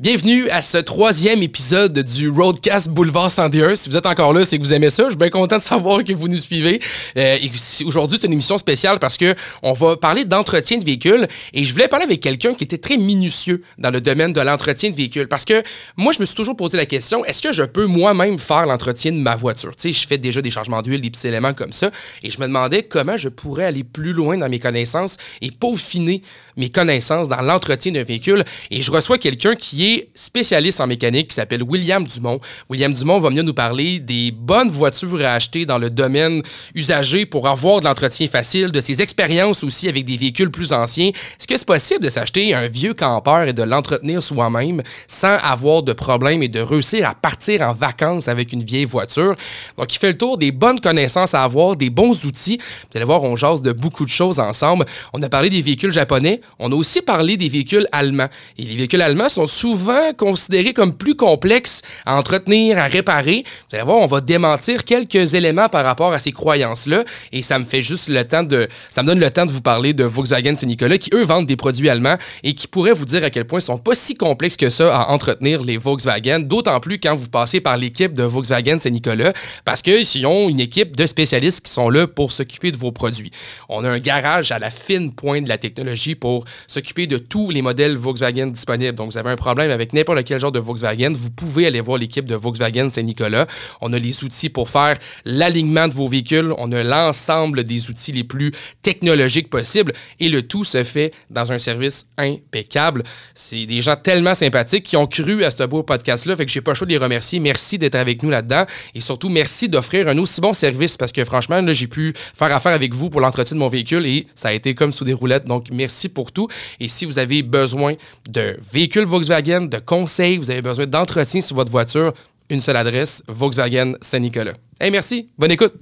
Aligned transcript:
Bienvenue 0.00 0.48
à 0.50 0.62
ce 0.62 0.78
troisième 0.78 1.42
épisode 1.42 1.98
du 1.98 2.28
Roadcast 2.28 2.88
Boulevard 2.88 3.32
101. 3.32 3.74
Si 3.74 3.90
vous 3.90 3.96
êtes 3.96 4.06
encore 4.06 4.32
là, 4.32 4.44
c'est 4.44 4.56
que 4.56 4.62
vous 4.62 4.72
aimez 4.72 4.90
ça. 4.90 5.02
Je 5.02 5.08
suis 5.08 5.16
bien 5.16 5.28
content 5.28 5.56
de 5.58 5.62
savoir 5.62 6.04
que 6.04 6.12
vous 6.12 6.28
nous 6.28 6.36
suivez. 6.36 6.80
Euh, 7.16 7.36
Aujourd'hui, 7.84 8.16
c'est 8.20 8.28
une 8.28 8.34
émission 8.34 8.58
spéciale 8.58 9.00
parce 9.00 9.16
que 9.16 9.34
on 9.60 9.72
va 9.72 9.96
parler 9.96 10.24
d'entretien 10.24 10.78
de 10.78 10.84
véhicules 10.84 11.26
et 11.52 11.64
je 11.64 11.72
voulais 11.72 11.88
parler 11.88 12.04
avec 12.04 12.20
quelqu'un 12.20 12.54
qui 12.54 12.62
était 12.62 12.78
très 12.78 12.96
minutieux 12.96 13.64
dans 13.76 13.90
le 13.90 14.00
domaine 14.00 14.32
de 14.32 14.40
l'entretien 14.40 14.90
de 14.90 14.94
véhicules 14.94 15.26
parce 15.26 15.44
que 15.44 15.64
moi, 15.96 16.12
je 16.12 16.20
me 16.20 16.26
suis 16.26 16.36
toujours 16.36 16.56
posé 16.56 16.76
la 16.76 16.86
question 16.86 17.24
est-ce 17.24 17.42
que 17.42 17.52
je 17.52 17.64
peux 17.64 17.86
moi-même 17.86 18.38
faire 18.38 18.66
l'entretien 18.66 19.10
de 19.10 19.18
ma 19.18 19.34
voiture? 19.34 19.74
Tu 19.74 19.92
sais, 19.92 20.00
je 20.00 20.06
fais 20.06 20.18
déjà 20.18 20.40
des 20.40 20.52
changements 20.52 20.80
d'huile, 20.80 21.00
des 21.00 21.10
petits 21.10 21.26
éléments 21.26 21.54
comme 21.54 21.72
ça 21.72 21.90
et 22.22 22.30
je 22.30 22.38
me 22.38 22.46
demandais 22.46 22.84
comment 22.84 23.16
je 23.16 23.30
pourrais 23.30 23.64
aller 23.64 23.82
plus 23.82 24.12
loin 24.12 24.38
dans 24.38 24.48
mes 24.48 24.60
connaissances 24.60 25.16
et 25.42 25.50
peaufiner 25.50 26.22
mes 26.56 26.68
connaissances 26.70 27.28
dans 27.28 27.42
l'entretien 27.42 27.90
d'un 27.90 28.04
véhicule. 28.04 28.44
Et 28.70 28.80
je 28.80 28.92
reçois 28.92 29.18
quelqu'un 29.18 29.56
qui 29.56 29.86
est 29.86 29.87
spécialiste 30.14 30.80
en 30.80 30.86
mécanique 30.86 31.28
qui 31.28 31.34
s'appelle 31.34 31.62
William 31.62 32.06
Dumont. 32.06 32.40
William 32.68 32.92
Dumont 32.92 33.20
va 33.20 33.28
venir 33.28 33.44
nous 33.44 33.54
parler 33.54 34.00
des 34.00 34.30
bonnes 34.30 34.70
voitures 34.70 35.20
à 35.20 35.34
acheter 35.34 35.66
dans 35.66 35.78
le 35.78 35.90
domaine 35.90 36.42
usagé 36.74 37.26
pour 37.26 37.48
avoir 37.48 37.80
de 37.80 37.84
l'entretien 37.84 38.26
facile, 38.26 38.70
de 38.70 38.80
ses 38.80 39.00
expériences 39.02 39.64
aussi 39.64 39.88
avec 39.88 40.04
des 40.04 40.16
véhicules 40.16 40.50
plus 40.50 40.72
anciens. 40.72 41.08
Est-ce 41.08 41.46
que 41.46 41.56
c'est 41.56 41.66
possible 41.66 42.04
de 42.04 42.10
s'acheter 42.10 42.54
un 42.54 42.68
vieux 42.68 42.94
campeur 42.94 43.42
et 43.42 43.52
de 43.52 43.62
l'entretenir 43.62 44.22
soi-même 44.22 44.82
sans 45.06 45.36
avoir 45.42 45.82
de 45.82 45.92
problème 45.92 46.42
et 46.42 46.48
de 46.48 46.60
réussir 46.60 47.08
à 47.08 47.14
partir 47.14 47.62
en 47.62 47.72
vacances 47.72 48.28
avec 48.28 48.52
une 48.52 48.64
vieille 48.64 48.84
voiture? 48.84 49.34
Donc, 49.76 49.94
il 49.94 49.98
fait 49.98 50.12
le 50.12 50.18
tour 50.18 50.38
des 50.38 50.52
bonnes 50.52 50.80
connaissances 50.80 51.34
à 51.34 51.42
avoir, 51.42 51.76
des 51.76 51.90
bons 51.90 52.24
outils. 52.24 52.58
Vous 52.58 52.96
allez 52.96 53.04
voir, 53.04 53.22
on 53.22 53.36
jase 53.36 53.62
de 53.62 53.72
beaucoup 53.72 54.04
de 54.04 54.10
choses 54.10 54.38
ensemble. 54.38 54.84
On 55.12 55.22
a 55.22 55.28
parlé 55.28 55.50
des 55.50 55.62
véhicules 55.62 55.92
japonais. 55.92 56.40
On 56.58 56.70
a 56.72 56.74
aussi 56.74 57.02
parlé 57.02 57.36
des 57.36 57.48
véhicules 57.48 57.86
allemands. 57.92 58.28
Et 58.58 58.62
les 58.62 58.76
véhicules 58.76 59.02
allemands 59.02 59.28
sont 59.28 59.46
souvent 59.46 59.77
souvent 59.78 60.12
considéré 60.16 60.72
comme 60.72 60.92
plus 60.92 61.14
complexe 61.14 61.82
à 62.04 62.16
entretenir, 62.16 62.78
à 62.78 62.84
réparer. 62.84 63.44
Vous 63.70 63.76
allez 63.76 63.84
voir, 63.84 63.98
on 63.98 64.06
va 64.06 64.20
démentir 64.20 64.84
quelques 64.84 65.34
éléments 65.34 65.68
par 65.68 65.84
rapport 65.84 66.12
à 66.12 66.18
ces 66.18 66.32
croyances-là 66.32 67.04
et 67.32 67.42
ça 67.42 67.58
me 67.58 67.64
fait 67.64 67.82
juste 67.82 68.08
le 68.08 68.24
temps 68.24 68.42
de 68.42 68.68
ça 68.90 69.02
me 69.02 69.06
donne 69.06 69.20
le 69.20 69.30
temps 69.30 69.46
de 69.46 69.52
vous 69.52 69.60
parler 69.60 69.92
de 69.92 70.04
Volkswagen 70.04 70.56
Saint-Nicolas 70.56 70.98
qui 70.98 71.10
eux 71.14 71.24
vendent 71.24 71.46
des 71.46 71.56
produits 71.56 71.88
allemands 71.88 72.16
et 72.42 72.54
qui 72.54 72.66
pourraient 72.66 72.92
vous 72.92 73.04
dire 73.04 73.22
à 73.22 73.30
quel 73.30 73.44
point 73.44 73.60
ils 73.60 73.62
sont 73.62 73.78
pas 73.78 73.94
si 73.94 74.16
complexes 74.16 74.56
que 74.56 74.70
ça 74.70 74.94
à 74.94 75.10
entretenir 75.10 75.62
les 75.62 75.76
Volkswagen, 75.76 76.40
d'autant 76.40 76.80
plus 76.80 76.98
quand 76.98 77.14
vous 77.14 77.28
passez 77.28 77.60
par 77.60 77.76
l'équipe 77.76 78.14
de 78.14 78.24
Volkswagen 78.24 78.78
Saint-Nicolas 78.80 79.32
parce 79.64 79.82
qu'ils 79.82 80.26
ont 80.26 80.48
une 80.48 80.60
équipe 80.60 80.96
de 80.96 81.06
spécialistes 81.06 81.64
qui 81.64 81.72
sont 81.72 81.88
là 81.88 82.06
pour 82.08 82.32
s'occuper 82.32 82.72
de 82.72 82.76
vos 82.76 82.90
produits. 82.90 83.30
On 83.68 83.84
a 83.84 83.88
un 83.88 84.00
garage 84.00 84.50
à 84.50 84.58
la 84.58 84.70
fine 84.70 85.12
pointe 85.12 85.44
de 85.44 85.48
la 85.48 85.58
technologie 85.58 86.16
pour 86.16 86.44
s'occuper 86.66 87.06
de 87.06 87.18
tous 87.18 87.50
les 87.50 87.62
modèles 87.62 87.96
Volkswagen 87.96 88.48
disponibles. 88.48 88.96
Donc 88.96 89.12
vous 89.12 89.18
avez 89.18 89.30
un 89.30 89.36
problème 89.36 89.67
avec 89.70 89.92
n'importe 89.92 90.24
quel 90.24 90.40
genre 90.40 90.52
de 90.52 90.58
Volkswagen, 90.58 91.12
vous 91.12 91.30
pouvez 91.30 91.66
aller 91.66 91.80
voir 91.80 91.98
l'équipe 91.98 92.24
de 92.24 92.34
Volkswagen 92.34 92.90
Saint-Nicolas. 92.90 93.46
On 93.80 93.92
a 93.92 93.98
les 93.98 94.24
outils 94.24 94.48
pour 94.48 94.68
faire 94.68 94.98
l'alignement 95.24 95.88
de 95.88 95.94
vos 95.94 96.08
véhicules. 96.08 96.52
On 96.58 96.72
a 96.72 96.82
l'ensemble 96.82 97.64
des 97.64 97.90
outils 97.90 98.12
les 98.12 98.24
plus 98.24 98.52
technologiques 98.82 99.50
possibles 99.50 99.92
et 100.20 100.28
le 100.28 100.42
tout 100.42 100.64
se 100.64 100.84
fait 100.84 101.12
dans 101.30 101.52
un 101.52 101.58
service 101.58 102.06
impeccable. 102.16 103.02
C'est 103.34 103.66
des 103.66 103.82
gens 103.82 103.96
tellement 103.96 104.34
sympathiques 104.34 104.84
qui 104.84 104.96
ont 104.96 105.06
cru 105.06 105.44
à 105.44 105.50
ce 105.50 105.64
beau 105.64 105.82
podcast-là, 105.82 106.36
fait 106.36 106.46
que 106.46 106.52
j'ai 106.52 106.60
pas 106.60 106.72
le 106.72 106.76
choix 106.76 106.86
de 106.86 106.92
les 106.92 106.98
remercier. 106.98 107.40
Merci 107.40 107.78
d'être 107.78 107.94
avec 107.94 108.22
nous 108.22 108.30
là-dedans 108.30 108.64
et 108.94 109.00
surtout 109.00 109.28
merci 109.28 109.68
d'offrir 109.68 110.08
un 110.08 110.18
aussi 110.18 110.40
bon 110.40 110.52
service 110.52 110.96
parce 110.96 111.12
que 111.12 111.24
franchement, 111.24 111.60
là, 111.60 111.72
j'ai 111.72 111.86
pu 111.86 112.14
faire 112.34 112.54
affaire 112.54 112.72
avec 112.72 112.94
vous 112.94 113.10
pour 113.10 113.20
l'entretien 113.20 113.56
de 113.56 113.60
mon 113.60 113.68
véhicule 113.68 114.06
et 114.06 114.26
ça 114.34 114.48
a 114.48 114.52
été 114.52 114.74
comme 114.74 114.92
sous 114.92 115.04
des 115.04 115.12
roulettes. 115.12 115.46
Donc, 115.46 115.66
merci 115.72 116.08
pour 116.08 116.32
tout. 116.32 116.48
Et 116.80 116.88
si 116.88 117.04
vous 117.04 117.18
avez 117.18 117.42
besoin 117.42 117.94
de 118.28 118.56
véhicules 118.72 119.04
Volkswagen, 119.04 119.57
de 119.66 119.78
conseils, 119.78 120.38
vous 120.38 120.50
avez 120.50 120.62
besoin 120.62 120.86
d'entretien 120.86 121.40
sur 121.40 121.56
votre 121.56 121.70
voiture, 121.70 122.12
une 122.50 122.60
seule 122.60 122.76
adresse, 122.76 123.22
Volkswagen 123.28 123.94
Saint-Nicolas. 124.00 124.52
Hey, 124.80 124.90
merci. 124.90 125.28
Bonne 125.36 125.50
écoute. 125.50 125.74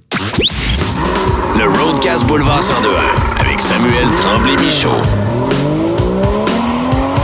Le 1.57 1.65
Roadcast 1.79 2.25
Boulevard 2.25 2.63
102 2.63 2.89
avec 3.39 3.59
Samuel 3.59 4.09
Tremblay-Michaud. 4.09 5.01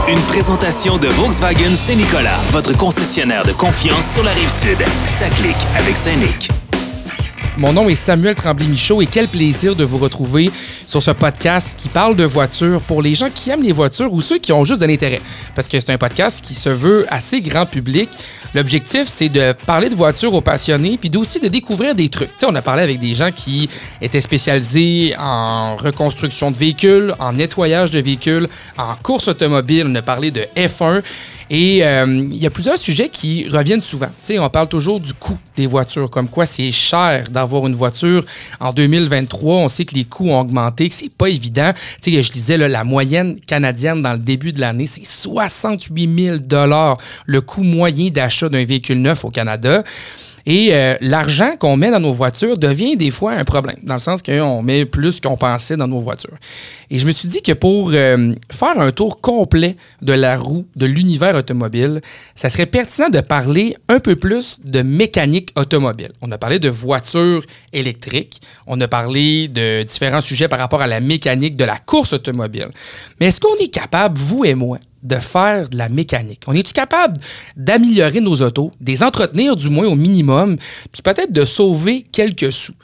Une 0.08 0.20
présentation 0.28 0.98
de 0.98 1.08
Volkswagen 1.08 1.74
Saint-Nicolas, 1.74 2.40
votre 2.50 2.76
concessionnaire 2.76 3.44
de 3.44 3.52
confiance 3.52 4.12
sur 4.12 4.22
la 4.22 4.32
rive 4.32 4.50
sud. 4.50 4.78
Ça 5.06 5.28
clique 5.30 5.56
avec 5.76 5.96
Saint-Nic. 5.96 6.50
Mon 7.56 7.72
nom 7.72 7.88
est 7.88 7.94
Samuel 7.94 8.34
Tremblay-Michaud 8.34 9.00
et 9.00 9.06
quel 9.06 9.28
plaisir 9.28 9.76
de 9.76 9.84
vous 9.84 9.98
retrouver 9.98 10.50
sur 10.86 11.00
ce 11.00 11.12
podcast 11.12 11.78
qui 11.78 11.88
parle 11.88 12.16
de 12.16 12.24
voitures 12.24 12.80
pour 12.80 13.00
les 13.00 13.14
gens 13.14 13.30
qui 13.32 13.48
aiment 13.48 13.62
les 13.62 13.70
voitures 13.70 14.12
ou 14.12 14.20
ceux 14.20 14.38
qui 14.38 14.52
ont 14.52 14.64
juste 14.64 14.80
de 14.80 14.86
l'intérêt. 14.86 15.20
Parce 15.54 15.68
que 15.68 15.78
c'est 15.78 15.92
un 15.92 15.96
podcast 15.96 16.44
qui 16.44 16.54
se 16.54 16.68
veut 16.68 17.06
assez 17.10 17.40
grand 17.40 17.64
public. 17.64 18.08
L'objectif, 18.56 19.04
c'est 19.06 19.28
de 19.28 19.52
parler 19.66 19.88
de 19.88 19.94
voitures 19.94 20.34
aux 20.34 20.40
passionnés 20.40 20.98
puis 20.98 21.12
aussi 21.16 21.38
de 21.38 21.46
découvrir 21.46 21.94
des 21.94 22.08
trucs. 22.08 22.30
on 22.44 22.56
a 22.56 22.62
parlé 22.62 22.82
avec 22.82 22.98
des 22.98 23.14
gens 23.14 23.30
qui 23.30 23.68
étaient 24.02 24.20
spécialisés 24.20 25.14
en 25.16 25.76
reconstruction 25.76 26.50
de 26.50 26.56
véhicules, 26.56 27.14
en 27.20 27.34
nettoyage 27.34 27.92
de 27.92 28.00
véhicules, 28.00 28.48
en 28.76 28.96
course 29.00 29.28
automobile. 29.28 29.86
On 29.88 29.94
a 29.94 30.02
parlé 30.02 30.32
de 30.32 30.44
F1 30.56 31.02
et 31.50 31.84
euh, 31.84 32.06
il 32.06 32.36
y 32.36 32.46
a 32.46 32.50
plusieurs 32.50 32.78
sujets 32.78 33.08
qui 33.08 33.48
reviennent 33.48 33.80
souvent. 33.80 34.08
on 34.38 34.48
parle 34.48 34.68
toujours 34.68 35.00
du 35.00 35.12
coût 35.12 35.38
des 35.56 35.66
voitures, 35.66 36.10
comme 36.10 36.28
quoi 36.28 36.46
c'est 36.46 36.70
cher 36.72 37.30
d'avoir 37.30 37.66
une 37.66 37.74
voiture 37.74 38.24
en 38.60 38.72
2023. 38.72 39.56
On 39.56 39.68
sait 39.68 39.84
que 39.84 39.94
les 39.94 40.04
coûts 40.04 40.30
ont 40.30 40.40
augmenté, 40.40 40.88
que 40.88 40.94
c'est 40.94 41.10
pas 41.10 41.28
évident. 41.28 41.72
sais, 42.00 42.22
je 42.22 42.32
disais, 42.32 42.56
la 42.56 42.84
moyenne 42.84 43.38
canadienne 43.40 44.02
dans 44.02 44.12
le 44.12 44.18
début 44.18 44.52
de 44.52 44.60
l'année, 44.60 44.86
c'est 44.86 45.04
68 45.04 46.20
000 46.24 46.36
le 47.26 47.40
coût 47.40 47.62
moyen 47.62 48.08
d'achat 48.10 48.48
d'un 48.48 48.64
véhicule 48.64 49.00
neuf 49.00 49.24
au 49.24 49.30
Canada. 49.30 49.82
Et 50.46 50.68
euh, 50.72 50.96
l'argent 51.00 51.56
qu'on 51.58 51.76
met 51.76 51.90
dans 51.90 52.00
nos 52.00 52.12
voitures 52.12 52.58
devient 52.58 52.96
des 52.96 53.10
fois 53.10 53.32
un 53.32 53.44
problème, 53.44 53.76
dans 53.82 53.94
le 53.94 54.00
sens 54.00 54.22
qu'on 54.22 54.62
met 54.62 54.84
plus 54.84 55.20
qu'on 55.20 55.36
pensait 55.36 55.76
dans 55.76 55.88
nos 55.88 56.00
voitures. 56.00 56.36
Et 56.90 56.98
je 56.98 57.06
me 57.06 57.12
suis 57.12 57.28
dit 57.28 57.40
que 57.40 57.52
pour 57.52 57.90
euh, 57.94 58.34
faire 58.52 58.78
un 58.78 58.92
tour 58.92 59.20
complet 59.20 59.76
de 60.02 60.12
la 60.12 60.36
roue 60.36 60.66
de 60.76 60.86
l'univers 60.86 61.34
automobile, 61.34 62.02
ça 62.34 62.50
serait 62.50 62.66
pertinent 62.66 63.08
de 63.08 63.20
parler 63.20 63.76
un 63.88 64.00
peu 64.00 64.16
plus 64.16 64.58
de 64.64 64.82
mécanique 64.82 65.50
automobile. 65.56 66.12
On 66.20 66.30
a 66.30 66.38
parlé 66.38 66.58
de 66.58 66.68
voitures 66.68 67.44
électriques, 67.72 68.40
on 68.66 68.80
a 68.80 68.88
parlé 68.88 69.48
de 69.48 69.82
différents 69.82 70.20
sujets 70.20 70.48
par 70.48 70.58
rapport 70.58 70.82
à 70.82 70.86
la 70.86 71.00
mécanique 71.00 71.56
de 71.56 71.64
la 71.64 71.78
course 71.78 72.12
automobile. 72.12 72.68
Mais 73.18 73.26
est-ce 73.26 73.40
qu'on 73.40 73.56
est 73.56 73.68
capable, 73.68 74.18
vous 74.18 74.44
et 74.44 74.54
moi, 74.54 74.78
de 75.04 75.16
faire 75.16 75.68
de 75.68 75.76
la 75.76 75.88
mécanique? 75.88 76.42
On 76.46 76.54
est-tu 76.54 76.72
capable 76.72 77.20
d'améliorer 77.56 78.20
nos 78.20 78.42
autos, 78.42 78.72
des 78.80 79.02
entretenir 79.02 79.56
du 79.56 79.68
moins 79.68 79.86
au 79.86 79.94
minimum, 79.94 80.56
puis 80.92 81.02
peut-être 81.02 81.32
de 81.32 81.44
sauver 81.44 82.04
quelques 82.10 82.52
sous? 82.52 82.74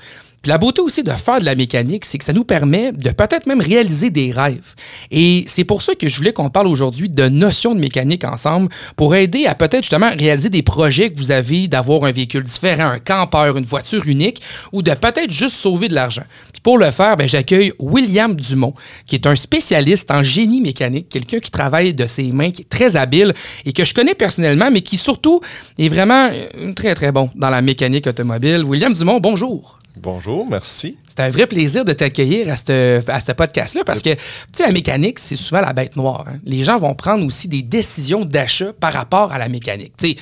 Puis 0.43 0.49
la 0.49 0.57
beauté 0.57 0.81
aussi 0.81 1.03
de 1.03 1.11
faire 1.11 1.39
de 1.39 1.45
la 1.45 1.55
mécanique, 1.55 2.07
c'est 2.07 2.17
que 2.17 2.25
ça 2.25 2.33
nous 2.33 2.45
permet 2.45 2.93
de 2.93 3.11
peut-être 3.11 3.47
même 3.47 3.61
réaliser 3.61 4.09
des 4.09 4.33
rêves. 4.33 4.75
Et 5.11 5.45
c'est 5.47 5.65
pour 5.65 5.83
ça 5.83 5.95
que 5.95 6.09
je 6.09 6.17
voulais 6.17 6.33
qu'on 6.33 6.49
parle 6.49 6.67
aujourd'hui 6.67 7.11
de 7.11 7.29
notions 7.29 7.75
de 7.75 7.81
mécanique 7.81 8.25
ensemble 8.25 8.71
pour 8.97 9.15
aider 9.15 9.45
à 9.45 9.55
peut-être 9.55 9.83
justement 9.83 10.09
réaliser 10.09 10.49
des 10.49 10.63
projets 10.63 11.11
que 11.11 11.19
vous 11.19 11.31
avez 11.31 11.69
d'avoir 11.69 12.05
un 12.05 12.13
véhicule 12.13 12.43
différent, 12.43 12.89
un 12.89 12.99
campeur, 12.99 13.59
une 13.59 13.67
voiture 13.67 14.07
unique 14.07 14.41
ou 14.73 14.83
de 14.83 14.93
peut-être 14.93 15.31
juste 15.31 15.57
sauver 15.57 15.89
de 15.89 15.95
l'argent. 15.95 16.25
Puis 16.53 16.63
pour 16.63 16.79
le 16.79 16.91
faire, 16.91 17.19
ben, 17.19 17.29
j'accueille 17.29 17.73
William 17.79 18.35
Dumont, 18.35 18.73
qui 19.07 19.17
est 19.17 19.27
un 19.27 19.37
spécialiste 19.37 20.11
en 20.11 20.23
génie 20.23 20.63
mécanique, 20.63 21.11
quelqu'un 21.11 21.39
qui 21.39 21.51
travaille 21.51 21.93
de 21.93 22.07
ses 22.07 22.33
mains, 22.33 22.51
qui 22.51 22.63
est 22.63 22.69
très 22.71 22.97
habile 22.97 23.35
et 23.67 23.75
que 23.75 23.85
je 23.85 23.93
connais 23.93 24.15
personnellement, 24.15 24.71
mais 24.71 24.81
qui 24.81 24.97
surtout 24.97 25.43
est 25.79 25.89
vraiment 25.89 26.31
euh, 26.33 26.73
très 26.73 26.95
très 26.95 27.13
bon 27.13 27.31
dans 27.35 27.51
la 27.51 27.61
mécanique 27.61 28.07
automobile. 28.07 28.65
William 28.65 28.95
Dumont, 28.95 29.21
bonjour. 29.21 29.80
Bonjour, 30.03 30.49
merci. 30.49 30.97
C'est 31.07 31.21
un 31.21 31.29
vrai 31.29 31.47
plaisir 31.47 31.85
de 31.85 31.93
t'accueillir 31.93 32.51
à 32.51 32.57
ce 32.57 33.03
à 33.07 33.35
podcast-là 33.35 33.85
parce 33.85 34.01
que, 34.01 34.15
tu 34.15 34.21
sais, 34.57 34.65
la 34.65 34.73
mécanique, 34.73 35.19
c'est 35.19 35.37
souvent 35.37 35.61
la 35.61 35.75
bête 35.75 35.95
noire. 35.97 36.25
Hein. 36.27 36.39
Les 36.45 36.65
gens 36.65 36.79
vont 36.79 36.95
prendre 36.95 37.23
aussi 37.27 37.49
des 37.49 37.61
décisions 37.61 38.25
d'achat 38.25 38.73
par 38.73 38.95
rapport 38.95 39.31
à 39.31 39.37
la 39.37 39.51
mécanique. 39.51 39.93
Tu 39.99 40.13
sais, 40.13 40.17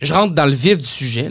je 0.00 0.14
rentre 0.14 0.32
dans 0.32 0.46
le 0.46 0.52
vif 0.52 0.76
du 0.78 0.86
sujet, 0.86 1.28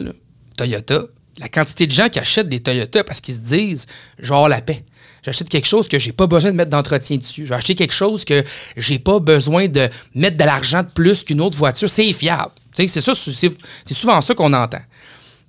Toyota. 0.58 1.04
La 1.38 1.48
quantité 1.48 1.88
de 1.88 1.92
gens 1.94 2.10
qui 2.10 2.20
achètent 2.20 2.50
des 2.50 2.60
Toyota 2.60 3.06
parce 3.06 3.22
qu'ils 3.22 3.36
se 3.36 3.40
disent, 3.40 3.86
genre 4.20 4.50
la 4.50 4.60
paix. 4.60 4.84
J'achète 5.24 5.48
quelque 5.48 5.68
chose 5.68 5.88
que 5.88 5.98
j'ai 5.98 6.12
pas 6.12 6.28
besoin 6.28 6.52
de 6.52 6.58
mettre 6.58 6.72
d'entretien 6.72 7.16
dessus. 7.16 7.46
J'ai 7.46 7.54
acheté 7.54 7.75
quelque 7.75 7.94
chose 7.94 8.25
que 8.25 8.44
j'ai 8.75 9.00
pas 9.00 9.20
besoin 9.20 9.70
de 9.70 9.90
mettre 10.14 10.36
de 10.36 10.44
l'argent 10.44 10.84
de 10.84 10.90
plus 10.90 11.24
qu'une 11.24 11.40
autre 11.40 11.56
voiture. 11.56 11.90
C'est 11.90 12.12
fiable. 12.12 12.52
C'est 12.75 13.94
souvent 13.94 14.20
ça 14.20 14.36
qu'on 14.36 14.52
entend. 14.52 14.81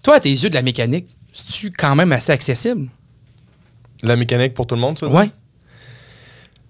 Toi, 0.04 0.14
à 0.14 0.20
tes 0.20 0.30
yeux 0.30 0.48
de 0.48 0.54
la 0.54 0.62
mécanique, 0.62 1.15
c'est-tu 1.36 1.70
quand 1.70 1.94
même 1.94 2.12
assez 2.12 2.32
accessible? 2.32 2.88
La 4.02 4.16
mécanique 4.16 4.54
pour 4.54 4.66
tout 4.66 4.74
le 4.74 4.80
monde, 4.80 4.98
ça? 4.98 5.06
Oui. 5.06 5.30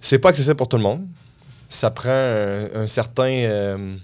C'est 0.00 0.18
pas 0.18 0.30
accessible 0.30 0.56
pour 0.56 0.68
tout 0.68 0.76
le 0.76 0.82
monde. 0.82 1.06
Ça 1.68 1.90
prend 1.90 2.10
un, 2.10 2.86
certain, 2.88 3.28
euh, 3.28 3.96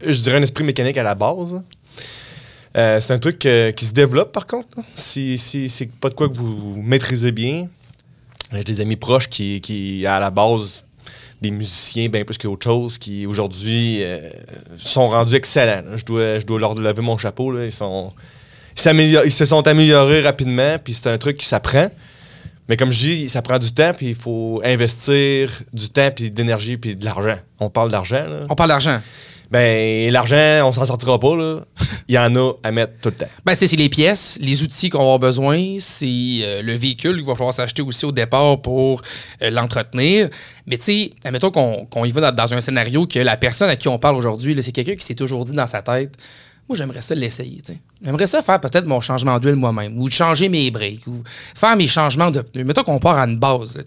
je 0.00 0.18
dirais 0.20 0.38
un 0.38 0.42
esprit 0.42 0.64
mécanique 0.64 0.96
à 0.96 1.02
la 1.02 1.14
base. 1.14 1.62
Euh, 2.76 3.00
c'est 3.00 3.12
un 3.12 3.18
truc 3.18 3.44
euh, 3.44 3.70
qui 3.72 3.84
se 3.84 3.92
développe 3.92 4.32
par 4.32 4.46
contre. 4.46 4.78
Si, 4.94 5.36
si 5.36 5.68
c'est 5.68 5.90
pas 5.90 6.08
de 6.08 6.14
quoi 6.14 6.28
que 6.28 6.34
vous 6.34 6.80
maîtrisez 6.82 7.32
bien. 7.32 7.68
J'ai 8.52 8.64
des 8.64 8.80
amis 8.80 8.96
proches 8.96 9.28
qui, 9.28 9.60
qui, 9.60 10.06
à 10.06 10.20
la 10.20 10.30
base, 10.30 10.84
des 11.42 11.50
musiciens 11.50 12.08
bien 12.08 12.24
plus 12.24 12.38
qu'autre 12.38 12.64
chose 12.64 12.96
qui 12.96 13.26
aujourd'hui 13.26 14.02
euh, 14.02 14.30
sont 14.78 15.10
rendus 15.10 15.34
excellents. 15.34 15.82
là. 15.90 15.96
Je 15.98 16.04
dois, 16.06 16.38
je 16.38 16.46
dois 16.46 16.58
leur 16.58 16.74
lever 16.74 17.02
mon 17.02 17.18
chapeau. 17.18 17.50
là. 17.52 17.66
Ils, 17.66 17.72
sont, 17.72 18.14
ils, 18.84 19.32
se 19.32 19.44
sont 19.44 19.66
améliorés 19.66 20.22
rapidement, 20.22 20.76
puis 20.82 20.94
c'est 20.94 21.08
un 21.08 21.18
truc 21.18 21.36
qui 21.38 21.46
s'apprend. 21.46 21.90
Mais 22.68 22.76
comme 22.76 22.92
je 22.92 22.98
dis, 22.98 23.28
ça 23.28 23.40
prend 23.40 23.58
du 23.58 23.72
temps, 23.72 23.92
puis 23.96 24.10
il 24.10 24.14
faut 24.14 24.60
investir 24.64 25.50
du 25.72 25.88
temps, 25.88 26.10
puis 26.14 26.30
d'énergie, 26.30 26.76
puis 26.76 26.96
de 26.96 27.04
l'argent. 27.04 27.36
On 27.60 27.70
parle 27.70 27.90
d'argent, 27.90 28.26
là. 28.26 28.46
On 28.48 28.54
parle 28.54 28.68
d'argent. 28.68 29.00
Ben, 29.50 30.12
l'argent, 30.12 30.68
on 30.68 30.72
s'en 30.72 30.84
sortira 30.84 31.18
pas, 31.18 31.34
là. 31.34 31.60
Il 32.06 32.14
y 32.14 32.18
en 32.18 32.36
a 32.36 32.52
à 32.62 32.70
mettre 32.70 32.92
tout 33.00 33.08
le 33.08 33.14
temps. 33.14 33.30
Ben, 33.46 33.54
c'est 33.54 33.66
c'est 33.66 33.76
les 33.76 33.88
pièces, 33.88 34.38
les 34.42 34.62
outils 34.62 34.90
qu'on 34.90 34.98
va 34.98 35.04
avoir 35.04 35.18
besoin, 35.18 35.76
c'est 35.78 36.06
euh, 36.42 36.60
le 36.60 36.74
véhicule 36.74 37.16
qu'il 37.16 37.24
va 37.24 37.34
falloir 37.34 37.54
s'acheter 37.54 37.80
aussi 37.80 38.04
au 38.04 38.12
départ 38.12 38.60
pour 38.60 39.00
euh, 39.40 39.50
l'entretenir. 39.50 40.28
Mais 40.66 40.76
tu 40.76 40.84
sais, 40.84 41.12
admettons 41.24 41.50
qu'on 41.50 41.86
qu'on 41.86 42.04
y 42.04 42.12
va 42.12 42.30
dans, 42.30 42.32
dans 42.32 42.52
un 42.52 42.60
scénario 42.60 43.06
que 43.06 43.18
la 43.18 43.38
personne 43.38 43.70
à 43.70 43.76
qui 43.76 43.88
on 43.88 43.98
parle 43.98 44.16
aujourd'hui, 44.16 44.54
là, 44.54 44.60
c'est 44.60 44.72
quelqu'un 44.72 44.96
qui 44.96 45.06
s'est 45.06 45.14
toujours 45.14 45.44
dit 45.44 45.54
dans 45.54 45.66
sa 45.66 45.80
tête 45.80 46.14
Moi, 46.68 46.76
j'aimerais 46.76 47.00
ça 47.00 47.14
l'essayer. 47.14 47.62
J'aimerais 48.04 48.26
ça 48.26 48.42
faire 48.42 48.60
peut-être 48.60 48.86
mon 48.86 49.00
changement 49.00 49.38
d'huile 49.38 49.54
moi-même, 49.54 49.98
ou 49.98 50.10
changer 50.10 50.50
mes 50.50 50.70
breaks, 50.70 51.06
ou 51.06 51.22
faire 51.26 51.76
mes 51.76 51.86
changements 51.86 52.30
de 52.30 52.42
pneus. 52.42 52.64
Mettons 52.64 52.82
qu'on 52.82 52.98
part 52.98 53.16
à 53.16 53.24
une 53.24 53.38
base, 53.38 53.78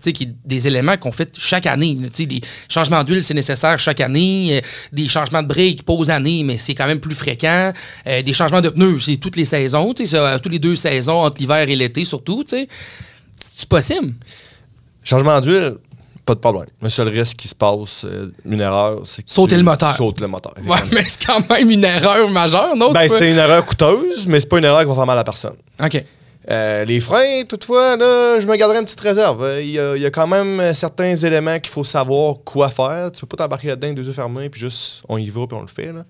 des 0.45 0.68
éléments 0.68 0.98
qu'on 0.98 1.12
fait 1.12 1.31
chaque 1.38 1.68
année. 1.68 1.95
des 1.95 2.42
changements 2.68 3.04
d'huile, 3.04 3.24
c'est 3.24 3.36
nécessaire 3.36 3.78
chaque 3.78 4.01
année. 4.01 4.57
euh, 4.57 4.62
des 4.92 5.07
changements 5.07 5.44
de 5.44 5.81
pas 5.83 5.94
aux 5.94 6.10
années, 6.10 6.44
mais 6.44 6.57
c'est 6.57 6.74
quand 6.74 6.88
même 6.88 7.00
plus 7.00 7.13
fréquent. 7.13 7.72
Euh, 8.07 8.22
des 8.24 8.33
changements 8.33 8.62
de 8.62 8.69
pneus, 8.69 9.00
c'est 9.00 9.18
toutes 9.18 9.36
les 9.36 9.45
saisons, 9.45 9.94
tous 9.94 10.50
les 10.50 10.60
deux 10.60 10.75
saisons, 10.75 11.22
entre 11.22 11.38
l'hiver 11.39 11.69
et 11.69 11.75
l'été 11.75 12.04
surtout. 12.04 12.44
C'est 12.48 12.68
possible? 13.69 14.16
Changement 15.04 15.39
d'huile, 15.39 15.75
pas 16.25 16.35
de 16.35 16.39
problème. 16.39 16.68
Le 16.81 16.89
seul 16.89 17.07
risque 17.09 17.38
qui 17.38 17.47
se 17.47 17.56
passe, 17.56 18.06
euh, 18.06 18.31
une 18.45 18.62
erreur, 18.62 19.01
c'est 19.06 19.23
que 19.23 19.31
Sauter 19.31 19.56
tu 19.56 19.57
le 19.57 19.63
moteur. 19.63 19.95
Sautes 19.95 20.21
le 20.21 20.27
moteur. 20.27 20.53
Ouais, 20.65 20.77
mais 20.91 21.03
c'est 21.07 21.25
quand 21.25 21.50
même 21.50 21.69
une 21.71 21.83
erreur 21.83 22.29
majeure, 22.29 22.75
non? 22.75 22.91
Ben, 22.91 23.07
pas- 23.07 23.18
c'est 23.18 23.31
une 23.31 23.38
erreur 23.38 23.65
coûteuse, 23.65 24.27
mais 24.27 24.39
c'est 24.39 24.47
pas 24.50 24.59
une 24.59 24.65
erreur 24.65 24.81
qui 24.81 24.88
va 24.88 24.95
faire 24.95 25.06
mal 25.06 25.18
à 25.18 25.23
personne. 25.23 25.56
OK. 25.83 26.03
Euh, 26.50 26.85
les 26.85 27.00
freins, 27.00 27.44
toutefois, 27.47 27.95
là, 27.97 28.39
je 28.39 28.47
me 28.47 28.56
garderai 28.56 28.79
une 28.79 28.85
petite 28.85 29.00
réserve. 29.00 29.44
Euh, 29.44 29.62
Il 29.62 29.69
y, 29.71 29.79
a, 29.79 29.95
il 29.95 30.01
y 30.01 30.06
a 30.07 30.09
quand 30.09 30.25
même 30.25 30.59
euh, 30.59 30.73
certains 30.73 31.15
éléments 31.15 31.59
qu'il 31.59 31.71
faut 31.71 31.83
savoir 31.83 32.38
quoi 32.44 32.69
faire. 32.69 33.12
Tu 33.12 33.21
peux 33.21 33.27
pas 33.27 33.44
t'embarquer 33.44 33.68
là-dedans, 33.68 33.94
deux 33.94 34.06
yeux 34.07 34.12
fermés, 34.13 34.50
puis 34.50 34.59
juste 34.59 35.03
on 35.07 35.18
y 35.18 35.29
va, 35.29 35.45
puis 35.45 35.56
on 35.56 35.62
le 35.62 35.68
fait. 35.68 35.91
là. 35.94 36.03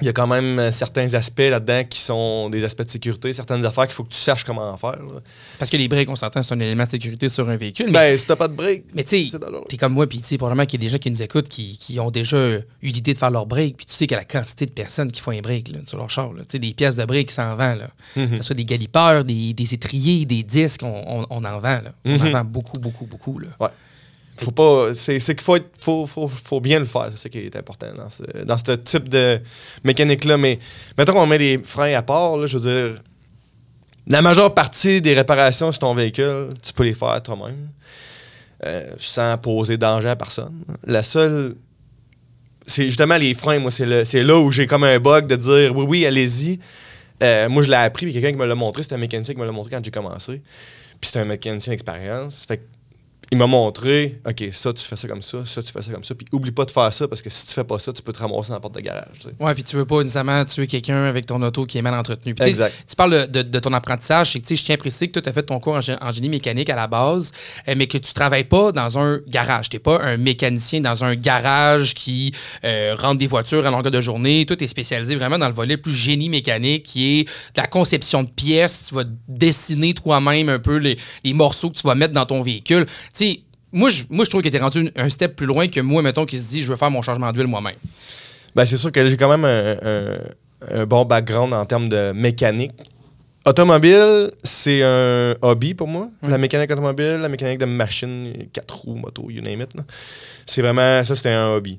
Il 0.00 0.06
y 0.06 0.08
a 0.08 0.12
quand 0.12 0.26
même 0.26 0.58
euh, 0.58 0.70
certains 0.72 1.14
aspects 1.14 1.38
là-dedans 1.38 1.84
qui 1.88 2.00
sont 2.00 2.50
des 2.50 2.64
aspects 2.64 2.82
de 2.82 2.90
sécurité, 2.90 3.32
certaines 3.32 3.64
affaires 3.64 3.84
qu'il 3.86 3.94
faut 3.94 4.02
que 4.02 4.12
tu 4.12 4.18
saches 4.18 4.42
comment 4.42 4.68
en 4.70 4.76
faire. 4.76 4.90
là. 5.02 5.20
Parce 5.58 5.70
que 5.70 5.76
les 5.76 5.86
breaks, 5.86 6.10
on 6.10 6.16
s'entend, 6.16 6.42
c'est 6.42 6.52
un 6.52 6.58
élément 6.58 6.82
de 6.84 6.90
sécurité 6.90 7.28
sur 7.28 7.48
un 7.48 7.56
véhicule. 7.56 7.86
Mais, 7.86 7.92
Ben, 8.12 8.18
si 8.18 8.26
t'as 8.26 8.34
pas 8.34 8.48
de 8.48 8.54
break, 8.54 8.86
mais 8.92 9.04
tu 9.04 9.28
sais, 9.28 9.38
t'es 9.68 9.76
comme 9.76 9.92
moi, 9.92 10.08
puis 10.08 10.20
tu 10.20 10.26
sais, 10.28 10.36
probablement 10.38 10.66
qu'il 10.66 10.80
y 10.82 10.84
a 10.84 10.86
des 10.88 10.92
gens 10.92 10.98
qui 10.98 11.10
nous 11.12 11.22
écoutent 11.22 11.48
qui, 11.48 11.78
qui 11.78 12.00
ont 12.00 12.10
déjà 12.10 12.36
eu 12.50 12.60
l'idée 12.82 13.14
de 13.14 13.18
faire 13.18 13.30
leur 13.30 13.46
break, 13.46 13.76
puis 13.76 13.86
tu 13.86 13.92
sais 13.94 14.06
qu'il 14.08 14.16
y 14.16 14.18
a 14.18 14.20
la 14.20 14.24
quantité 14.24 14.66
de 14.66 14.72
personnes 14.72 15.12
qui 15.12 15.20
font 15.20 15.30
un 15.30 15.40
break 15.40 15.68
là, 15.68 15.78
sur 15.86 15.96
leur 15.98 16.10
char. 16.10 16.30
Tu 16.38 16.42
sais, 16.48 16.58
des 16.58 16.74
pièces 16.74 16.96
de 16.96 17.04
break 17.04 17.28
qui 17.28 17.34
s'en 17.34 17.54
vendent. 17.54 17.78
Là. 17.78 17.90
Mhm. 18.16 18.30
Que 18.30 18.36
ce 18.38 18.42
soit 18.42 18.56
des 18.56 18.64
galipeurs, 18.64 19.24
des, 19.24 19.54
des 19.54 19.74
étriers, 19.74 20.24
des 20.24 20.42
disques, 20.42 20.82
on, 20.82 21.20
on- 21.22 21.26
on 21.30 21.44
en 21.44 21.60
vend. 21.60 21.80
Là. 21.84 21.92
On 22.04 22.16
en 22.20 22.24
Mhm. 22.24 22.30
vend 22.32 22.44
beaucoup, 22.44 22.80
beaucoup, 22.80 23.06
beaucoup. 23.06 23.38
Là. 23.38 23.48
Ouais. 23.60 23.68
Faut 24.36 24.50
pas. 24.50 24.92
C'est 24.94 25.18
qu'il 25.20 25.40
faut, 25.40 25.56
être- 25.56 25.70
faut, 25.78 26.06
faut, 26.06 26.26
faut 26.28 26.60
bien 26.60 26.78
le 26.80 26.84
faire. 26.86 27.08
C'est 27.10 27.18
ça 27.18 27.28
qui 27.28 27.38
est 27.38 27.56
important 27.56 27.86
dans 27.96 28.10
ce, 28.10 28.22
dans 28.44 28.58
ce 28.58 28.72
type 28.72 29.08
de 29.08 29.40
mécanique-là. 29.84 30.36
Mais 30.36 30.58
mettons 30.98 31.12
qu'on 31.12 31.26
met 31.26 31.38
les 31.38 31.58
freins 31.62 31.94
à 31.94 32.02
part, 32.02 32.36
là, 32.36 32.46
je 32.46 32.58
veux 32.58 32.68
dire. 32.90 33.00
La 34.06 34.20
majeure 34.20 34.52
partie 34.52 35.00
des 35.00 35.14
réparations 35.14 35.72
sur 35.72 35.78
ton 35.78 35.94
véhicule, 35.94 36.48
tu 36.62 36.72
peux 36.74 36.84
les 36.84 36.92
faire 36.94 37.22
toi-même. 37.22 37.68
euh, 38.66 38.90
sans 38.98 39.36
poser 39.38 39.76
danger 39.76 40.08
à 40.08 40.16
personne. 40.16 40.62
La 40.86 41.02
seule. 41.02 41.54
C'est 42.66 42.84
justement 42.84 43.16
les 43.18 43.34
freins, 43.34 43.58
moi, 43.58 43.70
c'est 43.70 43.84
là 44.22 44.38
où 44.38 44.50
j'ai 44.50 44.66
comme 44.66 44.84
un 44.84 44.98
bug 44.98 45.26
de 45.26 45.36
dire 45.36 45.76
oui, 45.76 45.84
oui, 45.88 46.06
allez-y. 46.06 46.58
Euh, 47.22 47.48
moi, 47.48 47.62
je 47.62 47.68
l'ai 47.68 47.76
appris, 47.76 48.06
puis 48.06 48.12
quelqu'un 48.14 48.30
qui 48.32 48.36
me 48.38 48.46
l'a 48.46 48.54
montré, 48.54 48.82
c'était 48.82 48.94
un 48.94 48.98
mécanicien 48.98 49.34
qui 49.34 49.40
me 49.40 49.46
l'a 49.46 49.52
montré 49.52 49.70
quand 49.70 49.84
j'ai 49.84 49.90
commencé. 49.90 50.42
Puis 51.00 51.08
c'était 51.08 51.20
un 51.20 51.24
mécanicien 51.26 51.72
d'expérience. 51.72 52.44
Fait 52.46 52.60
il 53.32 53.38
m'a 53.38 53.46
montré, 53.46 54.18
OK, 54.28 54.44
ça, 54.52 54.72
tu 54.72 54.82
fais 54.84 54.96
ça 54.96 55.08
comme 55.08 55.22
ça, 55.22 55.38
ça, 55.44 55.62
tu 55.62 55.72
fais 55.72 55.82
ça 55.82 55.92
comme 55.92 56.04
ça. 56.04 56.14
Puis 56.14 56.26
oublie 56.32 56.50
pas 56.52 56.64
de 56.64 56.70
faire 56.70 56.92
ça 56.92 57.08
parce 57.08 57.22
que 57.22 57.30
si 57.30 57.46
tu 57.46 57.52
fais 57.52 57.64
pas 57.64 57.78
ça, 57.78 57.92
tu 57.92 58.02
peux 58.02 58.12
te 58.12 58.18
ramasser 58.20 58.48
dans 58.48 58.54
la 58.54 58.60
porte 58.60 58.74
de 58.74 58.80
garage. 58.80 59.04
tu 59.14 59.22
sais. 59.28 59.34
Ouais, 59.40 59.54
puis 59.54 59.64
tu 59.64 59.76
veux 59.76 59.84
pas 59.84 59.98
nécessairement 60.02 60.44
tuer 60.44 60.66
quelqu'un 60.66 61.04
avec 61.04 61.26
ton 61.26 61.40
auto 61.42 61.64
qui 61.66 61.78
est 61.78 61.82
mal 61.82 61.94
entretenu. 61.94 62.34
Puis, 62.34 62.48
Exact. 62.48 62.72
Tu 62.88 62.96
parles 62.96 63.26
de, 63.28 63.42
de- 63.42 63.48
de 63.48 63.58
ton 63.58 63.72
apprentissage, 63.72 64.32
c'est 64.32 64.40
que 64.40 64.54
je 64.54 64.62
tiens 64.62 64.74
à 64.74 64.78
préciser 64.78 65.06
que 65.08 65.12
toi, 65.12 65.22
tu 65.22 65.28
as 65.28 65.32
fait 65.32 65.42
ton 65.42 65.58
cours 65.60 65.74
en, 65.74 65.80
gé- 65.80 65.96
en 66.00 66.10
génie 66.10 66.28
mécanique 66.28 66.70
à 66.70 66.76
la 66.76 66.86
base, 66.86 67.32
euh, 67.68 67.74
mais 67.76 67.86
que 67.86 67.98
tu 67.98 68.12
travailles 68.12 68.44
pas 68.44 68.72
dans 68.72 68.98
un 68.98 69.20
garage. 69.26 69.68
Tu 69.70 69.78
pas 69.78 70.00
un 70.02 70.16
mécanicien 70.16 70.80
dans 70.80 71.04
un 71.04 71.14
garage 71.14 71.94
qui 71.94 72.32
euh, 72.64 72.94
rentre 72.98 73.18
des 73.18 73.26
voitures 73.26 73.66
à 73.66 73.70
longueur 73.70 73.90
de 73.90 74.00
journée. 74.00 74.44
Toi, 74.46 74.56
tu 74.56 74.64
es 74.64 74.66
spécialisé 74.66 75.16
vraiment 75.16 75.38
dans 75.38 75.48
le 75.48 75.54
volet 75.54 75.76
plus 75.76 75.92
génie 75.92 76.28
mécanique, 76.28 76.84
qui 76.84 77.20
est 77.20 77.24
de 77.24 77.30
la 77.56 77.66
conception 77.66 78.22
de 78.22 78.28
pièces. 78.28 78.86
Tu 78.88 78.94
vas 78.94 79.04
dessiner 79.28 79.94
toi-même 79.94 80.48
un 80.48 80.58
peu 80.58 80.76
les, 80.76 80.98
les 81.24 81.32
morceaux 81.32 81.70
que 81.70 81.76
tu 81.76 81.86
vas 81.86 81.94
mettre 81.94 82.14
dans 82.14 82.26
ton 82.26 82.42
véhicule. 82.42 82.86
Sais, 83.32 83.40
moi, 83.72 83.90
je, 83.90 84.04
moi, 84.10 84.24
je 84.24 84.30
trouve 84.30 84.42
tu 84.42 84.54
es 84.54 84.58
rendu 84.58 84.90
un 84.96 85.08
step 85.10 85.36
plus 85.36 85.46
loin 85.46 85.66
que 85.68 85.80
moi, 85.80 86.02
mettons, 86.02 86.26
qui 86.26 86.38
se 86.38 86.48
dit, 86.50 86.62
je 86.62 86.70
veux 86.70 86.76
faire 86.76 86.90
mon 86.90 87.02
changement 87.02 87.32
d'huile 87.32 87.46
moi-même. 87.46 87.74
Ben, 88.54 88.64
c'est 88.64 88.76
sûr 88.76 88.92
que 88.92 89.06
j'ai 89.08 89.16
quand 89.16 89.28
même 89.36 89.44
un, 89.44 89.76
un- 89.82 90.18
un 90.82 90.86
bon 90.86 91.04
background 91.04 91.52
en 91.52 91.64
termes 91.66 91.88
de 91.88 92.12
mécanique. 92.12 92.72
Automobile, 93.46 94.30
c'est 94.42 94.82
un 94.82 95.34
hobby 95.42 95.74
pour 95.74 95.86
moi. 95.86 96.08
La 96.26 96.38
mécanique 96.38 96.70
automobile, 96.70 97.18
la 97.20 97.28
mécanique 97.28 97.58
de 97.58 97.66
machine, 97.66 98.32
quatre 98.52 98.74
roues, 98.76 98.94
moto, 98.94 99.28
you 99.28 99.42
name 99.42 99.60
it. 99.60 99.70
C'est 100.46 100.62
vraiment, 100.62 101.04
ça, 101.04 101.14
c'était 101.14 101.30
un 101.32 101.48
hobby. 101.48 101.78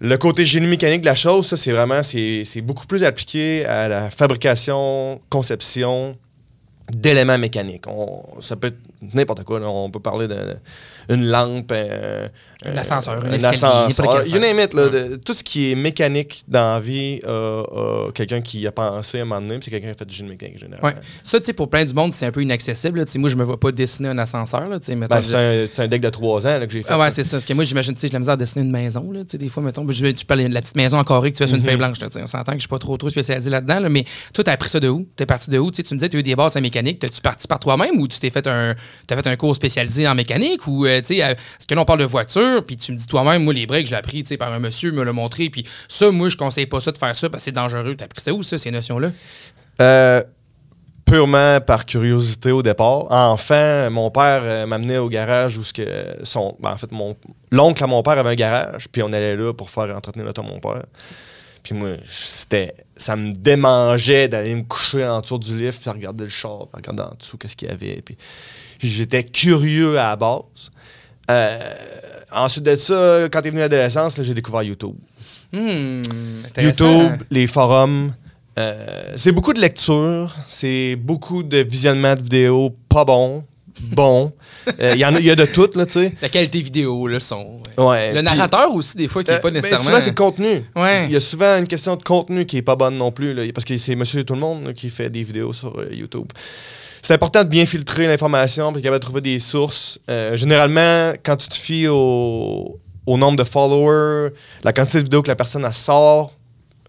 Le 0.00 0.16
côté 0.18 0.44
génie 0.44 0.68
mécanique 0.68 1.00
de 1.00 1.06
la 1.06 1.16
chose, 1.16 1.48
ça, 1.48 1.56
c'est 1.56 1.72
vraiment, 1.72 2.04
c'est 2.04 2.44
c'est 2.44 2.60
beaucoup 2.60 2.86
plus 2.86 3.02
appliqué 3.02 3.64
à 3.64 3.88
la 3.88 4.10
fabrication, 4.10 5.20
conception 5.30 6.16
d'éléments 6.90 7.38
mécaniques. 7.38 7.86
On- 7.86 8.22
ça 8.40 8.56
peut 8.56 8.68
être 8.68 8.78
n'importe 9.14 9.44
quoi. 9.44 9.60
là. 9.60 9.68
On 9.68 9.90
peut 9.90 10.00
parler 10.00 10.26
d'une 11.08 11.26
lampe, 11.26 11.72
un, 11.72 12.28
Un 12.68 12.76
ascenseur, 12.76 13.24
un 13.24 13.28
un 13.28 13.32
ascenseur, 13.34 14.26
you 14.26 14.38
name 14.40 14.58
it, 14.58 14.74
là, 14.74 14.84
affaire. 14.86 15.08
de- 15.10 15.16
tout 15.16 15.32
ce 15.32 15.44
qui 15.44 15.70
est 15.70 15.74
mécanique 15.76 16.42
dans 16.48 16.74
la 16.74 16.80
vie, 16.80 17.20
euh, 17.24 17.62
euh, 17.72 18.10
quelqu'un 18.10 18.40
qui 18.40 18.66
a 18.66 18.72
pensé 18.72 19.18
à 19.18 19.22
un 19.22 19.24
moment 19.26 19.40
donné, 19.40 19.58
c'est 19.62 19.70
quelqu'un 19.70 19.86
qui 19.88 19.92
a 19.92 19.96
fait 19.98 20.04
du 20.04 20.14
génie 20.14 20.30
mécanique 20.30 20.58
général. 20.58 20.84
Ouais. 20.84 20.94
Ça, 21.22 21.38
tu 21.38 21.46
sais, 21.46 21.52
pour 21.52 21.70
plein 21.70 21.84
du 21.84 21.94
monde, 21.94 22.12
c'est 22.12 22.26
un 22.26 22.32
peu 22.32 22.42
inaccessible. 22.42 22.98
là. 22.98 23.04
Moi, 23.16 23.28
je 23.30 23.36
me 23.36 23.44
vois 23.44 23.60
pas 23.60 23.70
dessiner 23.70 24.08
un 24.08 24.18
ascenseur. 24.18 24.68
Ben, 24.68 24.80
je- 25.22 25.26
c'est 25.28 25.34
un, 25.36 25.66
c'est 25.70 25.82
un 25.82 25.88
deck 25.88 26.00
de 26.02 26.10
3 26.10 26.46
ans 26.46 26.58
là, 26.58 26.66
que 26.66 26.72
j'ai 26.72 26.82
fait. 26.82 26.88
Ah 26.92 26.98
ouais, 26.98 27.10
c'est 27.10 27.24
ça. 27.24 27.36
Parce 27.36 27.44
que 27.44 27.52
moi, 27.54 27.64
j'imagine, 27.64 27.94
j'ai 28.00 28.08
la 28.08 28.18
misère 28.18 28.34
à 28.34 28.36
dessiner 28.36 28.64
une 28.64 28.70
maison. 28.72 29.10
Là, 29.12 29.20
des 29.24 29.48
fois, 29.48 29.62
mettons, 29.62 29.86
je- 29.88 30.06
tu 30.06 30.24
parles 30.26 30.42
de 30.48 30.54
la 30.54 30.60
petite 30.60 30.76
maison 30.76 30.98
en 30.98 31.04
carré 31.04 31.30
que 31.30 31.36
tu 31.36 31.44
fais 31.44 31.48
sur 31.48 31.56
une 31.56 31.62
feuille 31.62 31.76
blanche. 31.76 31.98
on 32.02 32.26
s'entend 32.26 32.52
que 32.52 32.58
je 32.58 32.62
suis 32.62 32.68
pas 32.68 32.78
trop, 32.78 32.96
trop 32.96 33.10
spécialisé 33.10 33.50
là-dedans. 33.50 33.78
là, 33.80 33.88
mais 33.88 34.04
toi, 34.32 34.42
tu 34.42 34.50
as 34.50 34.54
appris 34.54 34.68
ça 34.68 34.80
de 34.80 34.88
où? 34.88 35.06
Tu 35.16 35.22
es 35.22 35.26
parti 35.26 35.50
de 35.50 35.58
où? 35.58 35.70
Tu 35.70 35.82
me 35.82 35.98
disais, 35.98 36.08
tu 36.08 36.16
as 36.16 36.20
eu 36.20 36.22
des 36.24 36.34
bases 36.34 36.56
en 36.56 36.60
mécanique. 36.60 36.77
T'as-tu 36.82 37.20
parti 37.20 37.48
par 37.48 37.58
toi-même 37.58 38.00
ou 38.00 38.08
tu 38.08 38.18
t'es 38.18 38.30
fait 38.30 38.46
un, 38.46 38.74
t'as 39.06 39.16
fait 39.16 39.26
un 39.26 39.36
cours 39.36 39.54
spécialisé 39.56 40.06
en 40.08 40.14
mécanique? 40.14 40.66
Ou, 40.66 40.86
euh, 40.86 41.00
tu 41.00 41.16
sais, 41.16 41.22
euh, 41.22 41.34
que 41.66 41.74
là, 41.74 41.82
on 41.82 41.84
parle 41.84 42.00
de 42.00 42.04
voiture, 42.04 42.64
puis 42.64 42.76
tu 42.76 42.92
me 42.92 42.96
dis 42.96 43.06
toi-même, 43.06 43.44
moi, 43.44 43.54
les 43.54 43.66
breaks, 43.66 43.86
je 43.86 43.92
l'ai 43.92 43.98
appris 43.98 44.22
par 44.38 44.52
un 44.52 44.58
monsieur, 44.58 44.92
me 44.92 45.02
l'a 45.02 45.12
montré. 45.12 45.50
Puis 45.50 45.64
ça, 45.88 46.10
moi, 46.10 46.28
je 46.28 46.36
conseille 46.36 46.66
pas 46.66 46.80
ça 46.80 46.92
de 46.92 46.98
faire 46.98 47.14
ça 47.14 47.28
parce 47.28 47.42
que 47.42 47.44
c'est 47.44 47.52
dangereux. 47.52 47.94
Tu 47.96 48.02
as 48.02 48.06
appris 48.06 48.22
ça 48.22 48.32
où, 48.32 48.42
ça, 48.42 48.58
ces 48.58 48.70
notions-là? 48.70 49.10
Euh, 49.80 50.22
purement 51.08 51.60
par 51.60 51.86
curiosité 51.86 52.52
au 52.52 52.62
départ. 52.62 53.10
Enfant, 53.10 53.90
mon 53.90 54.10
père 54.10 54.42
euh, 54.42 54.66
m'amenait 54.66 54.98
au 54.98 55.08
garage 55.08 55.56
où 55.56 55.64
ce 55.64 55.72
que 55.72 55.86
son, 56.22 56.56
ben, 56.60 56.72
en 56.72 56.76
fait, 56.76 56.92
mon 56.92 57.16
l'oncle 57.50 57.82
à 57.82 57.86
mon 57.86 58.02
père 58.02 58.18
avait 58.18 58.30
un 58.30 58.34
garage, 58.34 58.88
puis 58.88 59.02
on 59.02 59.12
allait 59.12 59.36
là 59.36 59.52
pour 59.54 59.70
faire 59.70 59.94
entretenir 59.96 60.26
l'auto 60.26 60.42
mon 60.42 60.60
père. 60.60 60.84
Puis 61.68 61.76
moi, 61.76 61.96
c'était, 62.06 62.72
ça 62.96 63.14
me 63.14 63.34
démangeait 63.34 64.26
d'aller 64.26 64.54
me 64.54 64.62
coucher 64.62 65.04
en 65.04 65.20
dessous 65.20 65.36
du 65.36 65.54
livre 65.54 65.76
puis 65.78 65.90
regarder 65.90 66.24
le 66.24 66.30
char, 66.30 66.60
puis 66.60 66.76
regarder 66.76 67.02
en 67.02 67.14
dessous 67.14 67.36
qu'est-ce 67.36 67.56
qu'il 67.56 67.68
y 67.68 67.70
avait. 67.70 68.00
Puis 68.00 68.16
j'étais 68.78 69.22
curieux 69.22 69.98
à 69.98 70.08
la 70.08 70.16
base. 70.16 70.70
Euh, 71.30 71.58
ensuite 72.32 72.64
de 72.64 72.74
ça, 72.74 73.28
quand 73.30 73.42
est 73.44 73.50
venu 73.50 73.58
l'adolescence, 73.60 74.18
j'ai 74.22 74.32
découvert 74.32 74.62
YouTube. 74.62 74.96
Hmm. 75.52 76.00
YouTube, 76.56 77.22
les 77.30 77.46
forums. 77.46 78.14
euh, 78.58 79.12
c'est 79.16 79.32
beaucoup 79.32 79.52
de 79.52 79.60
lecture, 79.60 80.34
c'est 80.48 80.96
beaucoup 80.96 81.42
de 81.42 81.58
visionnement 81.58 82.14
de 82.14 82.22
vidéos 82.22 82.74
pas 82.88 83.04
bon. 83.80 84.32
Euh, 84.80 84.90
Il 84.94 84.98
y, 85.00 85.04
en 85.04 85.14
a- 85.14 85.20
y 85.20 85.30
a 85.30 85.34
de 85.34 85.46
tout, 85.46 85.70
là, 85.74 85.86
tu 85.86 85.92
sais. 85.94 86.14
La 86.20 86.28
qualité 86.28 86.60
vidéo, 86.60 87.06
le 87.06 87.18
son. 87.18 87.60
Ouais. 87.78 88.08
Le 88.08 88.16
Puis, 88.16 88.22
narrateur 88.24 88.72
aussi, 88.74 88.96
des 88.96 89.08
fois, 89.08 89.22
qui 89.24 89.30
n'est 89.30 89.36
euh, 89.38 89.40
pas 89.40 89.48
ben, 89.50 89.54
nécessairement. 89.54 89.84
souvent, 89.86 90.00
c'est 90.00 90.10
le 90.10 90.14
contenu. 90.14 90.64
Ouais. 90.76 91.04
Il 91.06 91.12
y 91.12 91.16
a 91.16 91.20
souvent 91.20 91.58
une 91.58 91.66
question 91.66 91.96
de 91.96 92.02
contenu 92.02 92.44
qui 92.44 92.58
est 92.58 92.62
pas 92.62 92.76
bonne 92.76 92.96
non 92.98 93.10
plus, 93.10 93.32
là, 93.34 93.42
parce 93.54 93.64
que 93.64 93.76
c'est 93.78 93.96
monsieur 93.96 94.24
tout 94.24 94.34
le 94.34 94.40
monde 94.40 94.66
là, 94.66 94.72
qui 94.72 94.90
fait 94.90 95.08
des 95.10 95.22
vidéos 95.22 95.52
sur 95.52 95.78
euh, 95.78 95.88
YouTube. 95.92 96.26
C'est 97.00 97.14
important 97.14 97.44
de 97.44 97.48
bien 97.48 97.64
filtrer 97.64 98.06
l'information, 98.06 98.72
puis 98.72 98.82
capable 98.82 99.00
de 99.00 99.04
trouver 99.04 99.20
des 99.22 99.38
sources. 99.38 99.98
Euh, 100.10 100.36
généralement, 100.36 101.12
quand 101.24 101.36
tu 101.36 101.48
te 101.48 101.54
fies 101.54 101.86
au, 101.88 102.76
au 103.06 103.16
nombre 103.16 103.38
de 103.38 103.44
followers, 103.44 104.30
la 104.64 104.72
quantité 104.72 104.98
de 104.98 105.04
vidéos 105.04 105.22
que 105.22 105.28
la 105.28 105.36
personne 105.36 105.64
elle 105.64 105.72
sort, 105.72 106.32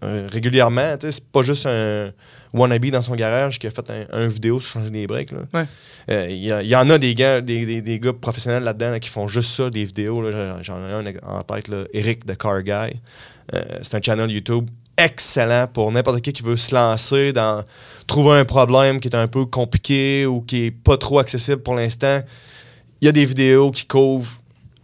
euh, 0.02 0.28
régulièrement. 0.30 0.94
C'est 1.00 1.24
pas 1.28 1.42
juste 1.42 1.66
un 1.66 2.10
wannabe 2.52 2.86
dans 2.86 3.02
son 3.02 3.14
garage 3.14 3.58
qui 3.58 3.66
a 3.66 3.70
fait 3.70 3.88
un, 3.90 4.06
un 4.24 4.26
vidéo 4.28 4.58
sur 4.60 4.72
changer 4.72 4.90
des 4.90 5.06
breaks. 5.06 5.30
là. 5.32 5.40
Ouais. 5.54 5.64
Euh, 6.10 6.26
Il 6.30 6.36
y, 6.36 6.48
il 6.66 6.76
en 6.76 6.88
a 6.90 6.98
des 6.98 7.14
gars, 7.14 7.40
des, 7.40 7.64
des- 7.66 7.82
des 7.82 8.00
gars 8.00 8.12
professionnels 8.12 8.62
là-dedans 8.64 8.90
là, 8.90 9.00
qui 9.00 9.08
font 9.08 9.28
juste 9.28 9.50
ça, 9.52 9.70
des 9.70 9.84
vidéos. 9.84 10.30
J'en 10.30 10.62
j'en 10.62 10.78
ai 10.88 10.92
un 10.92 11.04
en 11.26 11.42
tête, 11.42 11.68
là, 11.68 11.84
Eric 11.92 12.26
de 12.26 12.34
Car 12.34 12.62
Guy. 12.62 12.72
Euh, 13.54 13.62
c'est 13.82 13.94
un 13.96 14.00
channel 14.02 14.30
YouTube 14.30 14.68
excellent 14.96 15.66
pour 15.72 15.90
n'importe 15.92 16.20
qui 16.20 16.32
qui 16.32 16.42
veut 16.42 16.56
se 16.56 16.74
lancer 16.74 17.32
dans 17.32 17.64
trouver 18.06 18.38
un 18.38 18.44
problème 18.44 19.00
qui 19.00 19.08
est 19.08 19.16
un 19.16 19.28
peu 19.28 19.46
compliqué 19.46 20.26
ou 20.26 20.40
qui 20.42 20.66
est 20.66 20.70
pas 20.70 20.96
trop 20.98 21.18
accessible 21.18 21.62
pour 21.62 21.74
l'instant. 21.74 22.20
Il 23.00 23.06
y 23.06 23.08
a 23.08 23.12
des 23.12 23.24
vidéos 23.24 23.70
qui 23.70 23.86
couvrent 23.86 24.40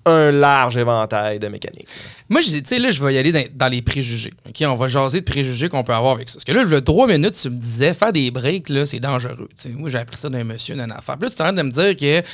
un 0.06 0.30
large 0.30 0.76
éventail 0.76 1.38
de 1.38 1.48
mécanique. 1.48 1.86
Moi, 2.28 2.40
je 2.40 2.48
dis, 2.48 2.62
tu 2.62 2.68
sais, 2.70 2.78
là, 2.78 2.90
je 2.90 3.02
vais 3.04 3.14
y 3.14 3.18
aller 3.18 3.50
dans, 3.52 3.68
les 3.68 3.82
préjugés. 3.82 4.32
OK? 4.48 4.64
On 4.66 4.74
va 4.74 4.88
jaser 4.88 5.20
de 5.20 5.24
préjugés 5.24 5.68
qu'on 5.68 5.84
peut 5.84 5.92
avoir 5.92 6.14
avec 6.14 6.30
ça. 6.30 6.36
Parce 6.36 6.44
que 6.44 6.52
là, 6.52 6.62
le 6.62 6.80
trois 6.80 7.06
minutes, 7.06 7.36
tu 7.40 7.50
me 7.50 7.58
disais, 7.58 7.92
faire 7.92 8.12
des 8.12 8.30
breaks, 8.30 8.68
là, 8.68 8.86
c'est 8.86 9.00
dangereux. 9.00 9.48
Tu 9.60 9.68
sais, 9.68 9.68
moi, 9.70 9.90
j'ai 9.90 9.98
appris 9.98 10.16
ça 10.16 10.28
d'un 10.28 10.44
monsieur, 10.44 10.74
d'une 10.74 10.92
affaire. 10.92 11.18
Puis 11.18 11.28
là, 11.28 11.34
tu 11.34 11.36
es 11.36 11.40
en 11.40 11.44
train 11.44 11.52
de 11.52 11.62
me 11.62 11.70
dire 11.70 11.96
que 11.96 12.26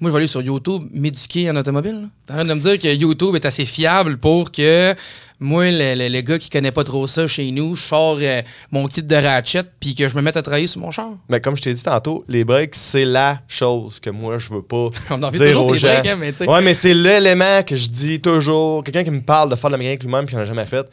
moi, 0.00 0.10
je 0.10 0.12
vais 0.14 0.18
aller 0.18 0.26
sur 0.26 0.40
YouTube 0.42 0.84
m'éduquer 0.92 1.50
en 1.50 1.56
automobile. 1.56 2.08
Tu 2.26 2.32
es 2.32 2.34
en 2.34 2.38
train 2.38 2.48
de 2.48 2.54
me 2.54 2.60
dire 2.60 2.78
que 2.78 2.88
YouTube 2.88 3.34
est 3.36 3.44
assez 3.44 3.64
fiable 3.66 4.16
pour 4.18 4.50
que 4.50 4.94
moi, 5.38 5.70
le, 5.70 5.94
le- 5.94 6.08
le 6.08 6.20
gars 6.22 6.38
qui 6.38 6.48
connaît 6.50 6.72
pas 6.72 6.84
trop 6.84 7.06
ça 7.06 7.26
chez 7.26 7.50
nous, 7.50 7.74
je 7.76 7.82
sors 7.82 8.18
euh, 8.20 8.40
mon 8.70 8.88
kit 8.88 9.02
de 9.02 9.14
ratchet 9.14 9.62
puis 9.78 9.94
que 9.94 10.08
je 10.08 10.14
me 10.16 10.22
mette 10.22 10.36
à 10.36 10.42
travailler 10.42 10.66
sur 10.66 10.80
mon 10.80 10.90
char. 10.90 11.10
Mais 11.28 11.40
comme 11.40 11.56
je 11.56 11.62
t'ai 11.62 11.74
dit 11.74 11.82
tantôt, 11.82 12.24
les 12.28 12.44
breaks, 12.44 12.74
c'est 12.74 13.04
la 13.04 13.40
chose 13.48 14.00
que 14.00 14.10
moi, 14.10 14.38
je 14.38 14.52
veux 14.52 14.62
pas 14.62 14.88
On 15.10 15.22
en 15.22 15.30
dire 15.30 15.46
toujours 15.46 15.66
aux 15.66 15.72
les 15.74 15.78
gens. 15.78 15.88
breaks, 15.88 16.06
hein, 16.06 16.16
mais 16.18 16.32
tu 16.32 16.38
sais. 16.38 16.48
Ouais, 16.48 16.62
mais 16.62 16.74
c'est 16.74 16.94
l'élément 16.94 17.62
que 17.62 17.76
je 17.76 17.88
dis 17.88 18.20
toujours. 18.20 18.82
Quelqu'un 18.84 19.04
qui 19.04 19.10
me 19.10 19.20
parle 19.22 19.50
de 19.50 19.54
faire 19.54 19.68
de 19.70 19.74
la 19.74 19.78
mécanique 19.78 20.02
lui-même 20.02 20.24
puis 20.24 20.32
qui 20.32 20.36
n'en 20.36 20.42
a 20.42 20.46
jamais 20.46 20.66
fait, 20.66 20.86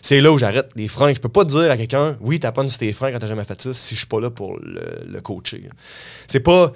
c'est 0.00 0.20
là 0.20 0.30
où 0.32 0.38
j'arrête. 0.38 0.70
Les 0.76 0.88
freins, 0.88 1.12
je 1.12 1.18
peux 1.20 1.28
pas 1.28 1.44
dire 1.44 1.70
à 1.70 1.76
quelqu'un, 1.76 2.16
oui, 2.20 2.38
t'as 2.40 2.52
pas 2.52 2.66
sur 2.68 2.78
tes 2.78 2.92
freins 2.92 3.10
quand 3.12 3.18
t'as 3.18 3.26
jamais 3.26 3.44
fait 3.44 3.60
ça, 3.60 3.74
si 3.74 3.94
je 3.94 3.98
suis 4.00 4.06
pas 4.06 4.20
là 4.20 4.30
pour 4.30 4.56
le, 4.62 4.80
le 5.10 5.20
coacher. 5.20 5.68
C'est 6.26 6.40
pas. 6.40 6.72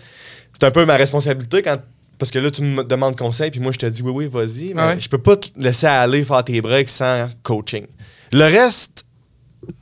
C'est 0.62 0.66
un 0.66 0.70
peu 0.70 0.84
ma 0.84 0.96
responsabilité 0.96 1.60
quand. 1.60 1.76
Parce 2.20 2.30
que 2.30 2.38
là, 2.38 2.48
tu 2.48 2.62
me 2.62 2.84
demandes 2.84 3.16
conseil, 3.16 3.50
puis 3.50 3.58
moi, 3.58 3.72
je 3.72 3.80
te 3.80 3.86
dis, 3.86 4.00
oui, 4.00 4.12
oui, 4.14 4.26
vas-y. 4.28 4.74
Mais 4.74 4.82
ouais. 4.82 5.00
je 5.00 5.08
peux 5.08 5.18
pas 5.18 5.34
te 5.34 5.48
laisser 5.56 5.88
aller 5.88 6.22
faire 6.22 6.44
tes 6.44 6.60
breaks 6.60 6.88
sans 6.88 7.28
coaching. 7.42 7.84
Le 8.30 8.44
reste, 8.44 9.04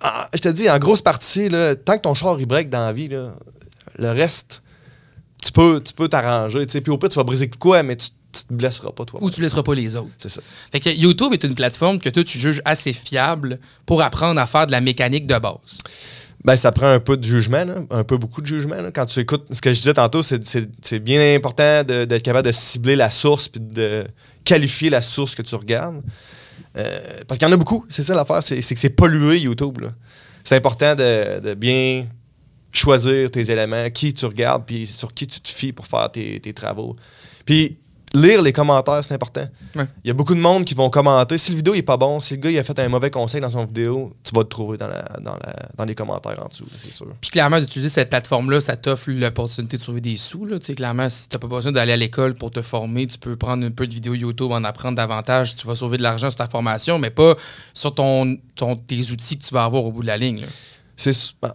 ah, 0.01 0.27
je 0.33 0.39
te 0.39 0.49
dis, 0.49 0.71
en 0.71 0.79
grosse 0.79 1.03
partie, 1.03 1.51
là, 1.51 1.77
tant 1.77 1.99
que 1.99 2.01
ton 2.01 2.15
char 2.15 2.41
il 2.41 2.47
break 2.47 2.71
dans 2.71 2.81
la 2.87 2.95
vie, 2.95 3.09
là, 3.09 3.35
le 3.99 4.11
reste, 4.13 4.63
tu 5.45 5.53
peux 5.53 5.83
tu 5.85 5.93
peux 5.93 6.09
t'arranger. 6.09 6.65
tu 6.65 6.73
sais. 6.73 6.81
Puis 6.81 6.91
au 6.91 6.97
pire, 6.97 7.11
tu 7.11 7.17
vas 7.17 7.25
briser 7.25 7.49
de 7.49 7.57
quoi, 7.57 7.83
mais 7.83 7.97
tu, 7.97 8.09
tu 8.33 8.45
te 8.45 8.55
blesseras 8.55 8.93
pas, 8.93 9.05
toi. 9.05 9.23
Ou 9.23 9.31
tu 9.31 9.43
laisseras 9.43 9.63
pas 9.63 9.75
les 9.75 9.97
autres. 9.97 10.09
C'est 10.17 10.31
ça. 10.31 10.41
Fait 10.73 10.81
que 10.81 10.89
YouTube 10.89 11.35
est 11.35 11.45
une 11.45 11.55
plateforme 11.55 11.99
que 11.99 12.09
toi, 12.09 12.25
tu 12.25 12.39
juges 12.39 12.63
assez 12.65 12.95
fiable 12.95 13.61
pour 13.85 14.01
apprendre 14.01 14.41
à 14.41 14.47
faire 14.47 14.67
de 14.67 14.73
la 14.73 14.81
mécanique 14.81 15.27
de 15.27 15.39
base. 15.39 15.77
Ben, 16.45 16.57
ça 16.57 16.73
prend 16.73 16.87
un 16.89 17.01
peu 17.01 17.17
de 17.19 17.25
jugement, 17.25 17.65
un 17.91 18.05
peu 18.05 18.17
beaucoup 18.17 18.41
de 18.41 18.47
jugement. 18.47 18.77
Quand 18.95 19.05
tu 19.05 19.21
écoutes, 19.21 19.45
ce 19.53 19.61
que 19.61 19.73
je 19.75 19.79
disais 19.79 19.93
tantôt, 19.95 20.23
c'est- 20.23 20.99
bien 21.01 21.35
important 21.37 21.85
d'être 21.85 22.23
capable 22.23 22.47
de 22.47 22.53
cibler 22.53 22.97
la 22.97 23.11
source 23.11 23.49
puis 23.49 23.61
de 23.61 24.07
qualifier 24.45 24.89
la 24.89 25.03
source 25.03 25.35
que 25.35 25.43
tu 25.43 25.55
regardes. 25.55 26.01
Euh, 26.77 26.99
parce 27.29 27.37
qu'il 27.39 27.47
y 27.47 27.51
en 27.51 27.55
a 27.55 27.59
beaucoup, 27.59 27.85
c'est 27.89 28.03
ça 28.03 28.15
l'affaire, 28.15 28.43
c'est 28.43 28.61
que 28.61 28.81
c'est 28.81 28.91
pollué 28.91 29.39
YouTube. 29.41 29.79
C'est 30.43 30.57
important 30.57 30.95
de, 30.95 31.41
de 31.41 31.55
bien 31.55 32.07
choisir 32.73 33.31
tes 33.31 33.51
éléments, 33.51 33.91
qui 33.91 34.15
tu 34.15 34.25
regardes, 34.25 34.65
puis 34.65 34.87
sur 34.87 35.13
qui 35.13 35.27
tu 35.27 35.41
te 35.41 35.49
fies 35.49 35.73
pour 35.73 35.87
faire 35.87 36.11
tes, 36.11 36.41
tes 36.41 36.53
travaux. 36.55 36.97
Puis 37.45 37.77
lire 38.15 38.43
les 38.43 38.53
commentaires, 38.53 39.03
c'est 39.05 39.15
important. 39.15 39.45
Ouais. 39.77 39.85
Il 40.05 40.09
y 40.09 40.11
a 40.11 40.15
beaucoup 40.15 40.35
de 40.35 40.41
monde 40.41 40.65
qui 40.65 40.75
vont 40.75 40.91
commenter. 40.91 41.39
Si 41.39 41.53
le 41.53 41.57
vidéo 41.59 41.75
n'est 41.75 41.83
pas 41.83 41.97
bon, 41.97 42.19
si 42.21 42.35
le 42.35 42.41
gars 42.41 42.51
il 42.51 42.59
a 42.59 42.65
fait 42.65 42.79
un 42.79 42.89
mauvais 42.89 43.11
conseil 43.11 43.41
dans 43.41 43.51
son 43.51 43.65
vidéo, 43.65 44.13
tu 44.25 44.35
vas 44.35 44.43
te 44.45 44.49
trouver 44.49 44.77
dans, 44.79 44.89
la, 44.89 45.03
dans, 45.21 45.35
la- 45.35 45.69
dans 45.77 45.85
les 45.85 45.95
commentaires 45.95 46.43
en 46.45 46.49
dessous, 46.49 46.67
c'est 46.73 46.93
sûr. 46.93 47.07
Puis 47.21 47.31
clairement, 47.31 47.61
d'utiliser 47.61 47.89
cette 47.89 48.11
plateforme-là, 48.11 48.61
ça 48.61 48.77
t'offre 48.77 49.11
l'opportunité 49.11 49.77
de 49.77 49.83
trouver 49.83 50.01
des 50.01 50.17
sous. 50.17 50.45
Là. 50.45 50.59
Tu 50.59 50.67
sais, 50.67 50.75
clairement, 50.75 51.09
si 51.09 51.29
tu 51.29 51.37
n'as 51.37 51.41
pas 51.41 51.47
besoin 51.47 51.73
d'aller 51.73 51.93
à 51.93 51.97
l'école 51.97 52.35
pour 52.35 52.51
te 52.51 52.63
former, 52.63 53.07
tu 53.07 53.19
peux 53.19 53.37
prendre 53.37 53.65
un 53.65 53.71
peu 53.71 53.87
de 53.87 53.95
vidéos 53.95 54.15
YouTube, 54.15 54.51
en 54.53 54.65
apprendre 54.65 54.97
davantage. 54.97 55.55
Tu 55.57 55.67
vas 55.67 55.77
sauver 55.77 55.97
de 55.97 56.03
l'argent 56.03 56.31
sur 56.31 56.37
ta 56.37 56.47
formation, 56.49 56.99
mais 56.99 57.11
pas 57.11 57.37
sur 57.75 57.95
ton, 57.95 58.37
ton- 58.57 58.77
tes 58.77 59.11
outils 59.13 59.39
que 59.39 59.45
tu 59.47 59.55
vas 59.55 59.65
avoir 59.65 59.85
au 59.85 59.93
bout 59.93 60.03
de 60.03 60.09
la 60.09 60.17
ligne. 60.17 60.45
C'est 60.97 61.13
bon. 61.41 61.49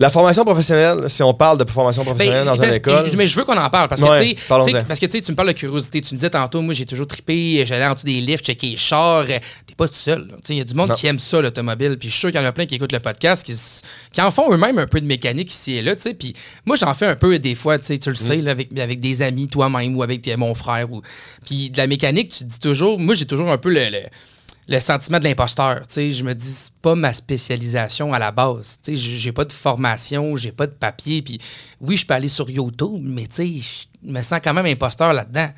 La 0.00 0.08
formation 0.08 0.44
professionnelle, 0.44 1.10
si 1.10 1.22
on 1.22 1.34
parle 1.34 1.58
de 1.62 1.70
formation 1.70 2.02
professionnelle 2.02 2.40
Ben, 2.40 2.46
dans 2.52 2.56
parce- 2.56 2.68
une 2.70 2.74
école, 2.76 3.10
Mais 3.18 3.26
je 3.26 3.36
veux 3.36 3.44
qu'on 3.44 3.56
en 3.58 3.68
parle 3.68 3.86
parce 3.86 4.00
que, 4.00 4.06
Ouais, 4.08 4.34
sais, 4.34 4.70
sais, 4.70 4.84
parce 4.88 4.98
que 4.98 5.04
tu 5.04 5.12
sais, 5.12 5.20
tu 5.20 5.30
me 5.30 5.36
parles 5.36 5.48
de 5.48 5.52
curiosité. 5.52 6.00
Tu 6.00 6.14
me 6.14 6.18
disais 6.18 6.30
tantôt, 6.30 6.62
moi, 6.62 6.72
j'ai 6.72 6.86
toujours 6.86 7.06
trippé, 7.06 7.62
j'allais 7.66 7.84
en 7.86 7.92
dessous 7.92 8.06
des 8.06 8.18
lifts, 8.22 8.46
checker 8.46 8.68
les 8.68 8.76
chars. 8.78 9.26
T'es 9.26 9.74
pas 9.76 9.86
tout 9.86 9.94
seul. 9.94 10.26
sais, 10.42 10.54
Il 10.54 10.56
y 10.56 10.60
a 10.62 10.64
du 10.64 10.72
monde 10.72 10.88
Non. 10.88 10.94
qui 10.94 11.06
aime 11.06 11.18
ça, 11.18 11.42
l'automobile. 11.42 11.98
Puis 11.98 12.08
je 12.08 12.12
suis 12.14 12.20
sûr 12.20 12.30
qu'il 12.32 12.40
y 12.40 12.42
en 12.42 12.46
a 12.46 12.52
plein 12.52 12.64
qui 12.64 12.76
écoutent 12.76 12.92
le 12.92 13.00
podcast 13.00 13.44
qui, 13.44 14.20
en 14.22 14.30
font 14.30 14.50
eux-mêmes 14.50 14.78
un 14.78 14.86
peu 14.86 15.02
de 15.02 15.06
mécanique 15.06 15.52
ici 15.52 15.74
et 15.76 15.82
là. 15.82 15.94
sais. 15.98 16.14
Puis 16.14 16.34
moi, 16.64 16.76
j'en 16.76 16.94
fais 16.94 17.06
un 17.06 17.16
peu 17.16 17.38
des 17.38 17.54
fois, 17.54 17.78
tu 17.78 17.84
sais, 17.86 17.98
tu 17.98 18.08
le 18.08 18.14
sais, 18.14 18.38
Mm. 18.38 18.44
là, 18.46 18.50
avec, 18.52 18.78
avec 18.78 19.00
des 19.00 19.20
amis, 19.20 19.48
toi-même 19.48 19.94
ou 19.96 20.02
avec 20.02 20.26
mon 20.38 20.54
frère. 20.54 20.90
Ou... 20.90 21.02
Puis 21.44 21.68
de 21.68 21.76
la 21.76 21.86
mécanique, 21.86 22.30
tu 22.30 22.38
te 22.38 22.44
dis 22.44 22.58
toujours, 22.58 22.98
moi, 22.98 23.14
j'ai 23.14 23.26
toujours 23.26 23.50
un 23.50 23.58
peu 23.58 23.68
le. 23.70 23.90
le- 23.90 23.98
le 24.70 24.78
sentiment 24.80 25.18
de 25.18 25.24
l'imposteur. 25.24 25.82
Je 25.94 26.22
me 26.22 26.32
dis, 26.32 26.46
c'est 26.46 26.72
pas 26.80 26.94
ma 26.94 27.12
spécialisation 27.12 28.12
à 28.14 28.18
la 28.20 28.30
base. 28.30 28.78
Sais, 28.82 28.94
j'ai 28.94 29.32
pas 29.32 29.44
de 29.44 29.52
formation, 29.52 30.36
j'ai 30.36 30.52
pas 30.52 30.66
de 30.68 30.72
papier. 30.72 31.22
Puis 31.22 31.38
oui, 31.80 31.96
je 31.96 32.06
peux 32.06 32.14
aller 32.14 32.28
sur 32.28 32.48
YouTube, 32.48 33.00
mais 33.02 33.26
je 33.36 33.80
me 34.04 34.22
sens 34.22 34.38
quand 34.42 34.54
même 34.54 34.66
imposteur 34.66 35.12
là-dedans. 35.12 35.48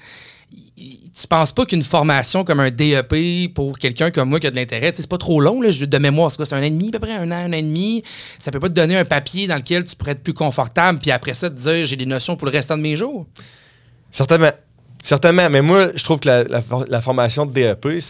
Tu 0.77 1.27
penses 1.29 1.53
pas 1.53 1.67
qu'une 1.67 1.83
formation 1.83 2.43
comme 2.43 2.61
un 2.61 2.71
DEP 2.71 3.53
pour 3.55 3.79
quelqu'un 3.79 4.11
comme 4.11 4.31
moi 4.31 4.41
qui 4.41 4.47
a 4.47 4.51
de 4.51 4.57
l'intérêt, 4.57 4.93
c'est 4.97 5.07
pas 5.07 5.19
trop 5.19 5.41
long, 5.41 5.61
là, 5.61 5.71
je- 5.71 5.85
de 5.85 5.99
mémoire, 5.99 6.31
c'est 6.31 6.39
quoi? 6.39 6.47
C'est 6.47 6.55
un 6.55 6.61
an 6.61 6.63
et 6.63 6.71
demi, 6.71 6.89
à 6.89 6.93
peu 6.93 7.01
près, 7.01 7.13
un 7.13 7.31
an, 7.31 7.35
un 7.35 7.51
an 7.51 7.53
et 7.53 7.63
demi. 7.63 8.03
Ça 8.39 8.51
peut 8.51 8.59
pas 8.61 8.69
te 8.69 8.75
donner 8.75 8.97
un 8.97 9.05
papier 9.05 9.47
dans 9.47 9.57
lequel 9.57 9.85
tu 9.85 9.95
pourrais 9.95 10.13
être 10.13 10.23
plus 10.23 10.33
confortable, 10.35 10.99
puis 10.99 11.11
après 11.11 11.35
ça, 11.35 11.51
te 11.51 11.55
dire, 11.55 11.87
j'ai 11.87 11.97
des 11.97 12.07
notions 12.07 12.35
pour 12.37 12.47
le 12.47 12.53
restant 12.53 12.77
de 12.79 12.83
mes 12.83 12.97
jours. 12.97 13.27
certainement. 14.11 14.51
Certainement, 15.05 15.51
mais 15.51 15.63
moi, 15.63 15.89
je 15.97 16.05
trouve 16.05 16.21
que 16.21 16.29
la, 16.29 16.45
la 16.45 16.63
for- 16.63 16.85
la 16.89 17.01
formation 17.03 17.45
de 17.45 17.53
DEP, 17.53 18.01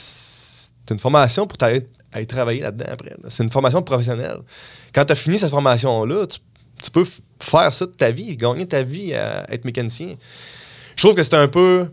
une 0.92 1.00
formation 1.00 1.46
pour 1.46 1.56
aller 1.62 2.26
travailler 2.26 2.60
là-dedans 2.60 2.86
après. 2.88 3.14
C'est 3.28 3.42
une 3.42 3.50
formation 3.50 3.82
professionnelle. 3.82 4.38
Quand 4.94 5.04
tu 5.04 5.12
as 5.12 5.16
fini 5.16 5.38
cette 5.38 5.50
formation-là, 5.50 6.26
tu, 6.26 6.90
peux 6.90 7.06
faire 7.38 7.72
ça 7.72 7.86
de 7.86 7.92
ta 7.92 8.10
vie, 8.10 8.36
gagner 8.36 8.66
ta 8.66 8.82
vie 8.82 9.14
à 9.14 9.50
être 9.52 9.64
mécanicien. 9.64 10.14
Je 10.96 11.02
trouve 11.02 11.14
que 11.14 11.22
c'est 11.22 11.34
un 11.34 11.48
peu 11.48 11.88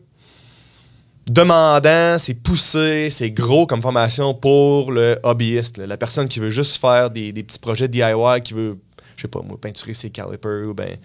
demandant, 1.28 2.18
c'est 2.18 2.34
poussé, 2.34 3.10
c'est 3.10 3.32
gros 3.32 3.68
comme 3.68 3.82
formation 3.82 4.34
pour 4.34 4.92
le 4.92 5.18
hobbyiste, 5.24 5.78
la 5.78 5.98
personne 5.98 6.28
qui 6.28 6.40
veut 6.40 6.50
juste 6.50 6.82
faire 6.82 7.10
des, 7.12 7.32
des 7.32 7.44
petits 7.44 7.60
projets 7.60 7.88
DIY, 7.88 8.42
qui 8.44 8.54
veut, 8.54 8.78
je 9.16 9.24
sais 9.24 9.28
pas 9.28 9.42
moi, 9.42 9.58
peinturer 9.62 9.94
ses 9.94 10.10
calipers 10.10 10.68
ou 10.68 10.74
ben 10.74 10.98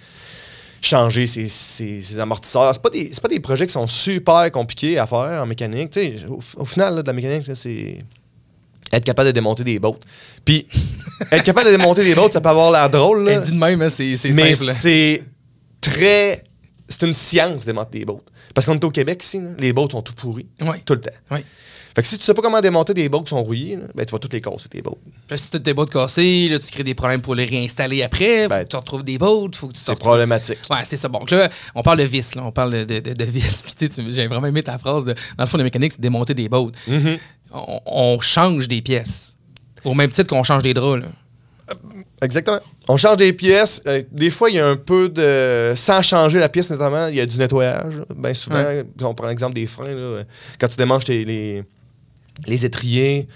changer 0.85 1.27
ses, 1.27 1.49
ses- 1.49 2.03
ses 2.03 2.19
amortisseurs. 2.19 2.73
C'est 2.75 2.83
pas, 2.83 2.91
des, 2.91 3.11
pas 3.21 3.29
des 3.29 3.41
projets 3.41 3.67
qui 3.67 3.73
sont 3.73 3.87
super 3.89 4.51
compliqués 4.53 4.99
à 4.99 5.07
faire 5.07 5.43
en 5.43 5.47
mécanique. 5.47 5.97
Au, 6.29 6.41
au 6.57 6.65
final, 6.65 6.97
là, 6.97 7.03
de 7.03 7.07
la 7.07 7.13
mécanique, 7.13 7.47
c'est 7.55 7.99
être 8.93 9.05
capable 9.05 9.27
de 9.29 9.33
démonter 9.33 9.65
des 9.65 9.79
bottes. 9.79 10.03
Puis, 10.45 10.67
être 11.33 11.43
capable 11.43 11.67
de 11.71 11.77
démonter 11.77 12.05
des 12.05 12.15
bottes, 12.15 12.33
ça 12.33 12.41
peut 12.41 12.49
avoir 12.51 12.71
l'air 12.71 12.89
drôle. 12.91 13.25
là. 13.25 13.33
Elle 13.33 13.41
dit 13.41 13.51
de 13.53 13.57
même, 13.57 13.81
hein, 13.83 13.89
c'est 13.89 14.15
Mais 14.33 14.55
simple. 14.55 14.73
c'est 14.75 15.23
très. 15.81 16.43
C'est 16.89 17.03
une 17.07 17.15
science 17.15 17.65
démonter 17.65 18.01
des 18.01 18.05
bottes. 18.05 18.31
Parce 18.55 18.67
qu'on 18.67 18.75
est 18.75 18.85
au 18.85 18.91
Québec 18.91 19.25
ici, 19.25 19.41
là, 19.41 19.49
les 19.59 19.73
bottes 19.73 19.93
sont 19.93 20.03
tout 20.03 20.13
pourris. 20.15 20.47
Tout 20.85 20.95
le 20.95 21.01
temps. 21.01 21.11
Fait 21.95 22.03
que 22.03 22.09
si 22.09 22.19
tu 22.19 22.25
sais 22.25 22.35
pas 22.35 22.43
comment 22.43 22.61
démonter 22.61 22.93
des 22.93 23.09
bottes 23.09 23.25
qui 23.25 23.31
sont 23.31 23.43
rouillées, 23.45 23.77
là, 23.77 23.83
ben 23.95 24.05
tu 24.05 24.11
vas 24.11 24.19
toutes 24.19 24.33
les 24.33 24.41
casser, 24.41 24.69
tes 24.69 24.83
bottes. 24.83 24.99
Puis 25.29 25.39
si 25.39 25.51
tu 25.51 25.63
tes 25.63 25.73
bottes 25.75 25.91
cassées, 25.93 26.49
là, 26.49 26.59
tu 26.59 26.67
crées 26.73 26.83
des 26.83 26.95
problèmes 26.95 27.21
pour 27.23 27.35
les 27.37 27.45
réinstaller 27.45 28.03
après. 28.03 28.45
Faut 28.45 28.49
Ben, 28.49 28.65
que 28.65 28.69
tu 28.69 28.77
retrouves 28.77 29.05
des 29.05 29.17
bottes, 29.17 29.55
faut 29.55 29.69
que 29.69 29.75
tu 29.75 29.81
C'est 29.81 29.97
problématique. 29.99 30.59
Ouais, 30.71 30.79
c'est 30.83 30.97
ça. 30.97 31.07
Bon, 31.09 31.21
donc 31.21 31.31
là, 31.31 31.49
on 31.75 31.83
parle 31.85 31.99
de 31.99 32.03
vis, 32.05 32.35
là. 32.35 32.43
On 32.45 32.51
parle 32.51 32.85
de, 32.85 32.99
de, 33.01 33.25
vis. 33.25 33.63
Puis, 33.77 33.89
tu 33.89 34.03
j'ai 34.11 34.27
vraiment 34.27 34.49
aimé 34.49 34.63
ta 34.65 34.77
phrase 34.77 35.05
de, 35.05 35.15
dans 35.39 35.45
le 35.45 35.47
fond, 35.47 35.57
la 35.57 35.63
mécanique, 35.65 35.93
c'est 35.93 36.01
démonter 36.01 36.35
des 36.35 36.49
bottes. 36.49 36.75
Mm-hmm. 36.91 37.19
on, 37.53 37.81
on 37.87 38.21
change 38.21 38.67
des 38.67 38.83
pièces. 38.83 39.37
Au 39.85 39.95
même 39.95 40.11
titre 40.11 40.29
qu'on 40.31 40.43
change 40.43 40.63
des 40.65 40.75
draps, 40.75 41.01
là. 41.03 41.09
Exactement. 42.23 42.61
On 42.89 42.97
change 42.97 43.17
des 43.19 43.33
pièces. 43.33 43.83
Euh, 43.87 44.03
des 44.13 44.31
fois, 44.31 44.51
il 44.51 44.57
y 44.57 44.59
a 44.59 44.67
un 44.67 44.77
peu 44.77 45.09
de. 45.09 45.73
Sans 45.77 46.03
changer 46.03 46.39
la 46.39 46.49
pièce, 46.49 46.69
notamment, 46.71 47.07
il 47.07 47.15
y 47.17 47.21
a 47.21 47.27
du 47.27 47.39
nettoyage. 47.39 48.03
Bien 48.17 48.35
souvent, 48.35 48.57
Ouais. 48.57 48.85
On 49.03 49.15
prend 49.15 49.27
l'exemple 49.29 49.55
des 49.55 49.67
freins. 49.67 49.93
là, 49.95 50.23
quand 50.59 50.69
tu 50.69 50.77
démanges 50.77 51.05
tes- 51.05 51.25
les, 51.25 51.63
les 52.47 52.65
étriers, 52.65 53.29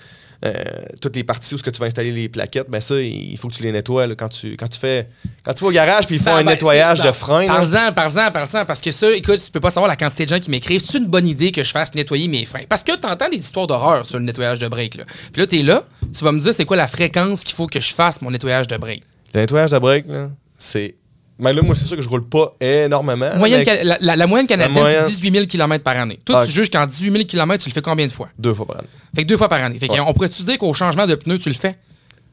euh, 0.44 0.52
toutes 1.00 1.16
les 1.16 1.24
parties 1.24 1.54
où 1.54 1.58
ce 1.58 1.64
que 1.64 1.70
tu 1.70 1.80
vas 1.80 1.86
installer 1.86 2.12
les 2.12 2.28
plaquettes, 2.28 2.70
ben 2.70 2.80
ça, 2.80 3.00
il 3.00 3.36
faut 3.36 3.48
que 3.48 3.54
tu 3.54 3.62
les 3.64 3.72
nettoies 3.72 4.06
là, 4.06 4.14
quand, 4.14 4.28
tu, 4.28 4.56
quand 4.56 4.68
tu 4.68 4.78
fais. 4.78 5.08
Quand 5.44 5.52
tu 5.52 5.64
vas 5.64 5.70
au 5.70 5.72
garage 5.72 6.06
puis 6.06 6.14
ils 6.14 6.20
font 6.20 6.26
Ben, 6.26 6.36
un 6.36 6.44
ben, 6.44 6.52
nettoyage 6.52 7.00
de 7.00 7.10
frein. 7.10 7.46
là. 7.46 7.54
Parle-en, 7.54 7.92
parle-en, 7.92 8.30
parle-en, 8.30 8.64
parce 8.64 8.80
que 8.80 8.92
ça, 8.92 9.10
écoute, 9.10 9.40
tu 9.44 9.50
peux 9.50 9.58
pas 9.58 9.70
savoir 9.70 9.88
la 9.88 9.96
quantité 9.96 10.24
de 10.26 10.30
gens 10.30 10.38
qui 10.38 10.50
m'écrivent. 10.50 10.80
C'est 10.86 10.98
une 10.98 11.06
bonne 11.08 11.26
idée 11.26 11.50
que 11.50 11.64
je 11.64 11.70
fasse 11.72 11.92
nettoyer 11.94 12.28
mes 12.28 12.44
freins. 12.44 12.62
Parce 12.68 12.84
que 12.84 12.92
tu 12.96 13.06
entends 13.08 13.28
des 13.28 13.38
histoires 13.38 13.66
d'horreur 13.66 14.06
sur 14.06 14.18
le 14.20 14.24
nettoyage 14.26 14.60
de 14.60 14.68
break. 14.68 14.94
Là. 14.94 15.04
Puis 15.32 15.40
là, 15.42 15.46
tu 15.48 15.58
es 15.58 15.62
là, 15.64 15.82
tu 16.16 16.22
vas 16.22 16.30
me 16.30 16.38
dire 16.38 16.54
c'est 16.54 16.64
quoi 16.64 16.76
la 16.76 16.86
fréquence 16.88 17.42
qu'il 17.42 17.56
faut 17.56 17.66
que 17.66 17.80
je 17.80 17.92
fasse 17.92 18.22
mon 18.22 18.30
nettoyage 18.30 18.68
de 18.68 18.76
break. 18.76 19.02
Le 19.34 19.40
nettoyage 19.40 19.70
de 19.70 19.78
break, 19.80 20.06
là, 20.06 20.30
c'est 20.56 20.94
Mais 21.40 21.52
là, 21.52 21.62
moi, 21.62 21.74
c'est 21.74 21.86
sûr 21.86 21.96
que 21.96 22.02
je 22.02 22.08
roule 22.08 22.28
pas 22.28 22.52
énormément. 22.60 23.30
Moyenne 23.36 23.60
mais 23.60 23.64
ca- 23.64 23.84
la, 23.84 23.96
la- 24.00 24.16
la 24.16 24.26
moyenne 24.26 24.46
canadienne, 24.48 24.82
moyenne- 24.82 25.04
c'est 25.04 25.10
18 25.10 25.30
000 25.32 25.46
km 25.46 25.84
par 25.84 25.96
année. 25.96 26.18
Toi, 26.24 26.40
Ah, 26.42 26.46
tu 26.46 26.50
juges 26.52 26.68
qu'en 26.70 26.84
18 26.86 27.12
000 27.12 27.24
km, 27.26 27.62
tu 27.62 27.68
le 27.70 27.74
fais 27.74 27.80
combien 27.82 28.06
de 28.06 28.12
fois? 28.12 28.28
Deux 28.38 28.54
fois 28.54 28.66
par 28.66 28.78
année. 28.78 28.88
Fait 29.14 29.22
que 29.22 29.28
deux 29.28 29.36
fois 29.36 29.48
par 29.48 29.62
année. 29.62 29.78
Fait 29.78 29.86
que 29.88 29.92
Ouais. 29.92 30.00
on 30.00 30.12
pourrait-tu 30.12 30.42
dire 30.42 30.58
qu'au 30.58 30.74
changement 30.74 31.06
de 31.06 31.14
pneus, 31.14 31.38
tu 31.38 31.48
le 31.48 31.54
fais? 31.54 31.76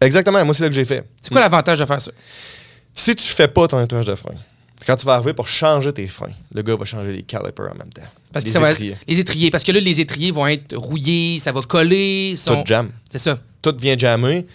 Exactement, 0.02 0.44
moi, 0.44 0.54
c'est 0.56 0.64
là 0.64 0.70
que 0.70 0.76
j'ai 0.76 0.86
fait. 0.86 1.04
C'est 1.22 1.32
quoi 1.32 1.42
l'avantage 1.42 1.80
de 1.80 1.86
faire 1.86 2.02
ça? 2.02 2.12
Si 2.94 3.16
tu 3.16 3.24
fais 3.28 3.48
pas 3.48 3.68
ton 3.68 3.80
nettoyage 3.80 4.06
de 4.08 4.16
frein, 4.16 4.34
quand 4.88 4.96
tu 4.96 5.06
vas 5.06 5.14
arriver 5.14 5.34
pour 5.34 5.48
changer 5.48 5.94
tes 5.94 6.08
freins, 6.08 6.34
le 6.54 6.62
gars 6.64 6.76
va 6.76 6.86
changer 6.86 7.12
les 7.12 7.24
calipers 7.24 7.66
en 7.74 7.78
même 7.78 7.92
temps. 7.94 8.02
Parce 8.34 8.44
que 8.44 8.50
Les 8.52 8.60
va 8.60 8.72
étriers. 8.72 8.98
les 9.08 9.20
étriers. 9.20 9.50
Parce 9.52 9.64
que 9.64 9.72
là, 9.72 9.80
les 9.80 10.02
étriers 10.02 10.32
vont 10.32 10.48
être 10.48 10.76
rouillés, 10.76 11.40
ça 11.40 11.52
va 11.52 11.62
coller. 11.62 12.36
sont- 12.36 12.56
Tout 12.64 12.68
jam. 12.68 12.90
C'est 13.10 13.20
ça. 13.20 13.38
Tout 13.62 13.74
vient 13.80 13.98
jammer. 13.98 14.46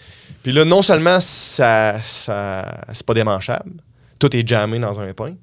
Puis 0.43 0.51
là, 0.51 0.65
non 0.65 0.81
seulement 0.81 1.19
ça, 1.19 1.99
ça 2.01 2.81
c'est 2.93 3.05
pas 3.05 3.13
démanchable, 3.13 3.71
tout 4.21 4.35
est 4.37 4.47
jammé 4.47 4.77
dans 4.77 4.99
un 4.99 5.13
point, 5.13 5.33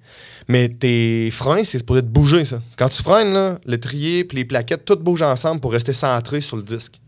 mais 0.46 0.68
tes 0.68 1.30
freins, 1.32 1.64
c'est 1.64 1.84
pour 1.84 1.98
être 1.98 2.08
bouger, 2.08 2.44
ça. 2.44 2.62
Quand 2.76 2.88
tu 2.88 3.02
freines, 3.02 3.32
là, 3.32 3.58
l'étrier 3.66 4.22
puis 4.22 4.38
les 4.38 4.44
plaquettes, 4.44 4.84
tout 4.84 4.96
bouge 4.96 5.20
ensemble 5.20 5.60
pour 5.60 5.72
rester 5.72 5.92
centré 5.92 6.40
sur 6.40 6.56
le 6.56 6.62
disque. 6.62 7.00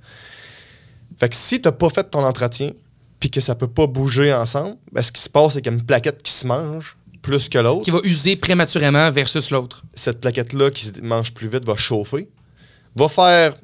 Fait 1.16 1.28
que 1.28 1.36
si 1.36 1.62
t'as 1.62 1.70
pas 1.70 1.88
fait 1.88 2.10
ton 2.10 2.24
entretien, 2.24 2.72
puis 3.20 3.30
que 3.30 3.40
ça 3.40 3.54
peut 3.54 3.68
pas 3.68 3.86
bouger 3.86 4.34
ensemble, 4.34 4.76
ben, 4.90 5.00
ce 5.00 5.12
qui 5.12 5.22
se 5.22 5.28
passe, 5.28 5.52
c'est 5.52 5.60
qu'il 5.60 5.70
y 5.70 5.74
a 5.74 5.78
une 5.78 5.86
plaquette 5.86 6.22
qui 6.22 6.32
se 6.32 6.44
mange 6.44 6.96
plus 7.22 7.48
que 7.48 7.58
l'autre. 7.58 7.84
Qui 7.84 7.92
va 7.92 8.00
user 8.02 8.34
prématurément 8.34 9.08
versus 9.12 9.50
l'autre. 9.50 9.84
cette 9.94 10.20
plaquette-là 10.20 10.70
qui 10.70 10.86
se 10.86 11.00
mange 11.02 11.32
plus 11.32 11.46
vite 11.46 11.64
va 11.64 11.76
chauffer, 11.76 12.28
va 12.96 13.08
faire 13.08 13.54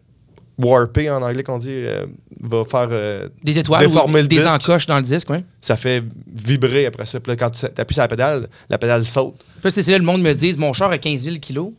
warper 0.59 1.11
en 1.11 1.23
anglais 1.23 1.43
qu'on 1.43 1.59
dit, 1.59 1.69
euh, 1.71 2.07
va 2.41 2.65
faire, 2.65 2.89
euh, 2.91 3.29
Des 3.45 3.59
étoiles 3.59 3.87
Déformer 3.87 4.21
ou 4.21 4.23
le 4.23 4.29
des 4.29 4.37
disque. 4.37 4.49
encoches 4.49 4.87
dans 4.87 4.97
le 4.97 5.03
disque, 5.03 5.29
oui. 5.31 5.39
ça 5.61 5.77
fait 5.77 6.03
vibrer 6.35 6.87
après 6.87 7.05
ça. 7.07 7.21
Puis 7.21 7.31
là, 7.33 7.37
quand 7.37 7.51
tu 7.51 7.67
appuies 7.67 7.95
sur 7.95 8.03
la 8.03 8.09
pédale, 8.09 8.49
la 8.71 8.79
pédale 8.79 9.05
saute. 9.05 9.35
Puis 9.63 9.71
c'est 9.71 9.87
là 9.91 9.99
le 9.99 10.05
monde 10.05 10.23
me 10.23 10.33
dit 10.33 10.55
mon 10.59 10.73
char 10.73 10.91
a 10.91 10.99
15 10.99 11.23
000 11.23 11.37
kilos. 11.37 11.71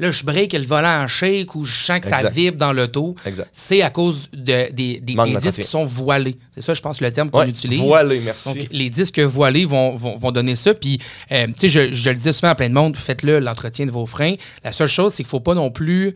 Là, 0.00 0.10
je 0.10 0.24
break 0.24 0.52
le 0.54 0.64
volant 0.64 1.04
en 1.04 1.06
shake 1.06 1.54
ou 1.54 1.64
je 1.64 1.84
sens 1.84 2.00
que 2.00 2.08
ça 2.08 2.28
vibre 2.28 2.56
dans 2.56 2.72
l'auto. 2.72 3.14
Exact. 3.26 3.48
C'est 3.52 3.80
à 3.82 3.90
cause 3.90 4.28
de, 4.32 4.72
des, 4.72 4.98
des- 4.98 5.00
des 5.00 5.36
disques 5.40 5.62
qui 5.62 5.68
sont 5.68 5.84
voilés. 5.84 6.34
C'est 6.50 6.62
ça, 6.62 6.74
je 6.74 6.80
pense, 6.80 7.00
le 7.00 7.12
terme 7.12 7.30
qu'on 7.30 7.38
Ouais, 7.40 7.48
utilise. 7.48 7.80
voilés, 7.80 8.20
merci. 8.24 8.48
Donc, 8.58 8.66
les 8.72 8.90
disques 8.90 9.20
voilés 9.20 9.64
vont, 9.66 9.94
vont, 9.94 10.16
vont 10.16 10.32
donner 10.32 10.56
ça. 10.56 10.74
Puis, 10.74 10.98
euh, 11.30 11.46
tu 11.46 11.52
sais, 11.56 11.68
je, 11.68 11.94
je 11.94 12.10
le 12.10 12.16
disais 12.16 12.32
souvent 12.32 12.48
à 12.50 12.54
plein 12.56 12.68
de 12.68 12.74
monde, 12.74 12.96
faites-le, 12.96 13.38
l'entretien 13.38 13.86
de 13.86 13.92
vos 13.92 14.04
freins. 14.04 14.34
La 14.64 14.72
seule 14.72 14.88
chose, 14.88 15.12
c'est 15.12 15.22
qu'il 15.22 15.28
ne 15.28 15.30
faut 15.30 15.38
pas 15.40 15.54
non 15.54 15.70
plus 15.70 16.12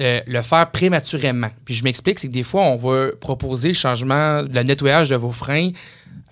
euh, 0.00 0.20
le 0.26 0.42
faire 0.42 0.70
prématurément. 0.70 1.48
Puis, 1.64 1.74
je 1.74 1.84
m'explique, 1.84 2.18
c'est 2.18 2.28
que 2.28 2.32
des 2.32 2.42
fois, 2.42 2.62
on 2.62 2.76
va 2.76 3.08
proposer 3.20 3.68
le 3.68 3.74
changement, 3.74 4.42
le 4.42 4.62
nettoyage 4.62 5.10
de 5.10 5.16
vos 5.16 5.32
freins 5.32 5.70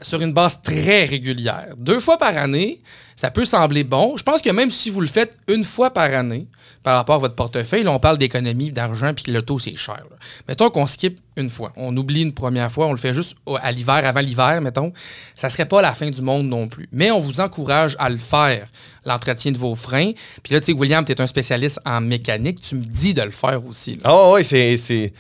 sur 0.03 0.21
une 0.21 0.33
base 0.33 0.61
très 0.63 1.05
régulière. 1.05 1.69
Deux 1.79 2.01
fois 2.01 2.19
par 2.19 2.37
année, 2.37 2.81
ça 3.17 3.31
peut 3.31 3.47
sembler 3.47 3.83
bon. 3.83 4.17
Je 4.17 4.23
pense 4.23 4.43
que 4.43 4.51
même 4.51 4.71
si 4.71 4.91
vous 4.91 5.01
le 5.01 5.07
faites 5.07 5.35
une 5.49 5.65
fois 5.65 5.91
par 5.91 6.13
année, 6.13 6.47
par 6.83 6.97
rapport 6.97 7.17
à 7.17 7.19
votre 7.19 7.35
portefeuille, 7.35 7.89
on 7.89 7.99
parle 7.99 8.19
d'économie, 8.19 8.71
d'argent, 8.71 9.13
puis 9.15 9.33
l'auto, 9.33 9.59
c'est 9.59 9.75
cher. 9.75 10.05
Mettons 10.47 10.71
qu'on 10.71 10.87
skip 10.87 11.19
une 11.37 11.49
fois. 11.49 11.73
On 11.77 11.97
oublie 11.97 12.23
une 12.23 12.33
première 12.33 12.71
fois, 12.71 12.87
on 12.87 12.93
le 12.93 12.99
fait 12.99 13.15
juste 13.15 13.37
à 13.61 13.73
l'hiver, 13.73 14.03
avant 14.05 14.21
l'hiver, 14.21 14.61
mettons. 14.61 14.93
Ça 15.35 15.49
serait 15.49 15.65
pas 15.65 15.83
la 15.83 15.93
fin 15.93 16.11
du 16.11 16.23
monde 16.23 16.47
non 16.47 16.69
plus. 16.69 16.89
Mais 16.93 17.11
on 17.11 17.19
vous 17.19 17.41
encourage 17.41 17.97
à 17.99 18.11
le 18.11 18.19
faire, 18.19 18.69
l'entretien 19.05 19.51
de 19.51 19.59
vos 19.59 19.75
freins. 19.75 20.13
Puis 20.43 20.53
là, 20.53 20.61
tu 20.61 20.67
sais, 20.67 20.73
William, 20.75 21.05
tu 21.05 21.11
es 21.11 21.21
un 21.21 21.27
spécialiste 21.27 21.81
en 21.85 22.01
mécanique. 22.03 22.61
Tu 22.61 22.77
me 22.77 22.85
dis 22.85 23.15
de 23.15 23.23
le 23.23 23.33
faire 23.33 23.67
aussi. 23.67 23.99
Ah 24.05 24.33
oui, 24.33 24.45
c'est, 24.45 24.77
c'est, 24.77 25.13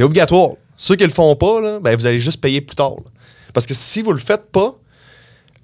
obligatoire. 0.00 0.52
Ceux 0.76 0.96
qui 0.96 1.04
le 1.04 1.10
font 1.10 1.36
pas, 1.36 1.80
ben, 1.80 1.96
vous 1.96 2.06
allez 2.06 2.18
juste 2.18 2.40
payer 2.40 2.60
plus 2.60 2.76
tard. 2.76 2.96
Parce 3.54 3.64
que 3.66 3.72
si 3.74 4.02
vous 4.02 4.12
le 4.12 4.18
faites 4.18 4.50
pas, 4.52 4.78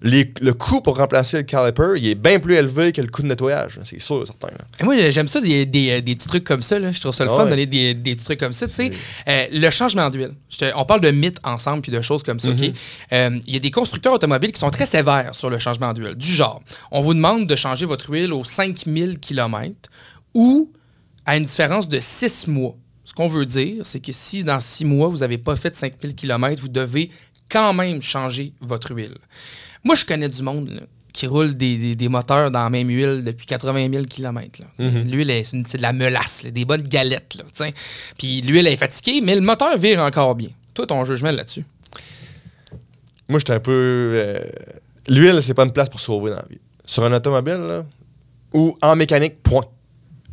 les- 0.03 0.33
le 0.41 0.55
coût 0.55 0.81
pour 0.81 0.97
remplacer 0.97 1.37
le 1.37 1.43
caliper, 1.43 1.93
il 1.99 2.07
est 2.07 2.15
bien 2.15 2.41
plus 2.41 2.55
élevé 2.55 2.91
que 2.91 3.03
le 3.03 3.09
coût 3.09 3.21
de 3.21 3.27
nettoyage. 3.27 3.79
C'est 3.85 4.01
sûr, 4.01 4.27
certain. 4.27 4.47
là. 4.49 4.65
Et 4.81 4.85
moi, 4.85 4.97
j'aime 5.11 5.29
ça, 5.29 5.43
des, 5.43 5.67
des- 5.67 6.01
des 6.01 6.15
petits 6.17 6.27
trucs 6.27 6.45
comme 6.45 6.63
ça. 6.63 6.79
là. 6.79 6.91
Je 6.91 6.99
trouve 7.01 7.13
ça 7.13 7.23
le 7.27 7.31
Ah 7.31 7.35
fun 7.37 7.41
de 7.41 7.45
ouais. 7.45 7.51
donner 7.51 7.67
des, 7.67 7.93
des 7.93 8.15
petits 8.15 8.25
trucs 8.25 8.41
comme 8.41 8.55
ça. 8.55 8.67
Tu 8.67 8.73
sais, 8.73 8.91
Euh, 9.29 9.47
le 9.53 9.69
changement 9.69 10.09
d'huile. 10.09 10.33
On 10.75 10.87
parle 10.87 11.03
de 11.03 11.11
mythes 11.11 11.37
ensemble 11.45 11.83
puis 11.83 11.93
de 11.93 12.01
choses 12.01 12.23
comme 12.23 12.41
ça. 12.41 12.49
OK? 12.49 12.73
Euh, 13.13 13.39
Il 13.47 13.53
y 13.53 13.57
a 13.59 13.61
des 13.61 13.71
constructeurs 13.71 14.15
automobiles 14.15 14.53
qui 14.53 14.61
sont 14.61 14.71
très 14.71 14.87
sévères 14.87 15.35
sur 15.35 15.51
le 15.51 15.59
changement 15.59 15.93
d'huile. 15.93 16.15
Du 16.15 16.33
genre, 16.33 16.63
on 16.91 17.03
vous 17.03 17.13
demande 17.13 17.47
de 17.47 17.57
changer 17.57 17.85
votre 17.85 18.09
huile 18.09 18.33
aux 18.33 18.45
5000 18.45 19.19
km 19.19 19.75
ou 20.33 20.73
à 21.27 21.37
une 21.37 21.45
différence 21.45 21.89
de 21.89 21.99
6 22.01 22.47
mois. 22.47 22.75
Ce 23.05 23.13
qu'on 23.13 23.29
veut 23.29 23.45
dire, 23.45 23.85
c'est 23.85 24.01
que 24.01 24.13
si 24.13 24.45
dans 24.45 24.61
6 24.61 24.85
mois, 24.87 25.09
vous 25.09 25.19
n'avez 25.19 25.37
pas 25.37 25.57
fait 25.57 25.77
5000 25.77 26.15
km, 26.15 26.63
vous 26.63 26.69
devez 26.69 27.11
quand 27.51 27.73
même 27.75 28.01
changer 28.01 28.53
votre 28.61 28.95
huile. 28.95 29.17
Moi, 29.85 29.95
je 29.95 30.05
connais 30.05 30.29
du 30.29 30.43
monde 30.43 30.69
là, 30.71 30.83
qui 31.13 31.27
roule 31.27 31.55
des, 31.57 31.77
des- 31.77 31.97
des 31.97 32.09
moteurs 32.09 32.51
dans 32.51 32.63
la 32.63 32.71
même 32.71 32.89
huile 32.89 33.23
depuis 33.25 33.47
80 33.47 33.89
000 33.91 34.05
km. 34.05 34.61
L'huile, 34.79 35.31
est- 35.31 35.45
c'est 35.45 35.77
de 35.79 35.83
la 35.83 35.93
melasse, 35.93 36.45
là, 36.45 36.51
des 36.51 36.65
bonnes 36.65 36.83
galettes. 36.83 37.37
Là. 37.37 37.71
Puis 38.19 38.41
l'huile 38.43 38.67
est 38.69 38.77
fatiguée, 38.77 39.21
mais 39.23 39.35
le 39.35 39.41
moteur 39.41 39.77
vire 39.79 40.01
encore 40.03 40.35
bien. 40.35 40.51
Toi, 40.75 40.87
ton 40.87 41.05
jugement 41.05 41.33
là-dessus? 41.33 41.65
Moi, 43.29 43.39
j'étais 43.39 43.53
un 43.55 43.61
peu. 43.61 43.73
euh, 44.15 44.41
L'huile, 45.09 45.41
c'est 45.43 45.55
pas 45.55 45.65
une 45.65 45.73
place 45.73 45.89
pour 45.89 46.01
sauver 46.01 46.31
dans 46.31 46.37
la 46.37 46.47
vie. 46.49 46.59
Sur 46.85 47.05
un 47.05 47.13
automobile, 47.13 47.55
là, 47.59 47.85
ou 48.53 48.77
en 48.83 48.95
mécanique, 48.97 49.43
point. 49.43 49.65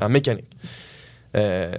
En 0.01 0.09
mécanique. 0.09 0.45
Euh, 1.35 1.75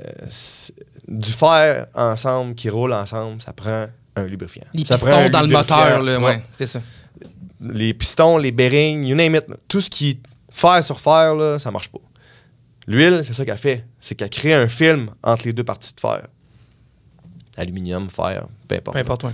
du 1.09 1.31
fer 1.31 1.87
ensemble, 1.95 2.55
qui 2.55 2.69
roule 2.71 2.93
ensemble, 2.93 3.41
ça 3.43 3.53
prend 3.53 3.87
un 4.19 4.27
lubrifiant. 4.27 4.65
Les 4.75 4.85
Ça 4.85 4.95
pistons 4.95 5.29
dans 5.31 5.41
le 5.43 5.49
moteur, 5.49 6.03
là, 6.03 6.19
Ouais. 6.19 6.25
ouais, 6.25 6.43
c'est 6.57 6.67
ça. 6.67 6.81
Les 7.61 7.93
pistons, 7.95 8.39
les 8.39 8.53
bearings, 8.53 9.05
you 9.05 9.17
name 9.17 9.35
it. 9.37 9.45
Tout 9.67 9.81
ce 9.81 9.91
qui 9.91 10.11
est 10.11 10.19
fer 10.51 10.83
sur 10.85 11.01
fer, 11.01 11.35
là, 11.35 11.59
ça 11.59 11.71
marche 11.71 11.89
pas. 11.89 11.99
L'huile, 12.87 13.23
c'est 13.25 13.33
ça 13.35 13.45
qu'elle 13.45 13.59
fait. 13.59 13.85
C'est 14.01 14.15
qu'elle 14.15 14.31
crée 14.31 14.55
un 14.55 14.69
film 14.69 15.11
entre 15.23 15.45
les 15.47 15.53
deux 15.53 15.65
parties 15.65 15.93
de 15.95 16.01
fer. 16.01 16.27
Aluminium, 17.57 18.09
fer, 18.09 18.47
peu 18.69 18.77
importe. 18.77 18.95
Peu 18.95 19.01
importe, 19.01 19.25
ouais. 19.25 19.33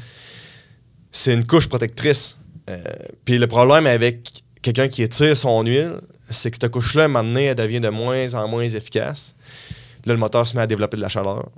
c'est 1.12 1.34
une 1.34 1.46
couche 1.46 1.68
protectrice. 1.68 2.38
Euh, 2.70 2.78
Puis 3.24 3.36
le 3.38 3.46
problème 3.46 3.86
avec 3.86 4.42
quelqu'un 4.62 4.88
qui 4.88 5.02
étire 5.02 5.36
son 5.36 5.62
huile, 5.62 5.96
c'est 6.30 6.50
que 6.50 6.56
cette 6.58 6.70
couche-là, 6.72 7.02
à 7.02 7.04
un 7.04 7.08
moment 7.08 7.22
donné, 7.28 7.44
elle 7.44 7.54
devient 7.54 7.80
de 7.80 7.90
moins 7.90 8.32
en 8.34 8.48
moins 8.48 8.62
efficace. 8.66 9.34
Là, 10.06 10.14
le 10.14 10.18
moteur 10.18 10.46
se 10.46 10.56
met 10.56 10.62
à 10.62 10.66
développer 10.66 10.96
de 10.96 11.02
la 11.02 11.10
chaleur. 11.10 11.48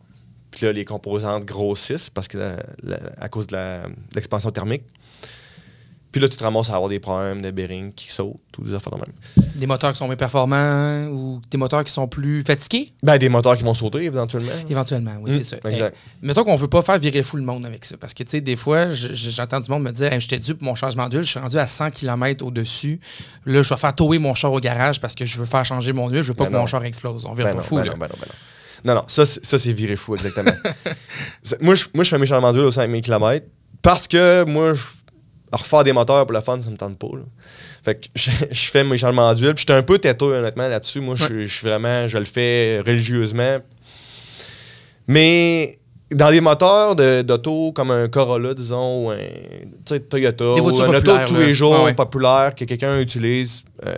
Puis 0.57 0.65
là, 0.65 0.73
les 0.73 0.87
composantes 0.87 1.45
grossissent 1.45 2.09
parce 2.09 2.29
que 2.29 2.39
la- 2.39 2.57
la- 2.83 2.99
à 3.21 3.29
cause 3.29 3.47
de 3.47 3.57
l'expansion 4.15 4.51
thermique. 4.51 4.85
Puis 6.13 6.23
là, 6.23 6.31
tu 6.31 6.37
te 6.39 6.43
ramasses 6.45 6.71
à 6.71 6.75
avoir 6.77 6.89
des 6.89 6.99
problèmes 6.99 7.43
de 7.43 7.51
bearing 7.51 7.93
qui 7.93 8.11
sautent 8.11 8.41
ou 8.59 8.65
des 8.65 8.73
affaires 8.73 8.95
de 8.95 9.01
même. 9.01 9.13
Des 9.57 9.67
moteurs 9.67 9.93
qui 9.93 9.99
sont 9.99 10.07
moins 10.07 10.17
performants 10.17 11.09
ou 11.09 11.43
des 11.51 11.59
moteurs 11.59 11.85
qui 11.85 11.93
sont 11.93 12.09
plus 12.09 12.43
fatigués? 12.43 12.95
Ben, 13.03 13.19
des 13.19 13.29
moteurs 13.29 13.55
qui 13.59 13.65
vont 13.65 13.75
sauter 13.75 14.05
éventuellement. 14.05 14.49
Éventuellement, 14.71 15.17
oui, 15.21 15.31
Mm, 15.31 15.35
c'est 15.37 15.45
ça. 15.45 15.57
exact. 15.69 15.95
Eh, 16.23 16.27
mettons 16.27 16.43
qu'on 16.45 16.57
veut 16.57 16.69
pas 16.69 16.81
faire 16.81 16.99
virer 16.99 17.23
fou 17.23 17.37
le 17.37 17.43
monde 17.43 17.67
avec 17.67 17.85
ça. 17.85 17.99
Parce 17.99 18.15
que, 18.15 18.23
tu 18.23 18.31
sais, 18.31 18.41
des 18.41 18.57
fois, 18.57 18.89
je- 18.89 19.09
je- 19.09 19.29
j'entends 19.31 19.61
du 19.61 19.71
monde 19.71 19.83
me 19.83 19.91
dire 19.93 20.11
Hey, 20.11 20.21
J'étais 20.23 20.39
dû 20.39 20.55
pour 20.55 20.65
mon 20.65 20.75
changement 20.75 21.07
d'huile, 21.11 21.23
je 21.23 21.29
suis 21.33 21.39
rendu 21.41 21.59
à 21.59 21.67
100 21.67 21.91
km 21.91 22.47
au-dessus. 22.47 22.99
Là, 23.45 23.61
je 23.61 23.69
vais 23.75 23.79
faire 23.79 23.95
tower 23.95 24.19
mon 24.19 24.35
char 24.35 24.51
au 24.55 24.61
garage 24.61 25.01
parce 25.03 25.15
que 25.15 25.27
je 25.27 25.37
veux 25.37 25.45
faire 25.45 25.67
changer 25.67 25.93
mon 25.93 26.09
huile, 26.09 26.23
je 26.23 26.29
veux 26.29 26.35
pas 26.35 26.45
Ben 26.45 26.51
que 26.53 26.57
mon 26.57 26.67
char 26.67 26.83
explose. 26.85 27.27
On 27.27 27.35
vire 27.35 27.45
Ben 27.45 27.51
pas 27.53 27.59
non, 27.59 27.63
fou, 27.63 27.77
ben 27.77 27.85
là. 27.85 27.91
non, 27.91 27.99
ben 27.99 28.09
non, 28.87 28.95
non. 28.95 29.05
Ça, 29.09 29.27
c'est- 29.27 29.45
ça, 29.45 29.59
c'est 29.59 29.73
viré 29.73 29.97
fou, 29.97 30.15
exactement. 30.15 30.53
Moi, 31.61 31.75
je, 31.75 31.85
moi, 31.93 32.05
je 32.05 32.09
fais 32.11 32.19
mes 32.19 32.27
changements 32.27 32.53
d'huile 32.53 32.65
aux 32.65 32.71
5000 32.71 33.03
km 33.03 33.45
parce 33.83 34.09
que 34.09 34.45
moi, 34.45 34.73
je, 34.75 34.83
refaire 35.53 35.85
des 35.85 35.93
moteurs 35.93 36.25
pour 36.27 36.33
le 36.35 36.41
fun, 36.41 36.61
ça 36.63 36.71
me 36.71 36.77
tente 36.77 36.99
pas. 36.99 37.09
là. 37.15 37.23
Fait 37.85 37.95
que 37.97 38.07
je, 38.15 38.31
je 38.51 38.67
fais 38.71 38.83
mes 38.85 38.97
changements 38.99 39.33
d'huile. 39.35 39.55
Puis 39.55 39.63
j'étais 39.63 39.75
un 39.79 39.83
peu 39.83 39.99
têteux, 39.99 40.35
honnêtement, 40.35 40.67
là-dessus. 40.69 41.01
Moi, 41.01 41.15
je, 41.17 41.47
je 41.47 41.55
suis 41.59 41.67
vraiment, 41.69 42.09
je 42.09 42.19
le 42.19 42.25
fais 42.25 42.81
religieusement. 42.87 43.59
Mais 45.07 45.79
dans 46.11 46.31
des 46.31 46.41
moteurs 46.41 46.97
de- 46.97 47.23
d'auto 47.23 47.73
comme 47.73 47.91
un 47.91 48.09
Corolla, 48.09 48.55
disons, 48.55 49.07
ou 49.07 49.11
un 49.11 49.19
Toyota, 50.09 50.45
ou 50.53 50.57
un 50.59 50.61
auto 50.61 50.93
de 50.93 51.25
tous 51.27 51.35
là. 51.35 51.47
les 51.47 51.55
jours 51.55 51.77
Ah 51.81 51.85
ouais. 51.85 51.95
populaire 51.95 52.55
que 52.57 52.65
quelqu'un 52.65 52.99
utilise 53.01 53.63
euh, 53.85 53.95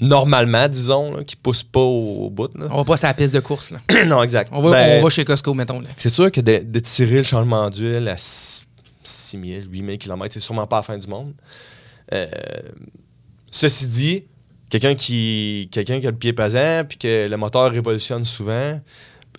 normalement, 0.00 0.68
disons, 0.68 1.16
là, 1.16 1.24
qui 1.24 1.36
pousse 1.36 1.62
pas 1.62 1.80
au, 1.80 2.30
bout. 2.30 2.50
là. 2.56 2.66
On 2.70 2.78
va 2.78 2.84
pas 2.84 2.96
sur 2.96 3.08
la 3.08 3.14
piste 3.14 3.34
de 3.34 3.40
course. 3.40 3.70
Là. 3.70 3.80
non, 4.06 4.22
exact. 4.22 4.50
On, 4.52 4.60
va, 4.62 4.70
Ben, 4.70 5.00
on 5.00 5.04
va 5.04 5.10
chez 5.10 5.24
Costco, 5.24 5.54
mettons. 5.54 5.82
C'est 5.96 6.10
sûr 6.10 6.30
que 6.30 6.40
de, 6.40 6.62
de 6.64 6.78
tirer 6.80 7.16
le 7.16 7.22
changement 7.22 7.68
d'huile 7.70 8.08
à 8.08 8.16
6 8.16 8.66
000, 9.32 9.42
8 9.70 9.86
000 9.86 9.98
km, 9.98 10.32
c'est 10.32 10.40
sûrement 10.40 10.66
pas 10.66 10.76
la 10.76 10.82
fin 10.82 10.98
du 10.98 11.08
monde. 11.08 11.32
Euh, 12.12 12.26
ceci 13.50 13.86
dit, 13.86 14.24
quelqu'un 14.68 14.94
qui, 14.94 15.68
quelqu'un 15.72 16.00
qui 16.00 16.06
a 16.06 16.10
le 16.10 16.16
pied 16.16 16.32
pesant 16.32 16.84
puis 16.88 16.98
que 16.98 17.28
le 17.28 17.36
moteur 17.36 17.70
révolutionne 17.70 18.24
souvent, 18.24 18.80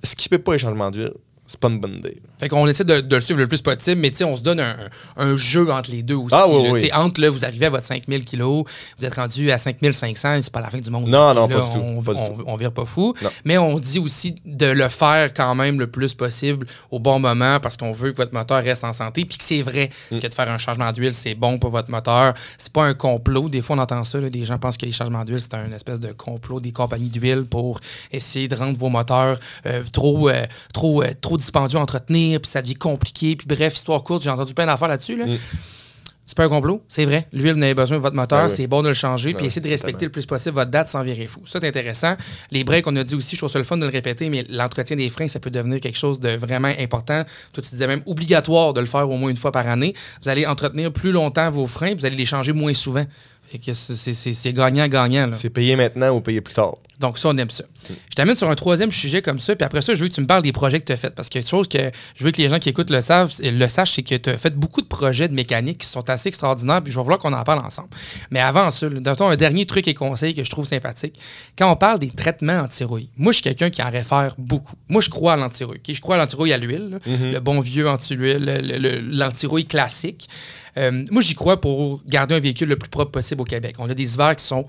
skipper 0.03 0.39
pas 0.39 0.53
les 0.53 0.59
changements 0.59 0.91
d'huile. 0.91 1.13
C'est 1.51 1.59
pas 1.59 1.67
une 1.69 1.79
bonne 1.79 1.95
idée. 1.95 2.21
Fait 2.39 2.47
qu'on 2.47 2.67
essaie 2.67 2.83
de, 2.83 3.01
de 3.01 3.15
le 3.15 3.21
suivre 3.21 3.39
le 3.39 3.47
plus 3.47 3.61
possible, 3.61 3.99
mais 3.99 4.11
tu 4.11 4.17
sais, 4.17 4.23
on 4.23 4.35
se 4.35 4.41
donne 4.43 4.59
un, 4.59 4.75
un 5.17 5.35
jeu 5.35 5.71
entre 5.71 5.89
les 5.89 6.03
deux 6.03 6.13
aussi. 6.15 6.35
Ah 6.37 6.45
oui, 6.47 6.63
là. 6.63 6.69
oui. 6.73 6.89
Entre, 6.93 7.19
là, 7.19 7.29
vous 7.31 7.43
arrivez 7.43 7.65
à 7.65 7.69
votre 7.71 7.85
5000 7.87 8.23
kilos, 8.23 8.65
vous 8.99 9.05
êtes 9.05 9.15
rendu 9.15 9.49
à 9.51 9.57
5500, 9.57 10.39
c'est 10.43 10.53
pas 10.53 10.61
la 10.61 10.69
fin 10.69 10.77
du 10.77 10.89
monde. 10.91 11.07
Non, 11.07 11.33
non, 11.33 11.47
là, 11.47 11.57
pas 11.57 11.61
du 11.67 11.71
tout, 11.71 11.79
On, 11.83 12.01
pas 12.03 12.13
du 12.13 12.19
on- 12.21 12.35
tout. 12.37 12.43
on 12.45 12.55
vire 12.55 12.71
pas 12.71 12.85
fou. 12.85 13.15
Non. 13.21 13.29
Mais 13.45 13.57
on 13.57 13.79
dit 13.79 13.97
aussi 13.99 14.35
de 14.45 14.67
le 14.67 14.87
faire 14.89 15.33
quand 15.33 15.55
même 15.55 15.79
le 15.79 15.87
plus 15.87 16.13
possible 16.13 16.67
au 16.91 16.99
bon 16.99 17.19
moment 17.19 17.59
parce 17.59 17.77
qu'on 17.77 17.91
veut 17.91 18.11
que 18.11 18.17
votre 18.17 18.33
moteur 18.33 18.63
reste 18.63 18.83
en 18.83 18.93
santé. 18.93 19.25
Puis 19.25 19.37
que 19.39 19.43
c'est 19.43 19.63
vrai 19.63 19.89
Mm. 20.11 20.19
que 20.19 20.27
de 20.27 20.33
faire 20.33 20.51
un 20.51 20.57
changement 20.59 20.91
d'huile, 20.91 21.13
c'est 21.15 21.33
bon 21.35 21.57
pour 21.57 21.71
votre 21.71 21.89
moteur. 21.89 22.33
C'est 22.59 22.71
pas 22.71 22.85
un 22.85 22.93
complot. 22.93 23.49
Des 23.49 23.61
fois, 23.61 23.75
on 23.75 23.79
entend 23.79 24.03
ça. 24.03 24.19
là, 24.19 24.29
des 24.29 24.45
gens 24.45 24.57
pensent 24.59 24.77
que 24.77 24.85
les 24.85 24.91
changements 24.91 25.25
d'huile, 25.25 25.41
c'est 25.41 25.55
un 25.55 25.71
espèce 25.71 25.99
de 25.99 26.11
complot 26.11 26.59
des 26.59 26.71
compagnies 26.71 27.09
d'huile 27.09 27.45
pour 27.49 27.79
essayer 28.11 28.47
de 28.47 28.55
rendre 28.55 28.77
vos 28.77 28.89
moteurs 28.89 29.39
euh, 29.65 29.81
trop, 29.91 30.29
euh, 30.29 30.43
trop, 30.73 31.01
euh, 31.03 31.07
trop 31.21 31.37
dispendieux 31.39 31.79
à 31.79 31.81
entretenir. 31.81 32.39
Puis 32.39 32.51
ça 32.51 32.61
devient 32.61 32.75
compliqué. 32.75 33.35
Puis 33.35 33.47
bref, 33.47 33.75
histoire 33.75 34.03
courte, 34.03 34.23
j'ai 34.23 34.29
entendu 34.29 34.53
plein 34.53 34.65
d'affaires 34.65 34.87
là-dessus. 34.87 35.17
Là. 35.17 35.25
C'est 36.29 36.37
pas 36.37 36.43
un 36.45 36.49
complot, 36.49 36.83
c'est 36.87 37.05
vrai. 37.05 37.27
L'huile, 37.33 37.55
vous 37.55 37.63
avez 37.63 37.73
besoin 37.73 37.97
de 37.97 38.03
votre 38.03 38.15
moteur, 38.15 38.41
Ben 38.41 38.49
oui. 38.49 38.53
c'est 38.55 38.67
bon 38.67 38.83
de 38.83 38.89
le 38.89 38.93
changer, 38.93 39.33
puis 39.33 39.41
oui, 39.41 39.47
essayez 39.47 39.61
de 39.63 39.69
respecter 39.69 40.05
le 40.05 40.11
plus 40.11 40.27
possible 40.27 40.53
votre 40.53 40.69
date 40.69 40.87
sans 40.87 41.01
virer 41.01 41.25
fou. 41.25 41.41
Ça, 41.45 41.57
c'est 41.59 41.67
intéressant. 41.67 42.13
Les 42.51 42.63
breaks, 42.63 42.85
on 42.85 42.95
a 42.97 43.03
dit 43.03 43.15
aussi, 43.15 43.35
je 43.35 43.39
trouve 43.39 43.49
ça 43.49 43.57
le 43.57 43.65
fun 43.65 43.77
de 43.77 43.85
le 43.87 43.91
répéter, 43.91 44.29
mais 44.29 44.45
l'entretien 44.47 44.95
des 44.95 45.09
freins, 45.09 45.27
ça 45.27 45.39
peut 45.39 45.49
devenir 45.49 45.81
quelque 45.81 45.97
chose 45.97 46.19
de 46.19 46.29
vraiment 46.29 46.71
important. 46.79 47.23
Toi, 47.51 47.63
tu 47.63 47.71
disais 47.71 47.87
même 47.87 48.03
obligatoire 48.05 48.75
de 48.75 48.79
le 48.79 48.85
faire 48.85 49.09
au 49.09 49.17
moins 49.17 49.31
une 49.31 49.37
fois 49.37 49.51
par 49.51 49.67
année. 49.67 49.95
Vous 50.21 50.29
allez 50.29 50.45
entretenir 50.45 50.93
plus 50.93 51.11
longtemps 51.11 51.49
vos 51.49 51.65
freins, 51.65 51.95
vous 51.95 52.05
allez 52.05 52.15
les 52.15 52.27
changer 52.27 52.53
moins 52.53 52.75
souvent. 52.75 53.05
Fait 53.51 53.57
que 53.57 53.73
c'est- 53.73 54.53
gagnant-gagnant. 54.53 55.31
C'est 55.33 55.49
payé 55.49 55.75
maintenant 55.75 56.09
ou 56.15 56.21
payé 56.21 56.41
plus 56.41 56.53
tard. 56.53 56.75
Donc, 56.99 57.17
ça, 57.17 57.29
on 57.29 57.37
aime 57.37 57.49
ça. 57.49 57.63
Je 57.87 58.15
t'amène 58.15 58.35
sur 58.35 58.49
un 58.49 58.55
troisième 58.55 58.91
sujet 58.91 59.21
comme 59.21 59.39
ça, 59.39 59.55
puis 59.55 59.63
après 59.65 59.81
ça, 59.81 59.93
je 59.93 60.01
veux 60.01 60.09
que 60.09 60.13
tu 60.13 60.19
me 60.19 60.25
parles 60.27 60.43
des 60.43 60.51
projets 60.51 60.81
que 60.81 60.85
tu 60.85 60.91
as 60.91 60.97
faits. 60.97 61.15
Parce 61.15 61.29
que 61.29 61.33
quelque 61.35 61.47
chose 61.47 61.69
que 61.69 61.77
je 62.15 62.23
veux 62.25 62.31
que 62.31 62.41
les 62.41 62.49
gens 62.49 62.59
qui 62.59 62.67
écoutent 62.67 62.89
le, 62.89 62.99
savent, 62.99 63.33
le 63.41 63.67
sachent, 63.69 63.93
c'est 63.93 64.03
que 64.03 64.15
tu 64.15 64.29
as 64.29 64.37
fait 64.37 64.53
beaucoup 64.53 64.81
de 64.81 64.87
projets 64.87 65.29
de 65.29 65.33
mécanique 65.33 65.77
qui 65.79 65.87
sont 65.87 66.07
assez 66.09 66.27
extraordinaires, 66.27 66.81
puis 66.83 66.91
je 66.91 66.97
vais 66.97 67.03
vouloir 67.03 67.17
qu'on 67.17 67.31
en 67.31 67.43
parle 67.43 67.65
ensemble. 67.65 67.87
Mais 68.31 68.41
avant 68.41 68.69
ça, 68.69 68.89
là, 68.89 68.99
donne-toi 68.99 69.31
un 69.31 69.35
dernier 69.37 69.65
truc 69.65 69.87
et 69.87 69.93
conseil 69.93 70.35
que 70.35 70.43
je 70.43 70.49
trouve 70.49 70.65
sympathique. 70.65 71.17
Quand 71.57 71.71
on 71.71 71.77
parle 71.77 71.99
des 71.99 72.09
traitements 72.11 72.59
anti-rouille, 72.63 73.07
moi, 73.15 73.31
je 73.31 73.37
suis 73.37 73.43
quelqu'un 73.43 73.69
qui 73.69 73.81
en 73.81 73.89
réfère 73.89 74.35
beaucoup. 74.37 74.75
Moi, 74.89 75.01
je 75.01 75.09
crois 75.09 75.33
à 75.33 75.37
l'anti-rouille. 75.37 75.77
ok? 75.77 75.95
Je 75.95 76.01
crois 76.01 76.15
à 76.15 76.17
l'anti-rouille 76.19 76.51
à 76.51 76.57
l'huile, 76.57 76.89
là. 76.91 76.99
le 77.31 77.39
bon 77.39 77.61
vieux 77.61 77.87
anti-huile, 77.89 78.43
le- 78.43 78.77
le- 78.77 78.99
l'anti-rouille 79.17 79.65
classique. 79.65 80.27
Euh, 80.79 81.05
moi, 81.11 81.21
j'y 81.21 81.35
crois 81.35 81.59
pour 81.59 82.01
garder 82.07 82.35
un 82.35 82.39
véhicule 82.39 82.69
le 82.69 82.77
plus 82.77 82.89
propre 82.89 83.11
possible 83.11 83.41
au 83.41 83.45
Québec. 83.45 83.75
On 83.79 83.89
a 83.89 83.93
des 83.93 84.13
hivers 84.13 84.35
qui 84.35 84.45
sont 84.45 84.65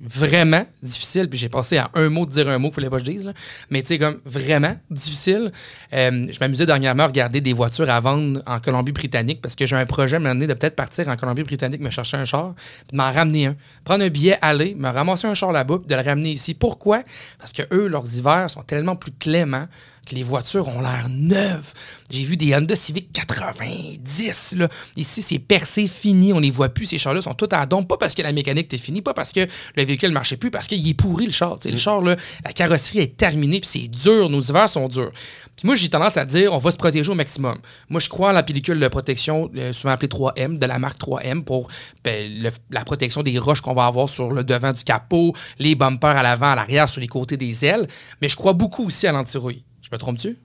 vraiment 0.00 0.66
difficiles, 0.82 1.28
puis 1.30 1.38
j'ai 1.38 1.48
passé 1.48 1.78
à 1.78 1.90
un 1.94 2.10
mot 2.10 2.26
de 2.26 2.30
dire 2.30 2.48
un 2.48 2.58
mot 2.58 2.68
qu'il 2.68 2.74
fallait 2.74 2.90
pas 2.90 2.98
que 2.98 3.04
je 3.06 3.10
dise, 3.10 3.32
mais 3.70 3.80
tu 3.80 3.88
sais, 3.88 3.98
comme 3.98 4.20
vraiment 4.26 4.76
difficile. 4.90 5.50
Euh, 5.94 6.26
je 6.30 6.38
m'amusais 6.40 6.66
dernièrement 6.66 7.04
à 7.04 7.06
regarder 7.06 7.40
des 7.40 7.52
voitures 7.52 7.88
à 7.88 8.00
vendre 8.00 8.42
en 8.46 8.58
Colombie-Britannique 8.58 9.40
parce 9.40 9.54
que 9.54 9.66
j'ai 9.66 9.76
un 9.76 9.86
projet 9.86 10.16
à 10.16 10.34
de 10.34 10.54
peut-être 10.54 10.76
partir 10.76 11.08
en 11.08 11.16
Colombie-Britannique, 11.16 11.80
me 11.80 11.90
chercher 11.90 12.16
un 12.16 12.24
char, 12.24 12.54
puis 12.54 12.92
de 12.92 12.96
m'en 12.96 13.10
ramener 13.10 13.46
un. 13.46 13.56
Prendre 13.84 14.04
un 14.04 14.08
billet, 14.08 14.36
aller, 14.42 14.74
me 14.74 14.88
ramasser 14.88 15.26
un 15.26 15.34
char 15.34 15.52
là-bas, 15.52 15.78
puis 15.78 15.88
de 15.88 15.94
le 15.94 16.02
ramener 16.02 16.32
ici. 16.32 16.54
Pourquoi? 16.54 17.02
Parce 17.38 17.52
que 17.52 17.62
eux, 17.72 17.86
leurs 17.86 18.16
hivers 18.16 18.50
sont 18.50 18.62
tellement 18.62 18.96
plus 18.96 19.12
cléments 19.12 19.66
que 20.04 20.14
les 20.14 20.22
voitures 20.22 20.68
ont 20.68 20.80
l'air 20.80 21.06
neuves. 21.10 21.72
J'ai 22.10 22.24
vu 22.24 22.36
des 22.36 22.54
Honda 22.54 22.76
Civic 22.76 23.12
90. 23.12 24.54
Là. 24.58 24.68
Ici, 24.96 25.22
c'est 25.22 25.38
percé, 25.38 25.86
fini. 25.88 26.32
On 26.32 26.38
les 26.38 26.50
voit 26.50 26.68
plus. 26.68 26.86
Ces 26.86 26.98
chars-là 26.98 27.22
sont 27.22 27.34
tous 27.34 27.48
à 27.52 27.66
don. 27.66 27.82
Pas 27.82 27.96
parce 27.96 28.14
que 28.14 28.22
la 28.22 28.32
mécanique 28.32 28.66
était 28.66 28.78
finie, 28.78 29.02
pas 29.02 29.14
parce 29.14 29.32
que 29.32 29.40
le 29.76 29.84
véhicule 29.84 30.10
ne 30.10 30.14
marchait 30.14 30.36
plus, 30.36 30.50
parce 30.50 30.66
qu'il 30.66 30.86
est 30.88 30.94
pourri, 30.94 31.26
le 31.26 31.32
char. 31.32 31.58
Le 31.64 31.76
char, 31.76 32.00
là, 32.02 32.16
la 32.44 32.52
carrosserie 32.52 33.00
est 33.00 33.16
terminée, 33.16 33.60
puis 33.60 33.68
c'est 33.68 33.88
dur. 33.88 34.28
Nos 34.30 34.40
hivers 34.42 34.68
sont 34.68 34.88
durs. 34.88 35.10
Puis 35.56 35.66
moi, 35.66 35.74
j'ai 35.76 35.88
tendance 35.88 36.16
à 36.16 36.24
dire, 36.24 36.52
on 36.52 36.58
va 36.58 36.70
se 36.70 36.76
protéger 36.76 37.10
au 37.10 37.14
maximum. 37.14 37.58
Moi, 37.88 38.00
je 38.00 38.08
crois 38.08 38.30
en 38.30 38.32
la 38.32 38.42
pellicule 38.42 38.78
de 38.80 38.88
protection, 38.88 39.50
euh, 39.56 39.72
souvent 39.72 39.92
appelée 39.92 40.08
3M, 40.08 40.58
de 40.58 40.66
la 40.66 40.78
marque 40.78 40.98
3M, 41.00 41.42
pour 41.44 41.68
ben, 42.02 42.30
le- 42.42 42.50
la 42.70 42.84
protection 42.84 43.22
des 43.22 43.38
roches 43.38 43.60
qu'on 43.60 43.74
va 43.74 43.86
avoir 43.86 44.08
sur 44.08 44.30
le 44.30 44.42
devant 44.44 44.72
du 44.72 44.82
capot, 44.84 45.32
les 45.58 45.74
bumpers 45.74 46.16
à 46.16 46.22
l'avant, 46.22 46.52
à 46.52 46.56
l'arrière, 46.56 46.88
sur 46.88 47.00
les 47.00 47.06
côtés 47.08 47.36
des 47.36 47.64
ailes. 47.64 47.86
Mais 48.20 48.28
je 48.28 48.36
crois 48.36 48.52
beaucoup 48.52 48.86
aussi 48.86 49.06
à 49.06 49.12
l'antirouille. 49.12 49.62
Me 49.94 49.98
trompe-tu? 49.98 50.36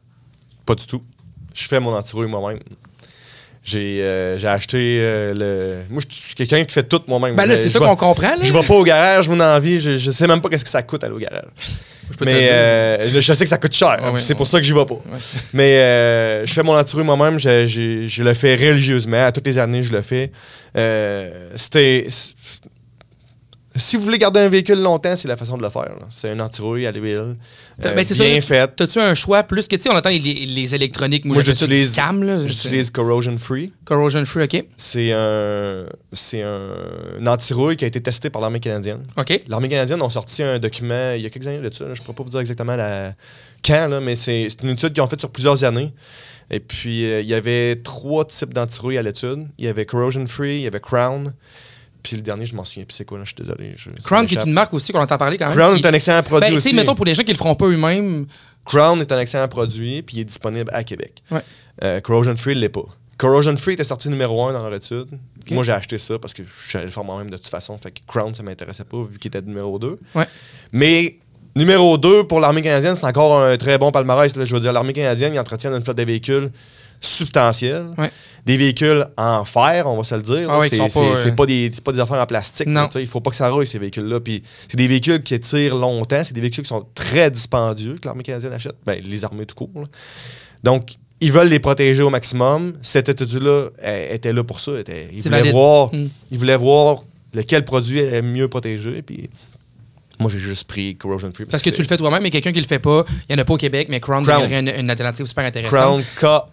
Pas 0.66 0.76
du 0.76 0.86
tout. 0.86 1.02
Je 1.56 1.68
fais 1.68 1.80
mon 1.80 1.96
anti-rouille 1.96 2.28
moi-même. 2.28 2.60
J'ai 3.64 4.02
euh, 4.04 4.38
j'ai 4.38 4.48
acheté 4.48 5.00
euh, 5.02 5.34
le. 5.34 5.92
Moi, 5.92 6.02
je 6.08 6.16
suis 6.16 6.36
quelqu'un 6.36 6.64
qui 6.64 6.74
fait 6.74 6.84
tout 6.84 7.02
moi-même. 7.08 7.36
Ben 7.36 7.48
là, 7.48 7.56
c'est 7.58 7.70
ça 7.70 7.80
qu'on 7.80 7.96
comprend. 7.96 8.36
Là. 8.36 8.44
Je 8.44 8.54
vais 8.54 8.62
pas 8.64 8.74
au 8.76 8.84
garage, 8.84 9.28
mon 9.28 9.40
envie. 9.40 9.80
Je, 9.80 9.98
je 9.98 10.12
sais 10.12 10.28
même 10.28 10.40
pas 10.40 10.50
qu'est-ce 10.50 10.64
que 10.64 10.70
ça 10.70 10.84
coûte 10.84 11.04
aller 11.04 11.14
au 11.16 11.18
garage. 11.20 11.46
Je 12.12 12.18
peux 12.18 12.26
Mais 12.26 12.48
euh, 12.52 13.20
je 13.20 13.34
sais 13.34 13.44
que 13.44 13.50
ça 13.50 13.58
coûte 13.58 13.76
cher. 13.76 14.00
Ouais, 14.02 14.10
ouais, 14.12 14.20
c'est 14.20 14.30
ouais. 14.34 14.36
pour 14.38 14.48
ça 14.48 14.60
que 14.60 14.66
j'y 14.66 14.72
vais 14.72 14.86
pas. 14.86 14.98
Mais 15.54 15.74
euh, 15.80 16.46
je 16.46 16.54
fais 16.54 16.64
mon 16.64 16.76
anti-rouille 16.78 17.04
moi-même. 17.06 17.38
Je, 17.40 17.66
je- 17.66 18.08
je 18.08 18.24
le 18.24 18.34
fais 18.36 18.56
religieusement. 18.56 19.26
À 19.26 19.32
toutes 19.32 19.46
les 19.48 19.58
années, 19.58 19.82
je 19.84 19.92
le 19.92 20.02
fais. 20.04 20.32
Euh, 20.78 21.50
C'était. 21.56 22.08
Si 23.80 23.98
vous 23.98 24.04
voulez 24.04 24.18
garder 24.20 24.39
un 24.42 24.48
véhicule 24.50 24.80
longtemps, 24.82 25.15
c'est 25.15 25.28
la 25.28 25.38
façon 25.38 25.58
de 25.58 25.63
le 25.63 25.70
faire. 25.70 25.84
là. 26.00 26.06
C'est 26.10 26.30
un 26.30 26.39
anti-rouille 26.39 26.86
à 26.86 26.92
l'huile. 26.92 27.36
Euh, 27.86 27.94
ben, 27.96 28.04
c'est 28.04 28.15
bien 28.15 28.39
fait. 28.42 28.70
T'as-tu 28.76 29.00
un 29.00 29.13
choix 29.15 29.42
plus 29.44 29.68
que, 29.68 29.76
tu 29.76 29.82
sais, 29.84 29.89
on 29.89 29.96
entend 29.96 30.10
les, 30.10 30.20
les 30.20 30.76
électroniques. 30.76 31.26
Moi, 31.26 31.36
Moi, 31.36 31.44
j'appelle 31.44 31.58
ça 31.58 31.65
du 31.65 31.72
j'utilise- 31.74 31.94
scam, 31.94 32.24
là. 32.24 32.46
J'utilise 32.46 32.92
Corrosion 32.92 33.38
Free. 33.39 33.74
Corrosion 33.86 34.26
Free, 34.26 34.44
OK. 34.44 34.65
C'est 34.78 35.12
un, 35.13 35.86
c'est 36.13 36.42
un, 36.44 36.76
un 37.22 37.28
anti-rouille 37.28 37.78
qui 37.78 37.86
a 37.86 37.88
été 37.88 38.02
testé 38.02 38.30
par 38.30 38.42
l'armée 38.42 38.60
canadienne. 38.60 39.06
OK. 39.18 39.42
L'armée 39.48 39.70
canadienne 39.70 40.02
ont 40.02 40.10
sorti 40.10 40.44
un 40.44 40.60
document 40.60 41.13
il 41.15 41.22
y 41.22 41.26
a 41.26 41.30
quelques 41.30 41.48
années 41.48 41.60
de 41.68 41.74
ça. 41.74 41.86
là. 41.86 41.94
Je 41.94 42.02
ne 42.02 42.06
pourrais 42.06 42.15
pas 42.15 42.24
vous 42.24 42.30
dire 42.30 42.39
exactement 42.42 42.76
la... 42.76 43.13
quand, 43.65 43.88
là, 43.88 44.00
mais 44.02 44.15
c'est 44.15 44.48
c'est 44.50 44.62
une 44.63 44.70
étude 44.70 44.94
qu'ils 44.94 45.02
ont 45.04 45.08
faite 45.08 45.20
sur 45.22 45.30
plusieurs 45.32 45.63
années. 45.63 45.94
Et 46.52 46.60
puis, 46.60 47.06
euh, 47.06 47.22
il 47.22 47.28
y 47.28 47.36
avait 47.36 47.76
trois 47.76 48.26
types 48.26 48.54
d'anti-rouille 48.54 48.98
à 48.98 49.04
l'étude. 49.04 49.46
Il 49.60 49.65
y 49.65 49.68
avait 49.68 49.86
Corrosion 49.86 50.26
Free, 50.26 50.56
il 50.58 50.62
y 50.62 50.68
avait 50.68 50.80
Crown. 50.80 51.34
Puis 52.04 52.16
le 52.16 52.22
dernier, 52.22 52.46
je 52.46 52.56
m'en 52.56 52.64
souviens 52.64 52.86
plus 52.86 52.94
c'est 52.96 53.06
quoi, 53.06 53.18
là, 53.18 53.24
je 53.26 53.30
suis 53.30 53.36
désolé. 53.44 53.74
je- 53.76 53.90
Crown, 54.04 54.26
qui 54.26 54.36
est 54.36 54.44
une 54.46 54.54
marque 54.54 54.74
aussi 54.74 54.92
qu'on 54.94 55.02
entend 55.02 55.18
parler 55.18 55.38
quand 55.38 55.48
même. 55.50 55.58
Crown 55.58 55.76
qui- 55.76 55.82
est 55.82 55.88
un 55.88 55.94
excellent 55.94 56.24
produit 56.24 56.50
Ben, 56.50 56.56
tu 56.56 56.62
sais, 56.62 56.68
aussi. 56.70 56.76
mettons 56.76 56.96
pour 56.96 57.06
les 57.06 57.14
gens 57.14 57.24
qui 57.24 57.32
le 57.32 57.38
feront 57.38 57.56
pas 57.56 57.66
eux-mêmes. 57.66 58.26
Crown 58.66 59.00
est 59.02 59.12
un 59.12 59.20
excellent 59.20 59.48
produit, 59.48 60.02
puis 60.02 60.18
il 60.18 60.20
est 60.22 60.26
disponible 60.26 60.70
à 60.74 60.84
Québec. 60.84 61.22
Ouais. 61.32 61.42
Euh, 61.84 62.00
Corrosion 62.02 62.36
Free 62.38 62.56
ne 62.56 62.62
l'est 62.62 62.70
pas. 62.70 62.86
Corrosion 63.18 63.58
Free 63.58 63.74
était 63.74 63.84
sorti 63.84 64.08
numéro 64.10 64.46
un 64.46 64.54
dans 64.54 64.64
leur 64.64 64.74
étude. 64.74 65.08
Moi, 65.52 65.64
j'ai 65.64 65.72
acheté 65.74 65.98
ça 65.98 66.18
parce 66.20 66.34
que 66.34 66.44
je 66.44 66.70
suis 66.70 66.78
allé 66.78 66.86
le 66.86 66.92
faire 66.92 67.04
moi-même 67.04 67.30
de 67.30 67.36
toute 67.38 67.50
façon. 67.50 67.78
Fait 67.78 67.92
que 67.92 68.00
Crown, 68.08 68.34
ça 68.36 68.44
m'intéressait 68.44 68.84
pas 68.86 69.02
vu 69.02 69.18
qu'il 69.18 69.28
était 69.30 69.42
numéro 69.42 69.78
2. 69.80 69.98
Ouais. 70.16 70.28
Mais 70.72 71.18
numéro 71.56 71.98
2 71.98 72.26
pour 72.26 72.40
l'armée 72.40 72.62
canadienne, 72.62 72.96
c'est 72.96 73.06
encore 73.06 73.42
un 73.42 73.58
très 73.58 73.78
bon 73.78 73.92
palmarès. 73.92 74.36
là. 74.36 74.46
Je 74.46 74.54
veux 74.54 74.62
dire, 74.62 74.72
l'armée 74.72 74.94
canadienne, 74.94 75.34
ils 75.34 75.40
entretiennent 75.40 75.74
une 75.74 75.82
flotte 75.82 75.98
de 75.98 76.04
véhicules 76.04 76.50
substantielle. 77.02 77.88
Ouais. 77.98 78.12
Des 78.46 78.58
véhicules 78.58 79.06
en 79.18 79.46
fer, 79.46 79.86
on 79.88 79.98
va 79.98 80.04
se 80.04 80.16
le 80.16 80.22
dire. 80.22 80.48
là. 80.48 80.54
Ah 80.56 80.60
ouais, 80.60 80.70
c'est 80.70 80.78
pas, 80.78 81.00
euh, 81.00 81.32
pas, 81.32 81.46
des, 81.46 81.70
c'est 81.74 81.84
pas 81.84 81.92
des 81.92 82.00
affaires 82.00 82.22
en 82.22 82.26
plastique. 82.26 82.68
là, 82.68 82.84
Non. 82.84 82.92
sais. 82.92 83.02
il 83.02 83.08
faut 83.08 83.20
pas 83.22 83.30
que 83.32 83.36
ça 83.36 83.50
rouille, 83.50 83.68
ces 83.68 83.80
véhicules-là. 83.80 84.20
C'est 84.68 84.78
des 84.78 84.88
véhicules 84.88 85.22
qui 85.22 85.40
tirent 85.40 85.76
longtemps. 85.76 86.24
C'est 86.24 86.34
des 86.34 86.42
véhicules 86.42 86.64
qui 86.64 86.70
sont 86.70 86.86
très 86.96 87.30
dispendieux 87.30 87.96
que 88.02 88.08
l'armée 88.08 88.24
canadienne 88.24 88.54
achète. 88.54 88.76
Ben, 88.86 89.02
les 89.04 89.24
armées 89.26 89.46
tout 89.46 89.56
court. 89.56 89.70
là. 89.76 89.84
Donc, 90.64 90.96
ils 91.22 91.32
veulent 91.32 91.50
les 91.50 91.60
protéger 91.60 92.02
au 92.02 92.10
maximum. 92.10 92.74
Cette 92.82 93.10
étude-là 93.10 93.68
était 94.12 94.34
là 94.34 94.44
pour 94.44 94.60
ça. 94.60 94.72
Elle 94.74 94.80
était- 94.80 95.10
ils, 95.12 95.22
voulaient 95.22 95.52
voir, 95.52 95.94
Mm. 95.94 96.08
ils 96.32 96.38
voulaient 96.40 96.58
voir 96.58 97.04
lequel 97.34 97.66
produit 97.66 98.00
est 98.00 98.22
mieux 98.22 98.48
protégé. 98.48 99.02
Puis 99.02 99.30
moi, 100.20 100.30
j'ai 100.30 100.40
juste 100.40 100.66
pris 100.68 100.96
Corrosion 100.98 101.32
Free. 101.34 101.46
Parce 101.46 101.64
que 101.64 101.70
tu 101.70 101.82
le 101.82 101.88
fais 101.88 101.98
toi-même, 101.98 102.22
mais 102.24 102.30
quelqu'un 102.30 102.52
qui 102.52 102.60
le 102.62 102.68
fait 102.68 102.80
pas, 102.80 103.06
il 103.30 103.34
y 103.34 103.36
en 103.36 103.42
a 103.42 103.46
pas 103.46 103.54
au 103.54 103.58
Québec, 103.58 103.88
mais 103.90 104.00
Crown, 104.00 104.24
Crown. 104.26 104.52
une, 104.52 104.68
une 104.68 104.90
alternative 104.90 105.26
super 105.26 105.46
intéressante. 105.46 106.04
Crown 106.16 106.50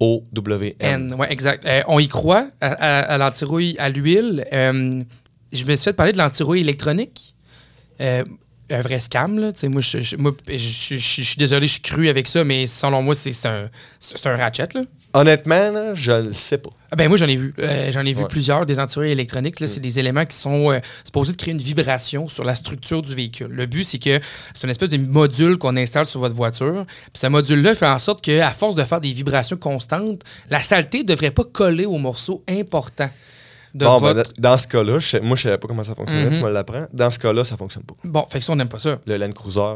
K-R-O-W-N. 0.00 0.74
N, 0.80 1.14
ouais, 1.14 1.32
exact. 1.32 1.64
Euh, 1.66 1.82
on 1.88 1.98
y 1.98 2.08
croit 2.08 2.48
à, 2.60 2.66
à, 2.72 2.98
à 3.14 3.18
l'antirouille 3.18 3.76
à 3.78 3.88
l'huile. 3.88 4.44
Euh, 4.52 5.02
je 5.52 5.64
me 5.64 5.76
suis 5.76 5.84
fait 5.84 5.92
parler 5.92 6.12
de 6.12 6.18
l'antirouille 6.18 6.60
électronique. 6.60 7.34
Euh, 8.00 8.24
un 8.70 8.80
vrai 8.80 8.98
scam, 8.98 9.38
là. 9.38 9.52
Moi, 9.68 9.80
je, 9.82 10.00
je- 10.00 10.16
moi, 10.16 10.32
je, 10.48 10.56
je- 10.56 10.96
je- 10.96 10.96
je 10.96 11.22
suis 11.22 11.36
désolé, 11.36 11.66
je 11.68 11.74
suis 11.74 11.82
cru 11.82 12.08
avec 12.08 12.26
ça, 12.26 12.44
mais 12.44 12.66
selon 12.66 13.02
moi, 13.02 13.14
c'est 13.14 13.30
un, 13.46 13.68
c'est 14.00 14.26
un 14.26 14.36
ratchet, 14.36 14.68
là. 14.74 14.82
Honnêtement, 15.14 15.70
là, 15.70 15.94
je 15.94 16.10
le 16.12 16.32
sais 16.32 16.58
pas. 16.58 16.70
Ah 16.90 16.96
ben 16.96 17.08
moi 17.08 17.16
j'en 17.16 17.26
ai 17.28 17.36
vu, 17.36 17.54
Euh, 17.60 17.90
j'en 17.92 18.04
ai 18.04 18.12
vu 18.12 18.22
Ouais. 18.22 18.28
plusieurs 18.28 18.66
des 18.66 18.78
antirouilles 18.78 19.10
électroniques. 19.12 19.60
Là, 19.60 19.66
c'est 19.66 19.80
des 19.80 19.98
éléments 19.98 20.24
qui 20.26 20.36
sont 20.36 20.70
euh, 20.72 20.78
supposés 21.04 21.32
de 21.32 21.36
créer 21.36 21.52
une 21.54 21.60
vibration 21.62 22.28
sur 22.28 22.44
la 22.44 22.54
structure 22.54 23.00
du 23.02 23.14
véhicule. 23.14 23.48
Le 23.50 23.66
but 23.66 23.84
c'est 23.84 23.98
que 23.98 24.20
c'est 24.54 24.64
une 24.64 24.70
espèce 24.70 24.90
de 24.90 24.96
module 24.98 25.56
qu'on 25.56 25.76
installe 25.76 26.06
sur 26.06 26.20
votre 26.20 26.34
voiture. 26.34 26.84
Puis 27.12 27.20
ce 27.20 27.26
module-là 27.28 27.74
fait 27.74 27.86
en 27.86 27.98
sorte 27.98 28.24
que 28.24 28.40
à 28.40 28.50
force 28.50 28.74
de 28.74 28.82
faire 28.84 29.00
des 29.00 29.12
vibrations 29.12 29.56
constantes, 29.56 30.22
la 30.50 30.60
saleté 30.60 30.98
ne 30.98 31.04
devrait 31.04 31.30
pas 31.32 31.44
coller 31.44 31.86
aux 31.86 31.98
morceaux 31.98 32.42
importants 32.48 33.10
de 33.74 33.84
Bon, 33.86 34.00
ben, 34.00 34.14
votre. 34.14 34.32
dans 34.38 34.56
ce 34.58 34.68
cas-là, 34.68 34.98
je 35.00 35.06
sais- 35.08 35.20
moi, 35.20 35.36
je 35.36 35.42
savais 35.42 35.58
pas 35.58 35.66
comment 35.66 35.82
ça 35.84 35.94
fonctionnait. 35.96 36.30
Tu 36.36 36.40
me 36.42 36.50
l'apprends. 36.50 36.86
Dans 36.92 37.10
ce 37.10 37.18
cas-là, 37.18 37.42
ça 37.44 37.56
fonctionne 37.56 37.82
pas. 37.82 37.94
Bon, 38.04 38.24
fait 38.30 38.38
que 38.38 38.44
ça 38.44 38.52
on 38.52 38.56
n'aime 38.56 38.68
pas 38.68 38.78
ça. 38.78 39.00
Le 39.06 39.16
Land 39.16 39.32
Cruiser, 39.32 39.74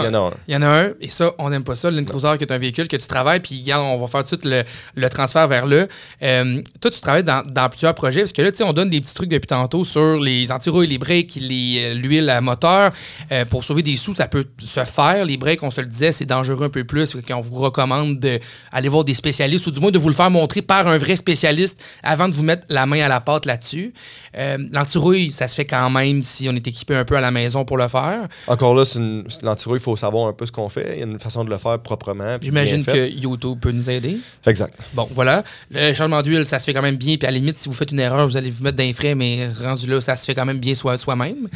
Il 0.00 0.04
y 0.06 0.08
en 0.08 0.14
a 0.14 0.18
un. 0.28 0.32
Il 0.48 0.54
y 0.54 0.56
en 0.56 0.62
a 0.62 0.66
un, 0.66 0.90
et 1.00 1.08
ça, 1.08 1.32
on 1.38 1.50
n'aime 1.50 1.64
pas 1.64 1.74
ça. 1.76 1.90
Land 1.90 2.04
Cruiser, 2.04 2.32
qui 2.38 2.44
est 2.44 2.52
un 2.52 2.58
véhicule 2.58 2.88
que 2.88 2.96
tu 2.96 3.06
travailles, 3.06 3.40
puis 3.40 3.64
on 3.74 3.98
va 4.00 4.06
faire 4.06 4.24
tout 4.24 4.36
de 4.36 4.42
suite 4.42 4.44
le, 4.44 4.62
le 4.94 5.08
transfert 5.10 5.46
vers 5.48 5.66
là. 5.66 5.86
Euh, 6.22 6.62
toi, 6.80 6.90
tu 6.90 7.00
travailles 7.00 7.24
dans, 7.24 7.42
dans 7.46 7.68
plusieurs 7.68 7.94
projets, 7.94 8.20
parce 8.20 8.32
que 8.32 8.42
là, 8.42 8.50
tu 8.50 8.58
sais, 8.58 8.64
on 8.64 8.72
donne 8.72 8.90
des 8.90 9.00
petits 9.00 9.14
trucs 9.14 9.28
depuis 9.30 9.46
tantôt 9.46 9.84
sur 9.84 10.18
les 10.18 10.50
anti-rouilles, 10.50 10.86
les 10.88 10.98
les, 11.36 11.82
euh, 11.84 11.94
l'huile 11.94 12.30
à 12.30 12.40
moteur. 12.40 12.92
Euh, 13.32 13.44
pour 13.44 13.62
sauver 13.64 13.82
des 13.82 13.96
sous, 13.96 14.14
ça 14.14 14.26
peut 14.26 14.44
se 14.58 14.84
faire. 14.84 15.24
Les 15.24 15.36
breaks, 15.36 15.62
on 15.62 15.70
se 15.70 15.80
le 15.80 15.86
disait, 15.86 16.12
c'est 16.12 16.24
dangereux 16.26 16.66
un 16.66 16.68
peu 16.70 16.84
plus. 16.84 17.16
Qu'on 17.26 17.40
vous 17.40 17.60
recommande 17.60 18.18
d'aller 18.18 18.88
voir 18.88 19.04
des 19.04 19.14
spécialistes, 19.14 19.66
ou 19.66 19.70
du 19.70 19.80
moins 19.80 19.90
de 19.90 19.98
vous 19.98 20.08
le 20.08 20.14
faire 20.14 20.30
montrer 20.30 20.62
par 20.62 20.86
un 20.88 20.98
vrai 20.98 21.16
spécialiste 21.16 21.82
avant 22.02 22.28
de 22.28 22.32
vous 22.34 22.42
mettre 22.42 22.66
la 22.68 22.86
main 22.86 23.00
à 23.04 23.08
la 23.08 23.20
pâte 23.20 23.46
là-dessus. 23.46 23.92
Euh, 24.36 24.58
l'anti-rouille, 24.72 25.30
ça 25.30 25.46
se 25.48 25.54
fait 25.54 25.64
quand 25.64 25.90
même 25.90 26.22
si 26.22 26.48
on 26.48 26.54
est 26.54 26.66
équipé 26.66 26.94
un 26.96 27.04
peu 27.04 27.16
à 27.16 27.20
la 27.20 27.30
maison 27.30 27.64
pour 27.64 27.76
le 27.76 27.88
faire. 27.88 28.26
Encore 28.46 28.74
là, 28.74 28.84
c'est 28.84 28.98
une- 28.98 29.24
c'est 29.28 29.42
l'antirouille, 29.42 29.78
il 29.78 29.82
faut 29.84 29.96
savoir 29.96 30.28
un 30.28 30.32
peu 30.32 30.46
ce 30.46 30.52
qu'on 30.52 30.68
fait. 30.68 30.94
Il 30.94 30.98
y 30.98 31.02
a 31.02 31.06
une 31.06 31.18
façon 31.20 31.44
de 31.44 31.50
le 31.50 31.58
faire 31.58 31.78
proprement. 31.80 32.36
J'imagine 32.40 32.84
que. 32.84 33.08
YouTube 33.10 33.58
peut 33.60 33.70
nous 33.70 33.88
aider. 33.90 34.16
Exact. 34.46 34.74
Bon, 34.94 35.08
voilà. 35.12 35.44
Le 35.70 35.92
changement 35.92 36.22
d'huile, 36.22 36.46
ça 36.46 36.58
se 36.58 36.64
fait 36.64 36.74
quand 36.74 36.82
même 36.82 36.96
bien. 36.96 37.16
Puis 37.16 37.26
à 37.26 37.30
la 37.30 37.36
limite, 37.38 37.58
si 37.58 37.68
vous 37.68 37.74
faites 37.74 37.92
une 37.92 38.00
erreur, 38.00 38.26
vous 38.26 38.36
allez 38.36 38.50
vous 38.50 38.62
mettre 38.64 38.76
d'un 38.76 38.92
frais, 38.92 39.14
mais 39.14 39.48
rendu 39.62 39.86
là, 39.86 40.00
ça 40.00 40.16
se 40.16 40.24
fait 40.24 40.34
quand 40.34 40.44
même 40.46 40.58
bien 40.58 40.74
soi- 40.74 40.98
soi-même. 40.98 41.48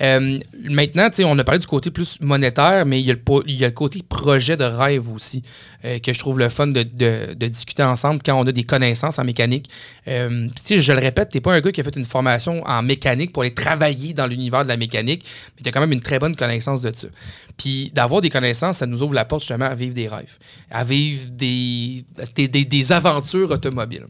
Euh, 0.00 0.38
maintenant, 0.70 1.08
tu 1.10 1.16
sais, 1.16 1.24
on 1.24 1.38
a 1.38 1.44
parlé 1.44 1.58
du 1.58 1.66
côté 1.66 1.90
plus 1.90 2.18
monétaire, 2.20 2.86
mais 2.86 3.00
il 3.00 3.06
y 3.06 3.10
a 3.10 3.14
le, 3.14 3.20
il 3.46 3.56
y 3.60 3.64
a 3.64 3.68
le 3.68 3.72
côté 3.74 4.00
projet 4.08 4.56
de 4.56 4.64
rêve 4.64 5.10
aussi, 5.10 5.42
euh, 5.84 5.98
que 5.98 6.12
je 6.12 6.18
trouve 6.18 6.38
le 6.38 6.48
fun 6.48 6.66
de, 6.68 6.82
de- 6.82 7.34
de 7.34 7.46
discuter 7.48 7.82
ensemble 7.82 8.20
quand 8.24 8.38
on 8.40 8.46
a 8.46 8.52
des 8.52 8.64
connaissances 8.64 9.18
en 9.18 9.24
mécanique. 9.24 9.68
Euh, 10.08 10.48
tu 10.66 10.80
je 10.82 10.92
le 10.92 10.98
répète, 10.98 11.28
t'es 11.30 11.40
pas 11.40 11.52
un 11.54 11.60
gars 11.60 11.72
qui 11.72 11.80
a 11.80 11.84
fait 11.84 11.96
une 11.96 12.04
formation 12.04 12.62
en 12.66 12.82
mécanique 12.82 13.32
pour 13.32 13.42
aller 13.42 13.54
travailler 13.54 14.14
dans 14.14 14.26
l'univers 14.26 14.62
de 14.64 14.68
la 14.68 14.76
mécanique, 14.76 15.24
mais 15.56 15.62
tu 15.62 15.68
as 15.68 15.72
quand 15.72 15.80
même 15.80 15.92
une 15.92 16.00
très 16.00 16.18
bonne 16.18 16.36
connaissance 16.36 16.80
de 16.80 16.92
ça. 16.94 17.08
Puis 17.56 17.63
d'avoir 17.94 18.20
des 18.20 18.30
connaissances, 18.30 18.78
ça 18.78 18.86
nous 18.86 19.02
ouvre 19.02 19.14
la 19.14 19.24
porte 19.24 19.42
justement 19.42 19.66
à 19.66 19.74
vivre 19.74 19.94
des 19.94 20.08
rêves, 20.08 20.38
à 20.70 20.84
vivre 20.84 21.30
des, 21.30 22.04
des, 22.34 22.48
des- 22.48 22.64
des 22.64 22.92
aventures 22.92 23.50
automobiles. 23.50 24.06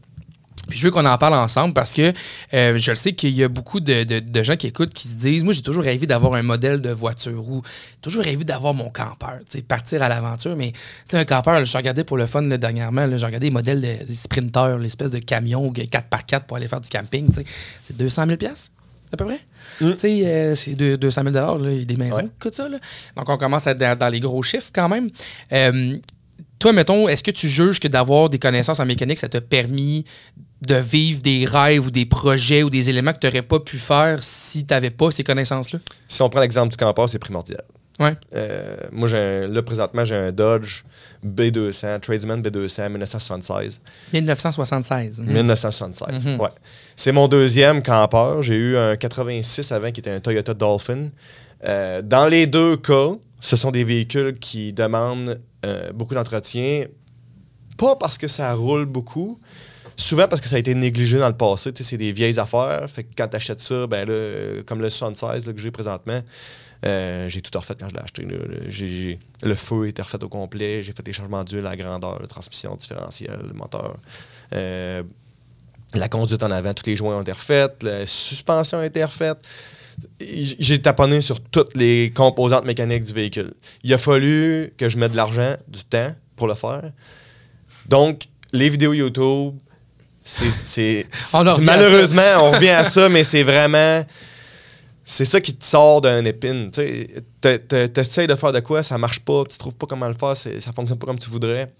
Puis 0.67 0.79
je 0.79 0.85
veux 0.85 0.89
qu'on 0.91 1.05
en 1.05 1.17
parle 1.19 1.35
ensemble 1.35 1.75
parce 1.75 1.93
que 1.93 2.11
euh, 2.55 2.77
je 2.79 2.89
le 2.89 2.95
sais 2.95 3.13
qu'il 3.13 3.35
y 3.35 3.43
a 3.43 3.47
beaucoup 3.47 3.79
de, 3.79 4.03
de- 4.03 4.43
gens 4.43 4.55
qui 4.55 4.65
écoutent 4.65 4.95
qui 4.95 5.07
se 5.07 5.13
disent 5.17 5.43
Moi, 5.43 5.53
j'ai 5.53 5.61
toujours 5.61 5.83
rêvé 5.83 6.07
d'avoir 6.07 6.33
un 6.33 6.41
modèle 6.41 6.81
de 6.81 6.89
voiture 6.89 7.47
ou 7.47 7.61
toujours 8.01 8.23
rêvé 8.23 8.43
d'avoir 8.43 8.73
mon 8.73 8.89
campeur, 8.89 9.39
partir 9.67 10.01
à 10.01 10.09
l'aventure. 10.09 10.55
Mais 10.55 10.73
un 11.13 11.23
campeur, 11.23 11.63
je 11.63 11.77
regardais 11.77 12.03
pour 12.03 12.17
le 12.17 12.25
fun 12.25 12.41
dernièrement, 12.41 13.07
j'ai 13.15 13.25
regardé 13.25 13.47
les 13.47 13.53
modèles 13.53 13.79
de, 13.79 14.05
des 14.05 14.15
sprinters, 14.15 14.79
l'espèce 14.79 15.11
de 15.11 15.19
camion 15.19 15.71
4x4 15.71 16.45
pour 16.47 16.57
aller 16.57 16.67
faire 16.67 16.81
du 16.81 16.89
camping. 16.89 17.29
C'est 17.83 17.95
200 17.95 18.25
000 18.25 18.37
à 19.15 19.17
peu 19.17 19.25
près. 19.25 19.39
Tu 19.79 19.93
sais, 19.97 20.21
euh, 20.25 20.55
c'est 20.55 20.75
deux- 20.75 20.97
200 20.97 21.23
000 21.23 21.33
là, 21.33 21.57
il 21.71 21.79
y 21.79 21.81
a 21.81 21.85
des 21.85 21.95
maisons 21.97 22.17
Ouais. 22.17 22.51
ça. 22.53 22.69
là. 22.69 22.77
Donc, 23.17 23.27
on 23.29 23.37
commence 23.37 23.67
à 23.67 23.71
être 23.71 23.77
dans, 23.77 23.97
dans 23.97 24.09
les 24.09 24.19
gros 24.19 24.41
chiffres 24.43 24.69
quand 24.73 24.87
même. 24.87 25.09
Euh, 25.51 25.97
toi, 26.59 26.71
mettons, 26.73 27.07
est-ce 27.07 27.23
que 27.23 27.31
tu 27.31 27.49
juges 27.49 27.79
que 27.79 27.87
d'avoir 27.87 28.29
des 28.29 28.39
connaissances 28.39 28.79
en 28.79 28.85
mécanique, 28.85 29.17
ça 29.19 29.27
t'a 29.27 29.41
permis 29.41 30.05
de 30.65 30.75
vivre 30.75 31.21
des 31.21 31.45
rêves 31.45 31.85
ou 31.87 31.91
des 31.91 32.05
projets 32.05 32.63
ou 32.63 32.69
des 32.69 32.89
éléments 32.89 33.11
que 33.13 33.19
tu 33.19 33.27
n'aurais 33.27 33.41
pas 33.41 33.59
pu 33.59 33.77
faire 33.77 34.23
si 34.23 34.65
tu 34.65 34.73
n'avais 34.73 34.89
pas 34.89 35.11
ces 35.11 35.23
connaissances-là? 35.23 35.79
Si 36.07 36.21
on 36.21 36.29
prend 36.29 36.39
l'exemple 36.41 36.69
du 36.71 36.77
campeur, 36.77 37.07
c'est 37.09 37.19
primordial. 37.19 37.63
Ouais. 37.99 38.13
Euh, 38.33 38.75
moi, 38.91 39.07
j'ai 39.07 39.17
un- 39.17 39.47
là, 39.47 39.61
présentement, 39.63 40.03
j'ai 40.03 40.15
un 40.15 40.31
Dodge 40.31 40.83
B200, 41.25 41.99
Tradesman 42.01 42.41
B200, 42.41 42.89
1976. 42.89 43.79
1976. 44.13 45.21
Mhm. 45.21 45.33
1976, 45.33 46.25
Mhm. 46.25 46.39
ouais. 46.41 46.49
C'est 46.95 47.11
mon 47.11 47.27
deuxième 47.27 47.81
campeur. 47.81 48.41
J'ai 48.41 48.55
eu 48.55 48.77
un 48.77 48.95
86 48.95 49.71
avant 49.71 49.91
qui 49.91 49.99
était 50.01 50.11
un 50.11 50.19
Toyota 50.19 50.53
Dolphin. 50.53 51.09
Euh, 51.63 52.01
dans 52.01 52.27
les 52.27 52.47
deux 52.47 52.77
cas, 52.77 53.11
ce 53.39 53.55
sont 53.55 53.71
des 53.71 53.83
véhicules 53.83 54.37
qui 54.39 54.73
demandent 54.73 55.39
euh, 55.65 55.91
beaucoup 55.93 56.13
d'entretien. 56.13 56.85
Pas 57.77 57.95
parce 57.95 58.17
que 58.17 58.27
ça 58.27 58.53
roule 58.53 58.85
beaucoup, 58.85 59.39
souvent 59.97 60.27
parce 60.27 60.41
que 60.41 60.47
ça 60.47 60.57
a 60.57 60.59
été 60.59 60.75
négligé 60.75 61.17
dans 61.17 61.27
le 61.27 61.35
passé. 61.35 61.71
C'est 61.75 61.97
des 61.97 62.11
vieilles 62.11 62.39
affaires. 62.39 62.85
Fait 62.89 63.03
que 63.03 63.09
quand 63.17 63.27
tu 63.27 63.35
achètes 63.35 63.61
ça, 63.61 63.87
ben 63.87 64.07
là, 64.07 64.61
comme 64.65 64.79
le 64.81 64.89
76 64.89 65.47
là, 65.47 65.53
que 65.53 65.59
j'ai 65.59 65.71
présentement, 65.71 66.21
euh, 66.85 67.29
j'ai 67.29 67.41
tout 67.41 67.57
refait 67.57 67.75
quand 67.79 67.87
je 67.89 67.95
l'ai 67.95 68.01
acheté. 68.01 68.23
là. 68.23 69.17
Le- 69.43 69.55
feu 69.55 69.87
était 69.87 70.01
refait 70.01 70.23
au 70.23 70.29
complet. 70.29 70.83
J'ai 70.83 70.91
fait 70.91 71.03
des 71.03 71.13
changements 71.13 71.43
d'huile 71.43 71.65
à 71.65 71.71
la 71.71 71.75
grandeur, 71.77 72.19
la 72.21 72.27
transmission 72.27 72.75
différentielle, 72.75 73.39
le 73.47 73.53
moteur. 73.53 73.97
Euh, 74.53 75.03
la 75.93 76.09
conduite 76.09 76.43
en 76.43 76.51
avant, 76.51 76.73
tous 76.73 76.85
les 76.87 76.95
joints 76.95 77.15
ont 77.17 77.21
été 77.21 77.31
refaits. 77.31 77.81
La 77.83 78.05
suspension 78.05 78.79
a 78.79 78.85
été 78.85 79.03
refaite. 79.03 79.37
J'ai 80.19 80.81
taponné 80.81 81.21
sur 81.21 81.39
toutes 81.39 81.75
les 81.75 82.11
composantes 82.13 82.65
mécaniques 82.65 83.05
du 83.05 83.13
véhicule. 83.13 83.53
Il 83.83 83.93
a 83.93 83.97
fallu 83.97 84.73
que 84.77 84.89
je 84.89 84.97
mette 84.97 85.11
de 85.13 85.17
l'argent, 85.17 85.55
du 85.69 85.83
temps 85.85 86.13
pour 86.35 86.47
le 86.47 86.55
faire. 86.55 86.91
Donc, 87.87 88.23
les 88.51 88.69
vidéos 88.69 88.93
YouTube, 88.93 89.55
c'est. 90.23 91.05
malheureusement, 91.63 92.21
on 92.41 92.51
revient 92.51 92.69
à 92.69 92.83
ça, 92.83 93.07
mais 93.09 93.23
c'est 93.23 93.43
vraiment. 93.43 94.03
C'est 95.07 95.25
ça 95.25 95.39
qui 95.39 95.55
te 95.55 95.63
sort 95.63 96.01
d'un 96.01 96.25
épine. 96.25 96.71
Tu 96.71 97.07
t'essayes 97.39 98.27
de 98.27 98.35
faire 98.35 98.51
de 98.51 98.59
quoi, 98.59 98.81
ça 98.81 98.97
marche 98.97 99.19
pas, 99.19 99.43
tu 99.47 99.57
trouves 99.57 99.75
pas 99.75 99.85
comment 99.85 100.07
le 100.07 100.15
faire, 100.15 100.35
ça 100.35 100.73
fonctionne 100.73 100.97
pas 100.97 101.05
comme 101.05 101.19
tu 101.19 101.29
voudrais. 101.29 101.71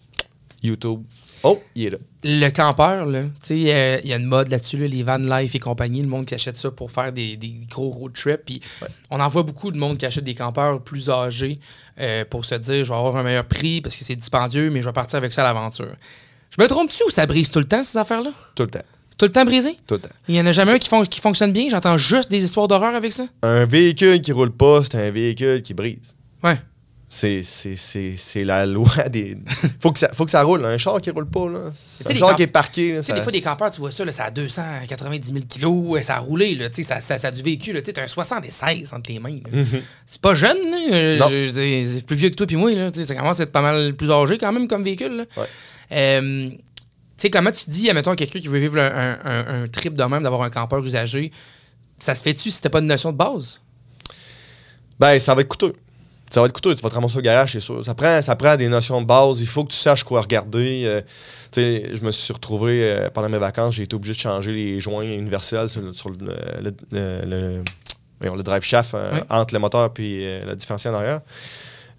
YouTube. 0.63 1.01
Oh, 1.43 1.61
il 1.75 1.85
est 1.85 1.89
là. 1.91 1.97
Le 2.23 2.49
campeur, 2.49 3.05
là, 3.05 3.23
tu 3.23 3.29
sais, 3.41 3.75
euh, 3.75 3.99
il 4.03 4.09
y 4.09 4.13
a 4.13 4.15
une 4.15 4.25
mode 4.25 4.49
là-dessus, 4.49 4.77
là, 4.77 4.87
les 4.87 5.03
van 5.03 5.17
life 5.17 5.53
et 5.53 5.59
compagnie, 5.59 6.01
le 6.01 6.07
monde 6.07 6.25
qui 6.25 6.33
achète 6.33 6.57
ça 6.57 6.71
pour 6.71 6.91
faire 6.91 7.11
des, 7.13 7.37
des 7.37 7.53
gros 7.69 7.89
road 7.89 8.13
trips. 8.13 8.45
Puis 8.45 8.61
on 9.11 9.19
en 9.19 9.27
voit 9.27 9.43
beaucoup 9.43 9.71
de 9.71 9.77
monde 9.77 9.97
qui 9.97 10.05
achète 10.05 10.23
des 10.23 10.33
campeurs 10.33 10.81
plus 10.81 11.09
âgés 11.09 11.59
euh, 11.99 12.25
pour 12.25 12.45
se 12.45 12.55
dire, 12.55 12.83
je 12.83 12.89
vais 12.89 12.97
avoir 12.97 13.15
un 13.17 13.23
meilleur 13.23 13.45
prix 13.45 13.81
parce 13.81 13.95
que 13.95 14.03
c'est 14.03 14.15
dispendieux, 14.15 14.71
mais 14.71 14.81
je 14.81 14.87
vais 14.87 14.93
partir 14.93 15.17
avec 15.17 15.33
ça 15.33 15.47
à 15.47 15.53
l'aventure. 15.53 15.95
Je 16.49 16.61
me 16.61 16.67
trompe-tu 16.67 17.03
ou 17.03 17.09
ça 17.09 17.25
brise 17.25 17.51
tout 17.51 17.59
le 17.59 17.65
temps, 17.65 17.83
ces 17.83 17.97
affaires-là? 17.97 18.31
Tout 18.55 18.63
le 18.63 18.71
temps. 18.71 18.85
Tout 19.17 19.25
le 19.25 19.31
temps 19.31 19.45
brisé? 19.45 19.75
Tout 19.87 19.95
le 19.95 20.01
temps. 20.01 20.09
Il 20.27 20.35
y 20.35 20.41
en 20.41 20.45
a 20.45 20.51
jamais 20.51 20.71
un 20.73 20.79
qui, 20.79 20.89
fon- 20.89 21.03
qui 21.05 21.21
fonctionne 21.21 21.51
bien? 21.53 21.67
J'entends 21.69 21.97
juste 21.97 22.29
des 22.29 22.43
histoires 22.43 22.67
d'horreur 22.67 22.93
avec 22.95 23.11
ça? 23.13 23.25
Un 23.43 23.65
véhicule 23.65 24.19
qui 24.21 24.31
roule 24.31 24.51
pas, 24.51 24.81
c'est 24.83 24.95
un 24.95 25.09
véhicule 25.11 25.61
qui 25.61 25.73
brise. 25.73 26.15
Ouais. 26.43 26.57
C'est, 27.07 27.43
c'est, 27.43 27.75
c'est, 27.77 28.15
c'est 28.17 28.43
la 28.43 28.65
loi 28.65 28.89
des. 29.09 29.37
faut, 29.79 29.91
que 29.91 29.99
ça, 29.99 30.09
faut 30.11 30.25
que 30.25 30.31
ça 30.31 30.41
roule. 30.43 30.65
Un 30.65 30.77
char 30.77 30.99
qui 30.99 31.11
roule 31.11 31.29
pas, 31.29 31.47
là. 31.47 31.59
C'est 31.75 32.11
un 32.11 32.15
char 32.15 32.29
camp- 32.31 32.35
qui 32.35 32.43
est 32.43 32.47
parqué. 32.47 32.91
Là, 32.93 32.97
Tu 32.97 33.03
sais, 33.03 33.11
ça- 33.11 33.13
des 33.13 33.21
fois, 33.23 33.31
des 33.31 33.41
campeurs, 33.41 33.71
tu 33.71 33.79
vois 33.79 33.91
ça, 33.91 34.03
là, 34.03 34.11
ça 34.11 34.25
a 34.25 34.31
290 34.31 35.27
000 35.31 35.39
kilos, 35.47 36.01
ça 36.01 36.15
a 36.15 36.19
roulé, 36.19 36.55
là, 36.55 36.67
tu 36.69 36.77
sais, 36.77 36.83
ça, 36.83 36.99
ça, 36.99 37.17
ça 37.17 37.27
a 37.29 37.31
du 37.31 37.41
véhicule. 37.43 37.75
Tu 37.77 37.85
sais, 37.85 37.93
t'as 37.93 38.03
un 38.03 38.07
76 38.07 38.91
entre 38.91 39.11
les 39.11 39.19
mains. 39.19 39.39
là. 39.51 39.61
C'est 40.05 40.19
pas 40.19 40.33
jeune, 40.33 40.57
là, 40.69 41.27
euh, 41.29 41.89
c'est 41.95 42.05
plus 42.05 42.15
vieux 42.17 42.29
que 42.31 42.35
toi 42.35 42.47
puis 42.47 42.55
moi. 42.57 42.71
Là, 42.73 42.91
tu 42.91 42.99
sais, 42.99 43.05
ça 43.05 43.15
commence 43.15 43.39
à 43.39 43.43
être 43.43 43.51
pas 43.51 43.61
mal 43.61 43.93
plus 43.93 44.11
âgé 44.11 44.37
quand 44.37 44.51
même 44.51 44.67
comme 44.67 44.83
véhicule. 44.83 45.15
là. 45.15 45.23
Ouais. 45.37 45.47
Euh, 45.91 46.49
sais, 47.17 47.29
comment 47.29 47.51
tu 47.51 47.69
dis, 47.69 47.89
admettons, 47.89 48.11
à 48.11 48.15
quelqu'un 48.15 48.39
qui 48.39 48.47
veut 48.47 48.59
vivre 48.59 48.77
un, 48.79 49.17
un- 49.23 49.63
un 49.63 49.67
trip 49.67 49.93
de 49.93 50.03
même, 50.03 50.23
d'avoir 50.23 50.41
un 50.43 50.49
campeur 50.49 50.83
usagé, 50.83 51.31
ça 51.99 52.13
se 52.15 52.21
fait-tu 52.23 52.51
si 52.51 52.61
t'as 52.61 52.69
pas 52.69 52.81
de 52.81 52.85
notion 52.85 53.11
de 53.11 53.17
base? 53.17 53.59
Ben, 54.99 55.17
ça 55.19 55.33
va 55.35 55.41
être 55.41 55.47
coûteux. 55.47 55.73
Ça 56.31 56.41
va 56.41 56.47
être 56.47 56.53
coûteux. 56.53 56.75
Tu 56.75 56.81
vas 56.81 56.89
te 56.89 56.95
ramasser 56.95 57.17
au 57.17 57.21
garage, 57.21 57.53
c'est 57.53 57.59
sûr. 57.59 57.85
Ça 57.85 57.93
prend, 57.93 58.21
ça 58.21 58.35
prend 58.35 58.55
des 58.57 58.67
notions 58.67 58.99
de 59.01 59.05
base. 59.05 59.39
Il 59.41 59.47
faut 59.47 59.63
que 59.63 59.71
tu 59.71 59.77
saches 59.77 60.03
quoi 60.03 60.21
regarder. 60.21 60.83
Euh, 60.85 61.01
tu 61.51 61.61
sais, 61.61 61.89
je 61.93 62.01
me 62.03 62.11
suis 62.11 62.33
retrouvé 62.33 62.81
euh, 62.83 63.09
pendant 63.09 63.29
mes 63.29 63.37
vacances, 63.37 63.75
j'ai 63.75 63.83
été 63.83 63.95
obligé 63.95 64.13
de 64.13 64.19
changer 64.19 64.51
les 64.51 64.79
joints 64.79 65.03
universels 65.03 65.69
sur 65.69 65.81
le, 65.81 65.93
sur 65.93 66.09
le, 66.09 66.17
le- 66.61 66.73
le- 66.91 67.25
le- 67.25 67.63
voyons, 68.19 68.35
le 68.35 68.43
drive 68.43 68.63
shaft 68.63 68.93
euh, 68.95 69.19
entre 69.29 69.53
le 69.53 69.59
moteur 69.59 69.91
et 69.99 70.39
le 70.45 70.55
différentiel 70.55 70.93
en 70.95 70.97
arrière. 70.97 71.21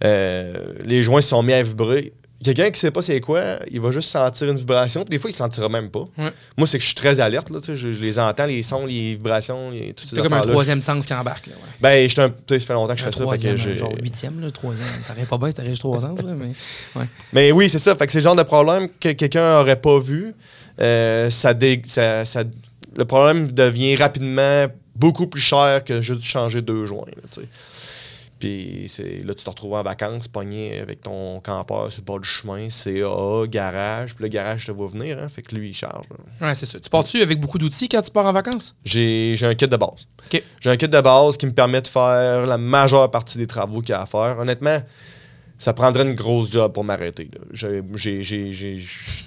Les 0.02 1.02
joints 1.02 1.20
se 1.20 1.28
sont 1.28 1.42
mis 1.42 1.52
à 1.52 1.62
vibrer. 1.62 2.12
Quelqu'un 2.54 2.70
qui 2.70 2.80
sait 2.80 2.90
pas 2.90 3.02
c'est 3.02 3.20
quoi, 3.20 3.42
il 3.70 3.80
va 3.80 3.90
juste 3.90 4.10
sentir 4.10 4.48
une 4.50 4.56
vibration. 4.56 5.02
Puis 5.04 5.10
des 5.10 5.18
fois, 5.18 5.30
il 5.30 5.34
ne 5.34 5.36
sentira 5.38 5.68
même 5.68 5.90
pas. 5.90 6.06
Ouais. 6.18 6.30
Moi, 6.56 6.66
c'est 6.66 6.78
que 6.78 6.82
je 6.82 6.86
suis 6.88 6.94
très 6.94 7.20
alerte. 7.20 7.50
Là, 7.50 7.58
je, 7.66 7.74
je 7.74 8.00
les 8.00 8.18
entends, 8.18 8.46
les 8.46 8.62
sons, 8.62 8.86
les 8.86 9.12
vibrations, 9.14 9.70
les, 9.70 9.94
ces 9.96 10.14
C'est 10.16 10.22
comme 10.22 10.32
un 10.32 10.40
troisième 10.42 10.80
sens 10.80 11.06
qui 11.06 11.14
embarque. 11.14 11.46
Là, 11.46 11.52
ouais. 11.54 11.68
Ben, 11.80 12.08
j'étais 12.08 12.22
un- 12.22 12.34
ça 12.48 12.58
fait 12.58 12.72
longtemps 12.72 12.92
que 12.94 13.00
je 13.00 13.04
fais 13.04 13.12
ça. 13.12 13.24
fait 13.26 13.38
que 13.38 13.56
genre 13.76 13.92
huitième, 14.02 14.40
là, 14.40 14.50
troisième. 14.50 14.86
Ça 15.02 15.12
aurait 15.12 15.26
pas 15.26 15.38
bien 15.38 15.50
si 15.50 15.66
juste 15.66 15.80
trois 15.80 16.00
sens, 16.00 16.22
là, 16.22 16.32
mais... 16.36 16.52
Ouais. 17.00 17.06
Mais 17.32 17.52
oui, 17.52 17.68
c'est 17.68 17.78
ça. 17.78 17.94
Fait 17.96 18.06
que 18.06 18.12
c'est 18.12 18.18
le 18.18 18.24
genre 18.24 18.36
de 18.36 18.42
problème 18.42 18.88
que 19.00 19.12
quelqu'un 19.12 19.58
n'aurait 19.58 19.80
pas 19.80 19.98
vu. 19.98 20.34
Euh, 20.80 21.30
ça, 21.30 21.54
dé- 21.54 21.82
ça- 21.86 22.24
ça- 22.24 22.44
le 22.96 23.04
problème 23.04 23.50
devient 23.50 23.96
rapidement 23.96 24.66
beaucoup 24.94 25.26
plus 25.26 25.40
cher 25.40 25.84
que 25.84 26.00
juste 26.00 26.22
changer 26.24 26.62
deux 26.62 26.86
joints. 26.86 27.04
là. 27.14 27.42
Puis 28.38 28.92
là, 29.24 29.34
tu 29.34 29.44
te 29.44 29.48
retrouves 29.48 29.72
en 29.72 29.82
vacances, 29.82 30.28
pogné 30.28 30.78
avec 30.78 31.00
ton 31.00 31.40
campeur 31.40 31.90
sur 31.90 32.02
le 32.02 32.04
bord 32.04 32.20
du 32.20 32.28
chemin, 32.28 32.68
CA, 32.68 33.46
garage. 33.48 34.14
Puis 34.14 34.24
le 34.24 34.28
garage 34.28 34.66
te 34.66 34.72
voit 34.72 34.88
venir, 34.88 35.18
hein, 35.18 35.28
fait 35.30 35.40
que 35.40 35.54
lui, 35.54 35.70
il 35.70 35.74
charge. 35.74 36.04
là. 36.10 36.48
Ouais, 36.48 36.54
c'est 36.54 36.66
ça. 36.66 36.78
Tu 36.78 36.90
pars-tu 36.90 37.22
avec 37.22 37.40
beaucoup 37.40 37.56
d'outils 37.58 37.88
quand 37.88 38.02
tu 38.02 38.10
pars 38.10 38.26
en 38.26 38.32
vacances? 38.32 38.76
J'ai 38.84 39.38
un 39.42 39.54
kit 39.54 39.66
de 39.68 39.76
base. 39.76 40.06
J'ai 40.60 40.70
un 40.70 40.76
kit 40.76 40.86
de 40.88 41.00
base 41.00 41.38
qui 41.38 41.46
me 41.46 41.52
permet 41.52 41.80
de 41.80 41.88
faire 41.88 42.44
la 42.46 42.58
majeure 42.58 43.10
partie 43.10 43.38
des 43.38 43.46
travaux 43.46 43.80
qu'il 43.80 43.90
y 43.90 43.94
a 43.94 44.02
à 44.02 44.06
faire. 44.06 44.36
Honnêtement, 44.38 44.80
ça 45.56 45.72
prendrait 45.72 46.02
une 46.02 46.14
grosse 46.14 46.50
job 46.50 46.74
pour 46.74 46.84
m'arrêter. 46.84 47.30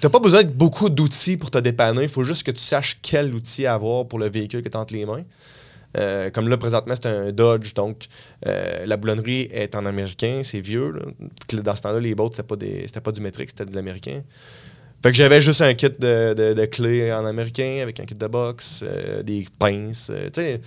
T'as 0.00 0.08
pas 0.08 0.20
besoin 0.20 0.44
de 0.44 0.50
beaucoup 0.50 0.88
d'outils 0.88 1.36
pour 1.36 1.50
te 1.50 1.58
dépanner. 1.58 2.04
Il 2.04 2.08
faut 2.08 2.22
juste 2.22 2.44
que 2.44 2.52
tu 2.52 2.62
saches 2.62 3.00
quel 3.02 3.34
outil 3.34 3.66
avoir 3.66 4.06
pour 4.06 4.20
le 4.20 4.30
véhicule 4.30 4.62
que 4.62 4.68
tu 4.68 4.78
entre 4.78 4.94
les 4.94 5.04
mains. 5.04 5.24
Euh, 5.96 6.30
comme 6.30 6.48
là, 6.48 6.56
présentement, 6.56 6.94
c'est 6.94 7.06
un 7.06 7.32
Dodge, 7.32 7.74
donc 7.74 8.06
euh, 8.46 8.86
la 8.86 8.96
boulonnerie 8.96 9.48
est 9.52 9.74
en 9.74 9.86
américain, 9.86 10.42
c'est 10.44 10.60
vieux. 10.60 10.94
Dans 11.52 11.76
ce 11.76 11.82
temps-là, 11.82 12.00
les 12.00 12.14
bottes, 12.14 12.36
c'était 12.36 12.46
pas, 12.46 13.00
pas 13.00 13.12
du 13.12 13.20
métrique, 13.20 13.50
c'était 13.50 13.66
de 13.66 13.74
l'américain. 13.74 14.22
Fait 15.02 15.10
que 15.10 15.16
j'avais 15.16 15.40
juste 15.40 15.62
un 15.62 15.72
kit 15.74 15.90
de, 15.98 16.64
clés 16.66 17.12
en 17.12 17.24
américain 17.24 17.78
avec 17.82 17.98
un 18.00 18.04
kit 18.04 18.14
de 18.14 18.26
box, 18.26 18.84
euh, 18.84 19.22
des 19.22 19.46
pinces, 19.58 20.12
tu 20.32 20.40
sais. 20.40 20.60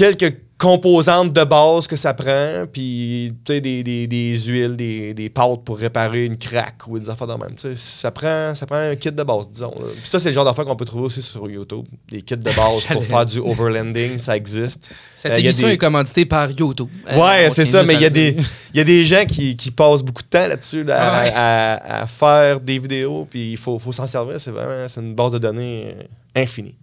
Quelques 0.00 0.34
composantes 0.56 1.32
de 1.32 1.42
base 1.44 1.86
que 1.86 1.96
ça 1.96 2.12
prend, 2.12 2.66
puis 2.70 3.32
des, 3.46 3.60
des, 3.82 4.06
des 4.06 4.38
huiles, 4.46 4.76
des, 4.76 5.14
des 5.14 5.30
pâtes 5.30 5.64
pour 5.64 5.78
réparer 5.78 6.26
une 6.26 6.36
craque 6.36 6.86
ou 6.86 6.98
des 6.98 7.08
affaires 7.08 7.26
de 7.26 7.32
même. 7.32 7.54
Ça 7.76 8.10
prend, 8.10 8.54
ça 8.54 8.66
prend 8.66 8.76
un 8.76 8.94
kit 8.94 9.10
de 9.10 9.22
base, 9.22 9.48
disons. 9.50 9.74
là. 9.78 9.86
Puis 9.90 10.06
ça, 10.08 10.18
c'est 10.20 10.28
le 10.28 10.34
genre 10.34 10.44
d'affaires 10.44 10.66
qu'on 10.66 10.76
peut 10.76 10.84
trouver 10.84 11.04
aussi 11.06 11.22
sur 11.22 11.48
YouTube. 11.50 11.86
Des 12.10 12.20
kits 12.20 12.36
de 12.36 12.44
base 12.54 12.86
pour 12.92 13.02
faire 13.12 13.24
du 13.24 13.38
overlanding, 13.38 14.18
ça 14.18 14.36
existe. 14.36 14.90
Cette 15.16 15.32
Euh, 15.32 15.36
émission 15.36 15.68
est 15.68 15.78
commanditée 15.78 16.26
par 16.26 16.50
YouTube. 16.50 16.88
Euh, 17.10 17.18
Ouais, 17.18 17.48
c'est 17.50 17.64
ça, 17.64 17.82
mais 17.82 17.94
il 17.94 18.00
y, 18.02 18.06
a 18.06 18.10
des- 18.10 18.36
y 18.74 18.80
a 18.80 18.84
des 18.84 19.02
gens 19.04 19.24
qui, 19.26 19.56
qui 19.56 19.70
passent 19.70 20.02
beaucoup 20.02 20.22
de 20.22 20.28
temps 20.28 20.46
là-dessus, 20.46 20.84
là, 20.84 20.96
à, 21.00 21.22
Ouais. 21.22 21.32
à- 21.34 22.02
à 22.02 22.06
faire 22.06 22.60
des 22.60 22.78
vidéos, 22.78 23.26
puis 23.30 23.52
il 23.52 23.56
faut, 23.56 23.78
faut 23.78 23.92
s'en 23.92 24.06
servir. 24.06 24.38
C'est 24.38 24.50
vraiment 24.50 24.86
c'est 24.88 25.00
une 25.00 25.14
base 25.14 25.32
de 25.32 25.38
données 25.38 25.94
euh, 25.98 26.42
infinie. 26.42 26.74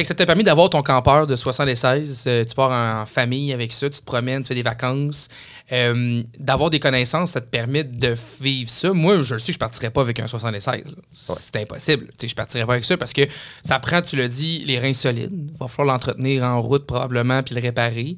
Fait 0.00 0.04
que 0.04 0.08
ça 0.08 0.14
t'a 0.14 0.24
permis 0.24 0.44
d'avoir 0.44 0.70
ton 0.70 0.82
campeur 0.82 1.26
de 1.26 1.36
76. 1.36 2.24
euh, 2.26 2.42
tu 2.46 2.54
pars 2.54 2.70
en 2.70 3.04
famille 3.04 3.52
avec 3.52 3.70
ça, 3.70 3.90
tu 3.90 4.00
te 4.00 4.04
promènes, 4.06 4.40
tu 4.40 4.48
fais 4.48 4.54
des 4.54 4.62
vacances. 4.62 5.28
Euh, 5.72 6.22
d'avoir 6.38 6.70
des 6.70 6.80
connaissances, 6.80 7.32
ça 7.32 7.42
te 7.42 7.46
permet 7.50 7.84
de 7.84 8.14
vivre 8.40 8.70
ça. 8.70 8.94
Moi, 8.94 9.20
je 9.22 9.34
le 9.34 9.38
sais 9.40 9.48
que 9.48 9.52
je 9.52 9.58
partirais 9.58 9.90
pas 9.90 10.00
avec 10.00 10.18
un 10.18 10.26
76. 10.26 10.84
là. 10.86 10.92
C'est 11.38 11.56
impossible. 11.56 12.06
Sais, 12.16 12.28
je 12.28 12.34
partirais 12.34 12.64
pas 12.64 12.72
avec 12.72 12.86
ça 12.86 12.96
parce 12.96 13.12
que 13.12 13.20
ça 13.62 13.78
prend, 13.78 14.00
tu 14.00 14.16
l'as 14.16 14.28
dit, 14.28 14.64
les 14.66 14.78
reins 14.78 14.94
solides. 14.94 15.50
Il 15.52 15.58
va 15.60 15.68
falloir 15.68 15.94
l'entretenir 15.94 16.44
en 16.44 16.62
route 16.62 16.86
probablement 16.86 17.42
puis 17.42 17.54
le 17.54 17.60
réparer. 17.60 18.16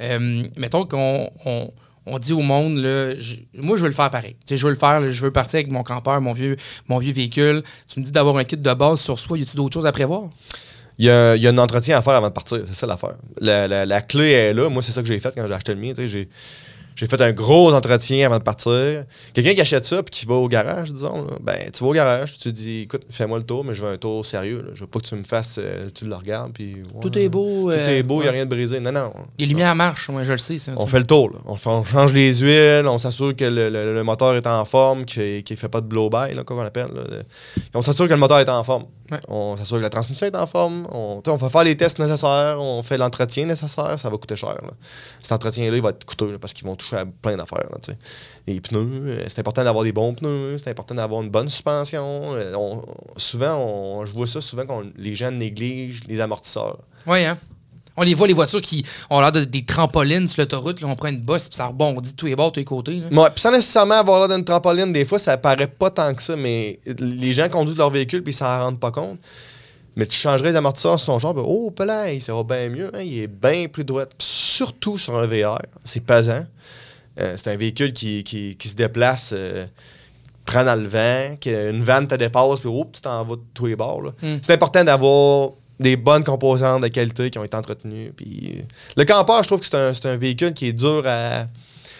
Euh, 0.00 0.44
mettons 0.56 0.86
qu'on 0.86 1.28
on, 1.44 1.68
on 2.06 2.18
dit 2.20 2.32
au 2.32 2.42
monde, 2.42 2.76
là, 2.76 3.16
je- 3.16 3.38
moi, 3.54 3.76
je 3.76 3.82
veux 3.82 3.88
le 3.88 3.94
faire 3.94 4.10
pareil. 4.10 4.36
Tu 4.46 4.50
sais, 4.50 4.56
je 4.56 4.62
veux 4.64 4.72
le 4.72 4.78
faire, 4.78 5.00
là, 5.00 5.10
je 5.10 5.20
veux 5.20 5.32
partir 5.32 5.56
avec 5.58 5.72
mon 5.72 5.82
campeur, 5.82 6.20
mon 6.20 6.32
vieux, 6.32 6.56
mon 6.86 6.98
vieux 6.98 7.12
véhicule. 7.12 7.64
Tu 7.92 7.98
me 7.98 8.04
dis 8.04 8.12
d'avoir 8.12 8.36
un 8.36 8.44
kit 8.44 8.56
de 8.56 8.72
base 8.74 9.00
sur 9.00 9.18
soi. 9.18 9.36
Y 9.36 9.42
a-tu 9.42 9.56
d'autres 9.56 9.74
choses 9.74 9.86
à 9.86 9.90
prévoir? 9.90 10.30
Il 10.98 11.06
y, 11.06 11.10
a, 11.10 11.34
il 11.36 11.42
y 11.42 11.46
a 11.46 11.50
un 11.50 11.58
entretien 11.58 11.98
à 11.98 12.02
faire 12.02 12.14
avant 12.14 12.28
de 12.28 12.32
partir, 12.32 12.58
c'est 12.66 12.74
ça 12.74 12.86
l'affaire. 12.86 13.16
La, 13.40 13.66
la- 13.66 13.84
la 13.86 14.00
clé 14.00 14.30
est 14.30 14.54
là. 14.54 14.68
Moi, 14.68 14.80
c'est 14.82 14.92
ça 14.92 15.02
que 15.02 15.08
j'ai 15.08 15.18
fait 15.18 15.32
quand 15.36 15.46
j'ai 15.46 15.54
acheté 15.54 15.74
le 15.74 15.80
mien. 15.80 15.92
J'ai, 15.96 16.28
j'ai 16.96 17.06
fait 17.08 17.20
un 17.20 17.32
gros 17.32 17.72
entretien 17.74 18.24
avant 18.26 18.38
de 18.38 18.44
partir. 18.44 19.04
Quelqu'un 19.32 19.54
qui 19.54 19.60
achète 19.60 19.84
ça 19.84 20.00
puis 20.04 20.20
qui 20.20 20.26
va 20.26 20.34
au 20.34 20.46
garage, 20.46 20.92
disons, 20.92 21.22
là, 21.24 21.32
ben, 21.42 21.58
tu 21.72 21.82
vas 21.82 21.90
au 21.90 21.92
garage, 21.92 22.34
tu 22.34 22.38
te 22.44 22.48
dis, 22.50 22.82
écoute, 22.82 23.02
fais-moi 23.10 23.38
le 23.38 23.42
tour, 23.44 23.64
mais 23.64 23.74
je 23.74 23.84
veux 23.84 23.90
un 23.90 23.96
tour 23.96 24.24
sérieux. 24.24 24.62
là. 24.64 24.70
Je 24.74 24.82
veux 24.82 24.86
pas 24.86 25.00
que 25.00 25.06
tu 25.06 25.16
me 25.16 25.24
fasses, 25.24 25.58
euh, 25.60 25.88
tu 25.92 26.04
le 26.04 26.14
regardes, 26.14 26.52
puis. 26.52 26.76
Tout 27.02 27.18
est 27.18 27.28
beau. 27.28 27.62
Tout 27.64 27.70
euh, 27.70 27.98
est 27.98 28.04
beau, 28.04 28.20
il 28.20 28.22
n'y 28.22 28.28
a 28.28 28.30
rien 28.30 28.44
de 28.44 28.50
brisé. 28.50 28.78
Non, 28.78 28.92
non. 28.92 29.12
Les 29.40 29.46
lumières 29.46 29.74
marchent, 29.74 30.08
moi, 30.10 30.22
je 30.22 30.30
le 30.30 30.38
sais. 30.38 30.58
Ça, 30.58 30.70
On 30.76 30.86
fait 30.86 30.98
le 31.00 31.06
tour. 31.06 31.30
là. 31.30 31.38
On, 31.46 31.56
fait- 31.56 31.70
on 31.70 31.82
change 31.82 32.12
les 32.12 32.32
huiles, 32.32 32.86
on 32.86 32.98
s'assure 32.98 33.34
que 33.34 33.44
le, 33.44 33.68
le- 33.68 33.92
le 33.92 34.04
moteur 34.04 34.36
est 34.36 34.46
en 34.46 34.64
forme, 34.64 35.04
qu'il 35.04 35.42
ne 35.50 35.56
fait 35.56 35.68
pas 35.68 35.80
de 35.80 35.86
blow-by, 35.86 36.34
quoi 36.36 36.44
qu'on 36.44 36.60
appelle. 36.64 36.90
On 37.74 37.82
s'assure 37.82 38.06
que 38.06 38.12
le 38.12 38.18
moteur 38.20 38.38
est 38.38 38.48
en 38.48 38.62
forme. 38.62 38.84
Ouais. 39.10 39.20
On 39.28 39.54
s'assure 39.56 39.76
que 39.76 39.82
la 39.82 39.90
transmission 39.90 40.26
est 40.26 40.34
en 40.36 40.46
forme. 40.46 40.86
On, 40.90 41.22
on 41.26 41.34
va 41.36 41.48
faire 41.50 41.64
les 41.64 41.76
tests 41.76 41.98
nécessaires, 41.98 42.56
on 42.58 42.82
fait 42.82 42.96
l'entretien 42.96 43.44
nécessaire, 43.44 43.98
ça 43.98 44.08
va 44.08 44.16
coûter 44.16 44.34
cher. 44.36 44.54
là. 44.62 44.70
Cet 45.18 45.32
entretien-là, 45.32 45.76
il 45.76 45.82
va 45.82 45.90
être 45.90 46.04
coûteux 46.04 46.32
là, 46.32 46.38
parce 46.38 46.54
qu'ils 46.54 46.66
vont 46.66 46.74
toucher 46.74 46.96
à 46.96 47.04
plein 47.04 47.36
d'affaires. 47.36 47.68
Les 48.46 48.60
pneus, 48.60 48.78
euh, 49.06 49.24
c'est 49.28 49.40
important 49.40 49.62
d'avoir 49.62 49.84
des 49.84 49.92
bons 49.92 50.14
pneus, 50.14 50.56
c'est 50.58 50.70
important 50.70 50.94
d'avoir 50.94 51.20
une 51.22 51.28
bonne 51.30 51.48
suspension. 51.50 52.34
Euh, 52.34 52.54
on- 52.56 52.82
souvent, 53.18 53.56
on- 53.58 54.06
je 54.06 54.14
vois 54.14 54.26
ça 54.26 54.40
souvent 54.40 54.64
quand 54.66 54.82
les 54.96 55.14
gens 55.14 55.30
négligent 55.30 56.04
les 56.08 56.20
amortisseurs. 56.20 56.78
Ouais, 57.06 57.26
hein? 57.26 57.38
On 57.96 58.02
les 58.02 58.14
voit, 58.14 58.26
les 58.26 58.34
voitures 58.34 58.60
qui 58.62 58.84
ont 59.10 59.20
l'air 59.20 59.30
de 59.32 59.44
des 59.44 59.64
trampolines 59.64 60.26
sur 60.28 60.42
l'autoroute. 60.42 60.80
là, 60.80 60.88
On 60.88 60.96
prend 60.96 61.08
une 61.08 61.20
bosse 61.20 61.48
puis 61.48 61.56
ça 61.56 61.66
rebondit 61.66 62.14
tous 62.14 62.26
les 62.26 62.34
bords, 62.36 62.48
de 62.50 62.54
tous 62.54 62.60
les 62.60 62.64
côtés. 62.64 63.00
là. 63.10 63.22
Ouais, 63.22 63.30
puis 63.30 63.40
sans 63.40 63.52
nécessairement 63.52 63.94
avoir 63.94 64.26
l'air 64.26 64.36
d'une 64.36 64.44
trampoline, 64.44 64.92
des 64.92 65.04
fois, 65.04 65.18
ça 65.18 65.36
paraît 65.36 65.66
pas 65.68 65.90
tant 65.90 66.12
que 66.14 66.22
ça, 66.22 66.34
mais 66.36 66.78
les 66.98 67.32
gens 67.32 67.48
conduisent 67.48 67.76
leur 67.78 67.90
véhicule 67.90 68.22
puis 68.22 68.32
ils 68.32 68.36
s'en 68.36 68.46
rendent 68.64 68.80
pas 68.80 68.90
compte. 68.90 69.18
Mais 69.96 70.06
tu 70.06 70.16
changerais 70.18 70.50
les 70.50 70.56
amortisseurs 70.56 70.98
sur 70.98 71.06
son 71.06 71.18
genre, 71.20 71.34
ben, 71.34 71.44
oh, 71.46 71.72
là, 71.86 72.06
ça 72.18 72.34
va 72.34 72.42
bien 72.42 72.68
mieux, 72.68 72.90
hein, 72.96 73.00
il 73.02 73.16
est 73.20 73.26
bien 73.28 73.68
plus 73.68 73.84
droit. 73.84 74.06
Puis 74.06 74.16
surtout 74.26 74.98
sur 74.98 75.16
un 75.16 75.26
VR, 75.26 75.60
c'est 75.84 76.00
pesant. 76.04 76.44
Euh, 77.20 77.34
c'est 77.36 77.46
un 77.52 77.56
véhicule 77.56 77.92
qui, 77.92 78.24
qui- 78.24 78.56
qui 78.56 78.68
se 78.68 78.74
déplace, 78.74 79.30
euh, 79.32 79.66
prend 80.44 80.64
dans 80.64 80.74
le 80.74 80.88
vent, 80.88 81.36
qu'une 81.40 81.84
vanne 81.84 82.08
te 82.08 82.16
dépasse, 82.16 82.58
puis 82.58 82.68
oh, 82.72 82.90
tu 82.92 83.00
t'en 83.02 83.24
vas 83.24 83.36
de 83.36 83.40
tous 83.54 83.66
les 83.66 83.76
bords. 83.76 84.02
là. 84.02 84.10
Mm. 84.20 84.38
C'est 84.42 84.52
important 84.54 84.82
d'avoir 84.82 85.50
des 85.80 85.96
bonnes 85.96 86.24
composantes 86.24 86.82
de 86.82 86.88
qualité 86.88 87.30
qui 87.30 87.38
ont 87.38 87.44
été 87.44 87.56
entretenues. 87.56 88.12
Puis, 88.16 88.54
euh, 88.58 88.62
le 88.96 89.04
campeur, 89.04 89.42
je 89.42 89.48
trouve 89.48 89.60
que 89.60 89.66
c'est 89.66 89.74
un, 89.76 89.92
un 90.12 90.16
véhicule 90.16 90.54
qui 90.54 90.66
est 90.68 90.72
dur 90.72 91.02
à. 91.06 91.46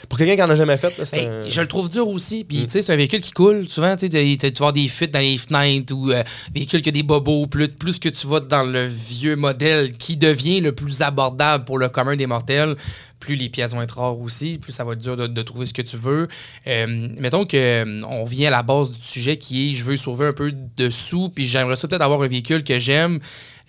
Pour 0.07 0.19
quelqu'un 0.19 0.37
qui 0.37 0.43
en 0.43 0.51
a 0.51 0.55
jamais 0.55 0.77
fait, 0.77 0.97
là, 0.99 1.05
c'est 1.07 1.23
Hey, 1.23 1.27
un- 1.27 1.49
Je 1.49 1.61
le 1.63 1.67
trouve 1.67 1.89
dur 1.91 2.07
aussi. 2.09 2.45
Puis, 2.45 2.59
Mm. 2.59 2.65
tu 2.67 2.71
sais, 2.73 2.83
c'est 2.83 2.93
un 2.93 2.97
véhicule 2.97 3.23
qui 3.23 3.31
coule. 3.31 3.67
Souvent, 3.67 3.97
tu 3.97 4.07
vas 4.09 4.73
des 4.73 4.87
fuites 4.89 5.11
dans 5.11 5.19
les 5.19 5.39
fenêtres 5.39 5.95
ou 5.95 6.11
euh, 6.11 6.23
véhicule 6.55 6.83
qui 6.83 6.91
a 6.91 6.93
des 6.93 7.03
bobos. 7.03 7.47
Plus, 7.47 7.69
plus 7.69 7.99
que 7.99 8.11
tu 8.11 8.27
vas 8.27 8.41
dans 8.41 8.65
le 8.65 8.85
vieux 8.87 9.35
modèle 9.35 9.95
qui 9.97 10.19
devient 10.19 10.61
le 10.61 10.73
plus 10.73 11.01
abordable 11.01 11.65
pour 11.65 11.79
le 11.79 11.89
commun 11.89 12.17
des 12.17 12.27
mortels, 12.27 12.77
plus 13.25 13.37
les 13.37 13.49
pièces 13.49 13.73
vont 13.73 13.81
être 13.81 13.99
rares 13.99 14.21
aussi, 14.21 14.59
plus 14.59 14.73
ça 14.73 14.85
va 14.85 14.93
être 14.93 14.99
dur 14.99 15.17
de, 15.17 15.43
trouver 15.43 15.65
ce 15.65 15.73
que 15.73 15.83
tu 15.83 15.97
veux. 15.97 16.29
Euh, 16.67 17.09
mettons 17.19 17.47
que 17.47 17.57
euh, 17.57 18.25
vient 18.27 18.49
à 18.49 18.51
la 18.51 18.63
base 18.63 18.91
du 18.91 19.01
sujet 19.01 19.39
qui 19.39 19.73
est 19.73 19.75
je 19.75 19.85
veux 19.85 19.97
sauver 19.97 20.27
un 20.27 20.33
peu 20.33 20.53
de 20.53 20.91
sous, 20.91 21.31
puis 21.31 21.47
j'aimerais 21.47 21.77
ça 21.77 21.89
peut-être 21.89 22.03
avoir 22.03 22.23
un 22.23 22.29
véhicule 22.29 22.63
que 22.63 22.79
j'aime. 22.79 23.19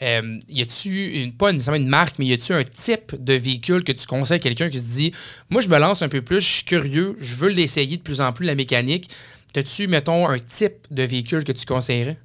Euh, 0.02 0.40
y 0.50 0.62
a-tu, 0.62 1.22
une, 1.22 1.32
pas 1.32 1.54
nécessairement 1.54 1.82
une 1.82 1.88
marque, 1.88 2.20
mais 2.20 2.26
y 2.26 2.34
a-tu 2.34 2.52
un 2.52 2.64
type 2.64 3.16
de 3.18 3.34
véhicule 3.34 3.86
que 3.86 3.94
tu 3.94 4.06
conseilles 4.06 4.38
à 4.38 4.40
quelqu'un 4.40 4.70
qui 4.70 4.80
se 4.80 4.92
dit 4.92 5.14
Moi, 5.50 5.62
je 5.62 5.70
me 5.70 5.78
lance 5.80 6.02
un 6.02 6.10
peu 6.10 6.22
plus, 6.22 6.42
je 6.42 6.52
suis 6.56 6.66
curieux, 6.66 7.16
je 7.20 7.36
veux 7.36 7.50
l'essayer 7.50 7.96
de 7.96 8.02
plus 8.02 8.20
en 8.20 8.34
plus, 8.34 8.46
la 8.46 8.56
mécanique. 8.56 9.10
T'as-tu, 9.54 9.88
mettons, 9.88 10.28
un 10.28 10.38
type 10.38 10.86
de 10.92 11.04
véhicule 11.04 11.46
que 11.46 11.54
tu 11.54 11.66
conseillerais? 11.66 12.18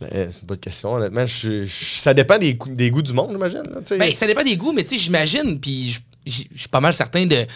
C'est 0.00 0.40
une 0.40 0.46
bonne 0.46 0.58
question, 0.58 0.92
honnêtement. 0.94 1.26
Je- 1.26 1.64
je- 1.64 2.00
ça 2.00 2.14
dépend 2.14 2.38
des, 2.38 2.54
goûts- 2.54 2.74
des 2.74 2.90
goûts 2.90 3.02
du 3.02 3.12
monde, 3.12 3.30
j'imagine. 3.32 3.62
Ben, 3.98 4.12
ça 4.12 4.26
dépend 4.26 4.44
des 4.44 4.56
goûts, 4.56 4.72
mais 4.72 4.84
j'imagine, 4.90 5.58
puis 5.60 5.98
je- 6.26 6.30
suis 6.54 6.68
pas 6.70 6.80
mal 6.80 6.92
certain 6.94 7.26
de, 7.26 7.46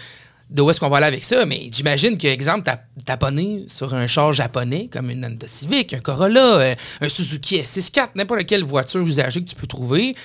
de 0.49 0.61
où 0.61 0.69
est-ce 0.69 0.79
qu'on 0.79 0.89
va 0.89 0.97
aller 0.97 1.05
avec 1.07 1.23
ça, 1.23 1.45
mais 1.45 1.69
j'imagine 1.71 2.17
que, 2.17 2.27
exemple, 2.27 2.63
t'as 2.63 2.77
t'abonner 3.05 3.65
sur 3.67 3.93
un 3.93 4.07
char 4.07 4.33
japonais, 4.33 4.87
comme 4.91 5.09
une 5.09 5.25
Honda 5.25 5.47
Civic, 5.47 5.93
un 5.93 5.99
Corolla, 5.99 6.59
euh, 6.59 6.75
un 7.01 7.09
Suzuki 7.09 7.57
S64, 7.59 8.09
n'importe 8.15 8.45
quelle 8.45 8.63
voiture 8.63 9.01
usagée 9.05 9.41
que 9.43 9.49
tu 9.49 9.55
peux 9.55 9.67
trouver, 9.67 10.15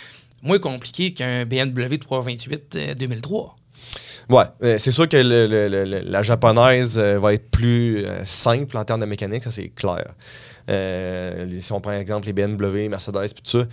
moins 0.42 0.58
compliqué 0.58 1.12
qu'un 1.14 1.44
BMW 1.44 1.98
328 1.98 2.76
euh, 2.76 2.94
2003. 2.94 3.56
Ouais, 4.28 4.44
euh, 4.62 4.76
c'est 4.78 4.90
sûr 4.90 5.08
que 5.08 5.16
le- 5.16 5.46
le- 5.46 5.68
le- 5.68 5.84
le- 5.84 6.00
la 6.00 6.22
japonaise 6.22 6.98
euh, 6.98 7.18
va 7.18 7.32
être 7.32 7.50
plus 7.50 8.04
euh, 8.04 8.24
simple 8.26 8.76
en 8.76 8.84
termes 8.84 9.00
de 9.00 9.06
mécanique, 9.06 9.42
ça 9.44 9.50
c'est 9.50 9.68
clair. 9.70 10.04
Euh, 10.68 11.46
si 11.60 11.72
on 11.72 11.80
prend 11.80 11.92
exemple 11.92 12.26
les 12.26 12.32
BMW, 12.32 12.88
Mercedes, 12.88 13.32
puis 13.34 13.42
tout 13.42 13.60
ça, 13.60 13.64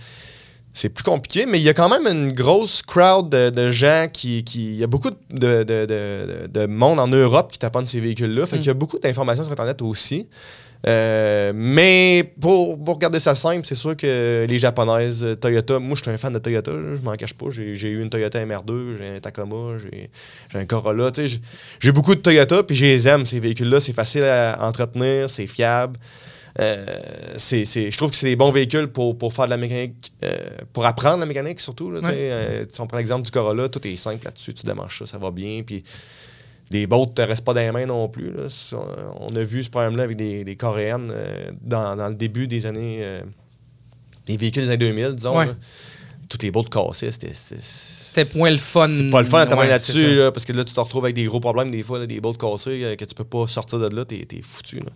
c'est 0.72 0.90
plus 0.90 1.04
compliqué, 1.04 1.46
mais 1.46 1.58
il 1.58 1.62
y 1.62 1.68
a 1.70 1.74
quand 1.74 1.88
même 1.88 2.06
une 2.06 2.32
grosse 2.32 2.82
crowd 2.82 3.30
de, 3.30 3.48
de 3.50 3.70
gens 3.70 4.08
qui, 4.12 4.44
qui- 4.44 4.72
Il 4.74 4.76
y 4.76 4.84
a 4.84 4.86
beaucoup 4.86 5.10
de, 5.10 5.16
de, 5.30 5.64
de- 5.64 5.86
de- 5.86 6.46
de 6.60 6.66
monde 6.66 7.00
en 7.00 7.06
Europe 7.08 7.50
qui 7.50 7.58
taponnent 7.58 7.86
ces 7.86 8.00
véhicules-là. 8.00 8.46
Fait 8.46 8.56
qu'il 8.58 8.66
y 8.66 8.70
a 8.70 8.74
beaucoup 8.74 8.98
d'informations 8.98 9.42
sur 9.44 9.52
Internet 9.52 9.80
aussi. 9.80 10.28
Euh, 10.86 11.52
mais 11.54 12.34
pour, 12.40 12.78
pour 12.84 12.94
regarder 12.96 13.18
ça 13.18 13.34
simple, 13.34 13.62
c'est 13.66 13.74
sûr 13.74 13.96
que 13.96 14.44
les 14.46 14.58
japonaises, 14.58 15.24
euh, 15.24 15.34
Toyota, 15.34 15.78
moi 15.78 15.96
je 15.96 16.02
suis 16.02 16.10
un 16.10 16.18
fan 16.18 16.32
de 16.32 16.38
Toyota, 16.38 16.70
je 16.70 17.02
m'en 17.02 17.14
cache 17.16 17.32
pas. 17.34 17.46
J'ai 17.50 17.88
eu 17.88 18.02
une 18.02 18.10
Toyota 18.10 18.44
MR2, 18.44 18.98
j'ai 18.98 19.16
un 19.16 19.18
Tacoma, 19.18 19.78
j'ai 19.78 20.10
un 20.54 20.64
Corolla. 20.66 21.10
tu 21.10 21.22
sais, 21.22 21.26
J'ai 21.28 21.40
j'ai 21.80 21.92
beaucoup 21.92 22.14
de 22.14 22.20
Toyota, 22.20 22.62
puis 22.62 22.76
je 22.76 22.84
les 22.84 23.08
aime, 23.08 23.24
ces 23.24 23.40
véhicules-là. 23.40 23.80
C'est 23.80 23.94
facile 23.94 24.24
à 24.24 24.58
entretenir, 24.60 25.30
c'est 25.30 25.46
fiable. 25.46 25.98
Euh, 26.58 26.84
c'est- 27.36 27.64
c'est- 27.66 27.90
je 27.90 27.96
trouve 27.98 28.10
que 28.10 28.16
c'est 28.16 28.26
des 28.28 28.36
bons 28.36 28.50
véhicules 28.50 28.86
pour, 28.86 29.18
pour 29.18 29.32
faire 29.32 29.44
de 29.44 29.50
la 29.50 29.56
mécanique, 29.58 30.12
euh, 30.24 30.34
pour 30.72 30.86
apprendre 30.86 31.18
la 31.20 31.26
mécanique 31.26 31.60
surtout. 31.60 31.90
Là. 31.90 32.00
Ouais. 32.00 32.12
Euh, 32.14 32.64
si 32.72 32.80
on 32.80 32.86
prend 32.86 32.96
l'exemple 32.98 33.24
du 33.24 33.30
Corolla, 33.30 33.68
tout 33.68 33.86
est 33.86 33.96
simple 33.96 34.24
là-dessus, 34.24 34.54
tu 34.54 34.64
démarches 34.64 35.00
ça, 35.00 35.06
ça 35.06 35.18
va 35.18 35.30
bien. 35.30 35.62
Puis 35.66 35.84
les 36.70 36.86
bottes 36.86 37.10
ne 37.10 37.14
te 37.14 37.22
restent 37.22 37.44
pas 37.44 37.52
dans 37.54 37.60
les 37.60 37.72
mains 37.72 37.86
non 37.86 38.08
plus. 38.08 38.32
là. 38.32 38.44
On 39.20 39.36
a 39.36 39.42
vu 39.42 39.62
ce 39.62 39.70
problème-là 39.70 40.04
avec 40.04 40.16
des, 40.16 40.44
des 40.44 40.56
Coréennes 40.56 41.10
euh, 41.12 41.50
dans, 41.60 41.94
dans 41.94 42.08
le 42.08 42.14
début 42.14 42.46
des 42.48 42.64
années. 42.66 42.98
euh, 43.02 43.20
les 44.28 44.36
véhicules 44.36 44.62
des 44.62 44.68
années 44.70 44.78
2000, 44.78 45.14
disons. 45.14 45.36
Ouais. 45.36 45.46
Toutes 46.28 46.42
les 46.42 46.50
bottes 46.50 46.70
cassées, 46.70 47.10
c'était. 47.10 47.32
c'était- 47.32 47.60
C'était 47.60 48.38
moins 48.38 48.50
le 48.50 48.56
fun. 48.56 48.88
C'est 48.88 49.10
pas 49.10 49.20
le 49.20 49.26
fun 49.26 49.40
à 49.40 49.44
Ouais, 49.44 49.60
c'est 49.62 49.68
là-dessus, 49.68 50.14
là, 50.16 50.32
parce 50.32 50.46
que 50.46 50.52
là, 50.54 50.64
tu 50.64 50.72
te 50.72 50.80
retrouves 50.80 51.04
avec 51.04 51.14
des 51.14 51.24
gros 51.24 51.38
problèmes 51.38 51.70
des 51.70 51.82
fois, 51.82 51.98
là, 51.98 52.06
des 52.06 52.18
bottes 52.18 52.38
cassées, 52.38 52.82
euh, 52.82 52.96
que 52.96 53.04
tu 53.04 53.14
peux 53.14 53.24
pas 53.24 53.46
sortir 53.46 53.78
de 53.78 53.94
là, 53.94 54.06
t'es 54.06 54.24
t'es 54.24 54.40
foutu. 54.42 54.76
Là. 54.76 54.86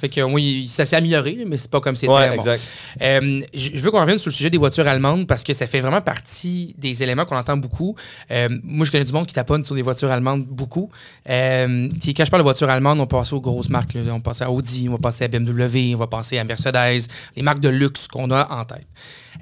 Fait 0.00 0.08
que 0.08 0.20
oui, 0.20 0.68
ça 0.68 0.86
s'est 0.86 0.94
amélioré, 0.94 1.36
mais 1.44 1.58
c'est 1.58 1.70
pas 1.72 1.80
comme 1.80 1.96
c'était. 1.96 2.12
Ouais, 2.12 2.28
Bon. 2.28 2.34
exact. 2.36 2.62
Euh, 3.02 3.40
je 3.52 3.76
veux 3.80 3.90
qu'on 3.90 4.00
revienne 4.00 4.18
sur 4.18 4.28
le 4.30 4.34
sujet 4.34 4.48
des 4.48 4.58
voitures 4.58 4.86
allemandes 4.86 5.26
parce 5.26 5.42
que 5.42 5.52
ça 5.54 5.66
fait 5.66 5.80
vraiment 5.80 6.00
partie 6.00 6.76
des 6.78 7.02
éléments 7.02 7.24
qu'on 7.24 7.36
entend 7.36 7.56
beaucoup. 7.56 7.96
Euh, 8.30 8.48
moi, 8.62 8.86
je 8.86 8.92
connais 8.92 9.04
du 9.04 9.12
monde 9.12 9.26
qui 9.26 9.34
taponne 9.34 9.64
sur 9.64 9.74
des 9.74 9.82
voitures 9.82 10.12
allemandes 10.12 10.46
beaucoup. 10.46 10.88
Euh, 11.28 11.88
quand 12.16 12.24
je 12.24 12.30
parle 12.30 12.42
de 12.42 12.44
voitures 12.44 12.70
allemandes, 12.70 13.00
on 13.00 13.06
passe 13.06 13.32
aux 13.32 13.40
grosses 13.40 13.70
marques. 13.70 13.94
là. 13.94 14.02
On 14.14 14.20
passe 14.20 14.40
à 14.40 14.52
Audi, 14.52 14.86
on 14.88 14.92
va 14.92 14.98
passer 14.98 15.24
à 15.24 15.28
BMW, 15.28 15.94
on 15.96 15.98
va 15.98 16.06
passer 16.06 16.38
à 16.38 16.44
Mercedes, 16.44 17.08
les 17.34 17.42
marques 17.42 17.60
de 17.60 17.68
luxe 17.70 18.06
qu'on 18.06 18.30
a 18.30 18.46
en 18.52 18.64
tête. 18.64 18.86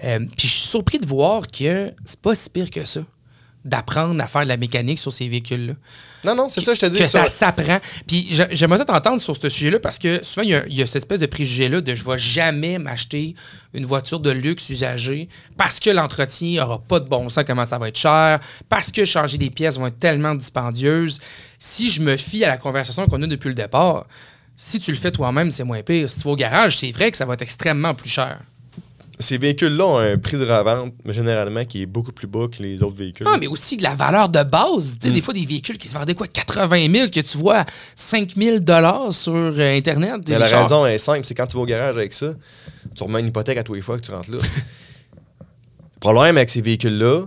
Puis 0.00 0.46
je 0.48 0.52
suis 0.52 0.68
surpris 0.68 0.98
de 0.98 1.06
voir 1.06 1.35
voir 1.36 1.46
que 1.50 1.92
c'est 2.04 2.20
pas 2.20 2.34
si 2.34 2.50
pire 2.50 2.70
que 2.70 2.84
ça 2.84 3.00
d'apprendre 3.64 4.22
à 4.22 4.28
faire 4.28 4.44
de 4.44 4.48
la 4.48 4.56
mécanique 4.56 4.96
sur 5.00 5.12
ces 5.12 5.28
véhicules-là. 5.28 5.72
Non, 6.24 6.36
non, 6.36 6.48
c'est 6.48 6.60
ça, 6.60 6.72
je 6.72 6.78
te 6.80 6.86
dis. 6.86 6.98
Que 6.98 7.06
ça 7.06 7.24
ça- 7.24 7.28
s'apprend. 7.28 7.80
Puis 8.06 8.28
j'aimerais 8.52 8.84
t'entendre 8.84 9.20
sur 9.20 9.34
ce 9.36 9.48
sujet-là 9.48 9.80
parce 9.80 9.98
que 9.98 10.22
souvent, 10.22 10.42
il 10.44 10.50
y 10.50 10.54
a, 10.54 10.64
il 10.68 10.74
y 10.76 10.82
a 10.82 10.86
cette 10.86 10.96
espèce 10.96 11.18
de 11.18 11.26
préjugé-là 11.26 11.80
de 11.80 11.92
je 11.92 12.04
vais 12.04 12.16
jamais 12.16 12.78
m'acheter 12.78 13.34
une 13.74 13.84
voiture 13.84 14.20
de 14.20 14.30
luxe 14.30 14.70
usagée 14.70 15.28
parce 15.56 15.80
que 15.80 15.90
l'entretien 15.90 16.62
aura 16.62 16.78
pas 16.78 17.00
de 17.00 17.08
bon 17.08 17.28
sens, 17.28 17.42
comment 17.44 17.66
ça 17.66 17.76
va 17.78 17.88
être 17.88 17.98
cher, 17.98 18.38
parce 18.68 18.92
que 18.92 19.04
changer 19.04 19.36
des 19.36 19.50
pièces 19.50 19.78
vont 19.78 19.88
être 19.88 19.98
tellement 19.98 20.36
dispendieuses. 20.36 21.18
Si 21.58 21.90
je 21.90 22.02
me 22.02 22.16
fie 22.16 22.44
à 22.44 22.48
la 22.48 22.58
conversation 22.58 23.08
qu'on 23.08 23.20
a 23.22 23.26
depuis 23.26 23.48
le 23.48 23.54
départ, 23.54 24.06
si 24.54 24.78
tu 24.78 24.92
le 24.92 24.96
fais 24.96 25.10
toi-même, 25.10 25.50
c'est 25.50 25.64
moins 25.64 25.82
pire. 25.82 26.08
Si 26.08 26.18
tu 26.20 26.22
vas 26.22 26.30
au 26.30 26.36
garage, 26.36 26.78
c'est 26.78 26.92
vrai 26.92 27.10
que 27.10 27.16
ça 27.16 27.26
va 27.26 27.34
être 27.34 27.42
extrêmement 27.42 27.94
plus 27.94 28.10
cher. 28.10 28.38
Ces 29.18 29.38
véhicules-là 29.38 29.86
ont 29.86 29.98
un 29.98 30.18
prix 30.18 30.36
de 30.36 30.44
revente, 30.44 30.92
généralement, 31.06 31.64
qui 31.64 31.82
est 31.82 31.86
beaucoup 31.86 32.12
plus 32.12 32.26
bas 32.26 32.48
que 32.48 32.62
les 32.62 32.82
autres 32.82 32.96
véhicules. 32.96 33.26
Ah, 33.30 33.38
mais 33.40 33.46
aussi 33.46 33.78
de 33.78 33.82
la 33.82 33.94
valeur 33.94 34.28
de 34.28 34.42
base. 34.42 34.98
Tu 35.00 35.08
sais, 35.08 35.14
Des 35.14 35.22
fois, 35.22 35.32
des 35.32 35.46
véhicules 35.46 35.78
qui 35.78 35.88
se 35.88 35.94
vendaient 35.94 36.14
quoi, 36.14 36.26
80 36.26 36.92
000, 36.92 37.08
que 37.08 37.20
tu 37.20 37.38
vois 37.38 37.64
5 37.94 38.34
000 38.36 38.58
sur 39.12 39.32
euh, 39.34 39.76
Internet. 39.76 40.20
Mais 40.28 40.38
la 40.38 40.46
raison 40.46 40.84
est 40.84 40.98
simple, 40.98 41.24
c'est 41.24 41.34
quand 41.34 41.46
tu 41.46 41.56
vas 41.56 41.62
au 41.62 41.66
garage 41.66 41.96
avec 41.96 42.12
ça, 42.12 42.34
tu 42.94 43.02
remets 43.02 43.20
une 43.20 43.28
hypothèque 43.28 43.56
à 43.56 43.62
tous 43.62 43.74
les 43.74 43.80
fois 43.80 43.98
que 43.98 44.04
tu 44.04 44.10
rentres 44.10 44.30
là. 44.30 44.38
le 45.40 46.00
problème 46.00 46.36
avec 46.36 46.50
ces 46.50 46.60
véhicules-là, 46.60 47.22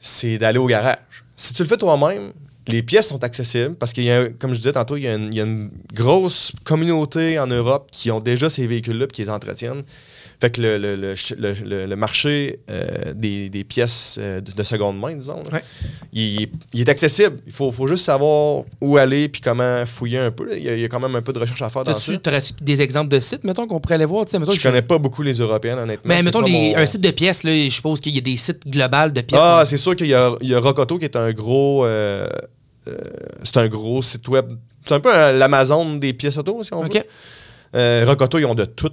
c'est 0.00 0.38
d'aller 0.38 0.58
au 0.58 0.66
garage. 0.66 1.24
Si 1.36 1.52
tu 1.52 1.62
le 1.62 1.68
fais 1.68 1.76
toi-même, 1.76 2.32
les 2.68 2.82
pièces 2.82 3.08
sont 3.08 3.22
accessibles 3.22 3.74
parce 3.74 3.92
qu'il 3.92 4.04
y 4.04 4.10
a, 4.10 4.28
comme 4.28 4.52
je 4.52 4.58
disais 4.58 4.72
tantôt, 4.72 4.96
il 4.96 5.02
y, 5.04 5.08
a 5.08 5.14
une, 5.14 5.32
il 5.32 5.36
y 5.36 5.40
a 5.40 5.44
une 5.44 5.70
grosse 5.92 6.52
communauté 6.64 7.38
en 7.38 7.46
Europe 7.46 7.88
qui 7.90 8.10
ont 8.10 8.20
déjà 8.20 8.48
ces 8.48 8.66
véhicules-là 8.66 9.04
et 9.04 9.08
qui 9.08 9.22
les 9.22 9.30
entretiennent. 9.30 9.82
Fait 10.40 10.50
que 10.50 10.60
le, 10.60 10.78
le- 10.78 10.94
le 10.94 11.16
ch- 11.16 11.34
le- 11.36 11.52
le- 11.68 11.86
le 11.86 11.96
marché 11.96 12.60
euh, 12.70 13.12
des, 13.12 13.48
des 13.48 13.64
pièces 13.64 14.18
euh, 14.20 14.40
de, 14.40 14.52
de 14.52 14.62
seconde 14.62 14.96
main, 14.96 15.12
disons, 15.16 15.42
là, 15.50 15.54
Ouais. 15.54 15.64
il, 16.12 16.42
est- 16.42 16.50
il 16.72 16.80
est 16.82 16.88
accessible. 16.88 17.38
Il 17.44 17.52
faut, 17.52 17.72
faut 17.72 17.88
juste 17.88 18.04
savoir 18.04 18.62
où 18.80 18.96
aller 18.98 19.28
puis 19.28 19.40
comment 19.40 19.84
fouiller 19.84 20.18
un 20.18 20.30
peu. 20.30 20.48
Il 20.56 20.62
y, 20.62 20.68
a, 20.68 20.74
il 20.74 20.80
y 20.80 20.84
a 20.84 20.88
quand 20.88 21.00
même 21.00 21.16
un 21.16 21.22
peu 21.22 21.32
de 21.32 21.40
recherche 21.40 21.60
à 21.62 21.68
faire 21.70 21.82
dans 21.82 21.98
ça. 21.98 22.16
T'aurais-tu 22.18 22.52
des 22.62 22.80
exemples 22.80 23.08
de 23.08 23.18
sites, 23.18 23.42
mettons, 23.42 23.66
qu'on 23.66 23.80
pourrait 23.80 23.96
aller 23.96 24.04
voir? 24.04 24.26
tu 24.26 24.30
sais, 24.30 24.38
Mettons, 24.38 24.52
Je 24.52 24.62
connais 24.62 24.82
pas 24.82 24.98
beaucoup 24.98 25.22
les 25.22 25.34
Européennes, 25.34 25.80
honnêtement. 25.80 26.08
Mais 26.14 26.22
mettons, 26.22 26.40
pas 26.42 26.46
les- 26.46 26.52
mon- 26.52 26.76
un 26.76 26.86
site 26.86 27.00
de 27.00 27.10
pièces, 27.10 27.42
là, 27.42 27.50
je 27.52 27.70
suppose 27.70 28.00
qu'il 28.00 28.14
y 28.14 28.18
a 28.18 28.20
des 28.20 28.36
sites 28.36 28.62
globaux 28.64 29.10
de 29.12 29.20
pièces. 29.22 29.40
Ah, 29.42 29.64
c'est 29.66 29.76
sûr 29.76 29.96
qu'il 29.96 30.06
y 30.06 30.14
a, 30.14 30.32
il 30.40 30.48
y 30.50 30.54
a 30.54 30.60
Rocoto 30.60 30.98
qui 30.98 31.04
est 31.04 31.16
un 31.16 31.32
gros. 31.32 31.84
euh, 31.84 32.28
euh, 32.86 32.96
c'est 33.42 33.56
un 33.56 33.66
gros 33.66 34.02
site 34.02 34.28
web. 34.28 34.46
C'est 34.86 34.94
un 34.94 35.00
peu 35.00 35.10
l'Amazon 35.36 35.96
des 35.96 36.12
pièces 36.12 36.38
auto, 36.38 36.62
si 36.62 36.72
on 36.72 36.82
veut. 36.84 36.90
Euh, 37.74 38.04
Rocoto, 38.06 38.38
ils 38.38 38.44
ont 38.46 38.54
de 38.54 38.64
tout. 38.66 38.92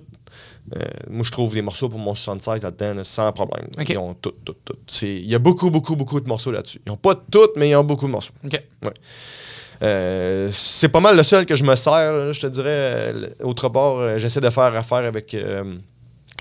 Euh, 0.76 0.84
moi, 1.10 1.24
je 1.24 1.32
trouve 1.32 1.54
des 1.54 1.62
morceaux 1.62 1.90
pour 1.90 2.00
mon 2.00 2.16
76 2.16 2.64
là-dedans, 2.64 2.96
là, 2.96 3.04
sans 3.04 3.32
problème. 3.32 3.68
Ils 3.88 3.98
ont 3.98 4.16
tout, 4.16 4.34
tout, 4.44 4.56
tout. 4.66 4.76
Il 5.04 5.26
y 5.26 5.36
a 5.36 5.40
beaucoup, 5.40 5.70
beaucoup, 5.70 5.96
beaucoup 5.96 6.20
de 6.20 6.28
morceaux 6.28 6.52
là-dessus. 6.52 6.82
Ils 6.86 6.90
n'ont 6.90 6.98
pas 6.98 7.16
toutes, 7.16 7.56
mais 7.56 7.70
ils 7.70 7.76
ont 7.76 7.84
beaucoup 7.84 8.08
de 8.08 8.12
morceaux. 8.12 8.34
Euh, 9.84 10.50
c'est 10.52 10.90
pas 10.90 11.02
mal 11.02 11.18
le 11.18 11.24
seul 11.24 11.46
que 11.46 11.56
je 11.56 11.64
me 11.64 11.76
sers, 11.76 12.14
là, 12.14 12.32
je 12.32 12.40
te 12.40 12.48
dirais. 12.48 12.70
Euh, 12.70 13.28
Autre 13.44 13.70
part, 13.70 14.18
j'essaie 14.18 14.40
de 14.40 14.50
faire 14.50 14.76
affaire 14.76 15.00
avec 15.00 15.34
euh, 15.34 15.76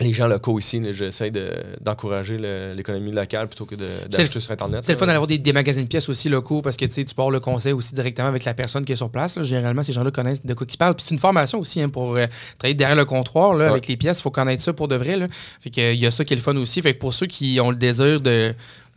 les 0.00 0.12
gens 0.12 0.26
locaux 0.26 0.58
ici. 0.58 0.80
J'essaie 0.92 1.30
de- 1.30 1.52
d'encourager 1.80 2.38
l'économie 2.74 3.12
locale 3.12 3.46
plutôt 3.46 3.64
que 3.64 3.74
d'acheter 3.76 4.40
sur 4.40 4.50
Internet. 4.50 4.80
C'est 4.84 4.92
le 4.92 4.98
fun 4.98 5.06
d'avoir 5.06 5.26
des, 5.26 5.38
des 5.38 5.52
magasins 5.52 5.82
de 5.82 5.86
pièces 5.86 6.08
aussi 6.08 6.28
locaux 6.28 6.62
parce 6.62 6.76
que 6.76 6.84
tu 6.86 7.04
pars 7.14 7.30
le 7.30 7.40
conseil 7.40 7.72
aussi 7.72 7.94
directement 7.94 8.28
avec 8.28 8.44
la 8.44 8.54
personne 8.54 8.84
qui 8.84 8.92
est 8.92 8.96
sur 8.96 9.10
place. 9.10 9.36
là. 9.36 9.42
Généralement, 9.44 9.82
ces 9.82 9.92
gens-là 9.92 10.10
connaissent 10.10 10.44
de 10.44 10.54
quoi 10.54 10.66
ils 10.68 10.76
parlent. 10.76 10.94
Puis 10.96 11.04
c'est 11.08 11.14
une 11.14 11.20
formation 11.20 11.58
aussi 11.60 11.80
hein, 11.80 11.88
pour 11.88 12.16
euh, 12.16 12.26
travailler 12.58 12.74
derrière 12.74 12.96
le 12.96 13.04
comptoir 13.04 13.54
là, 13.54 13.66
Ouais. 13.66 13.70
avec 13.70 13.86
les 13.86 13.96
pièces. 13.96 14.18
Il 14.18 14.22
faut 14.22 14.30
connaître 14.30 14.62
ça 14.62 14.72
pour 14.72 14.88
de 14.88 14.96
vrai. 14.96 15.16
Là. 15.16 15.28
Fait 15.60 15.70
que, 15.70 15.92
il 15.94 16.00
y 16.00 16.06
a 16.06 16.10
ça 16.10 16.24
qui 16.24 16.32
est 16.32 16.36
le 16.36 16.42
fun 16.42 16.56
aussi. 16.56 16.82
Fait 16.82 16.94
que 16.94 16.98
pour 16.98 17.14
ceux 17.14 17.26
qui 17.26 17.58
ont 17.60 17.70
le 17.70 17.76
désir 17.76 18.20
de 18.20 18.52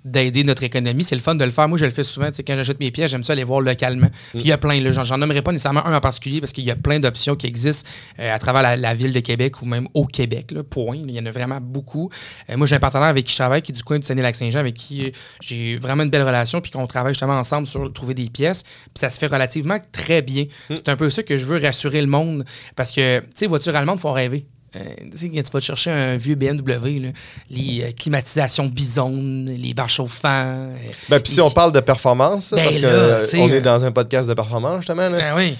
d'aider 0.07 0.43
notre 0.43 0.63
économie, 0.63 1.03
c'est 1.03 1.15
le 1.15 1.21
fun 1.21 1.35
de 1.35 1.43
le 1.43 1.51
faire. 1.51 1.67
Moi, 1.67 1.77
je 1.77 1.85
le 1.85 1.91
fais 1.91 2.03
souvent. 2.03 2.27
Quand 2.27 2.55
j'achète 2.55 2.79
mes 2.79 2.91
pièces, 2.91 3.11
j'aime 3.11 3.23
ça 3.23 3.33
aller 3.33 3.43
voir 3.43 3.61
localement. 3.61 4.09
Puis 4.31 4.41
il 4.41 4.47
y 4.47 4.51
a 4.51 4.57
plein. 4.57 4.79
là. 4.81 4.91
J'en, 4.91 5.17
nommerai 5.17 5.41
pas 5.41 5.51
nécessairement 5.51 5.85
un 5.85 5.95
en 5.95 6.01
particulier 6.01 6.39
parce 6.39 6.53
qu'il 6.53 6.63
y 6.63 6.71
a 6.71 6.75
plein 6.75 6.99
d'options 6.99 7.35
qui 7.35 7.47
existent 7.47 7.87
euh, 8.19 8.33
à 8.33 8.39
travers 8.39 8.61
la, 8.61 8.77
la 8.77 8.93
ville 8.93 9.13
de 9.13 9.19
Québec 9.19 9.61
ou 9.61 9.65
même 9.65 9.87
au 9.93 10.05
Québec. 10.05 10.51
Là, 10.51 10.63
point. 10.63 10.97
Il 10.97 11.11
y 11.11 11.19
en 11.19 11.25
a 11.25 11.31
vraiment 11.31 11.59
beaucoup. 11.61 12.09
Euh, 12.49 12.57
moi, 12.57 12.67
j'ai 12.67 12.75
un 12.75 12.79
partenaire 12.79 13.07
avec 13.07 13.25
qui 13.25 13.31
je 13.31 13.37
travaille 13.37 13.61
qui 13.61 13.71
est 13.71 13.75
du 13.75 13.83
coin 13.83 13.99
de 13.99 14.05
Saguenay-Lac-Saint-Jean 14.05 14.59
avec 14.59 14.75
qui 14.75 15.05
euh, 15.05 15.11
j'ai 15.41 15.77
vraiment 15.77 16.03
une 16.03 16.09
belle 16.09 16.23
relation 16.23 16.61
puis 16.61 16.71
qu'on 16.71 16.87
travaille 16.87 17.13
justement 17.13 17.37
ensemble 17.37 17.67
sur 17.67 17.91
trouver 17.91 18.13
des 18.13 18.29
pièces. 18.29 18.63
Puis 18.63 18.99
ça 18.99 19.09
se 19.09 19.19
fait 19.19 19.27
relativement 19.27 19.77
très 19.91 20.21
bien. 20.21 20.45
C'est 20.69 20.89
un 20.89 20.95
peu 20.95 21.09
ça 21.09 21.23
que 21.23 21.37
je 21.37 21.45
veux 21.45 21.59
rassurer 21.59 22.01
le 22.01 22.07
monde 22.07 22.45
parce 22.75 22.91
que, 22.91 23.19
tu 23.19 23.27
sais, 23.35 23.47
voiture 23.47 23.75
allemande, 23.75 23.99
faut 23.99 24.11
rêver. 24.11 24.45
Euh, 24.75 24.79
tu 25.11 25.17
sais, 25.17 25.29
quand 25.29 25.41
tu 25.43 25.51
vas 25.51 25.59
te 25.59 25.65
chercher 25.65 25.91
un 25.91 26.17
vieux 26.17 26.35
BMW, 26.35 26.99
là, 27.01 27.09
les 27.49 27.83
euh, 27.83 27.91
climatisations 27.97 28.65
bisonnes, 28.65 29.49
les 29.57 29.73
bars 29.73 29.87
chauffants. 29.89 30.27
euh, 30.45 30.75
Ben, 31.09 31.19
puis 31.21 31.31
si 31.33 31.41
on 31.41 31.49
parle 31.49 31.71
de 31.71 31.79
performance, 31.79 32.51
Ben 32.51 32.63
parce 32.63 32.77
que 32.77 32.81
là, 32.85 33.25
sais, 33.25 33.39
on 33.39 33.47
est 33.47 33.61
dans 33.61 33.83
un 33.85 33.91
podcast 33.91 34.27
de 34.27 34.33
performance, 34.33 34.77
justement. 34.81 35.07
Là. 35.09 35.17
Ben 35.17 35.33
oui. 35.37 35.55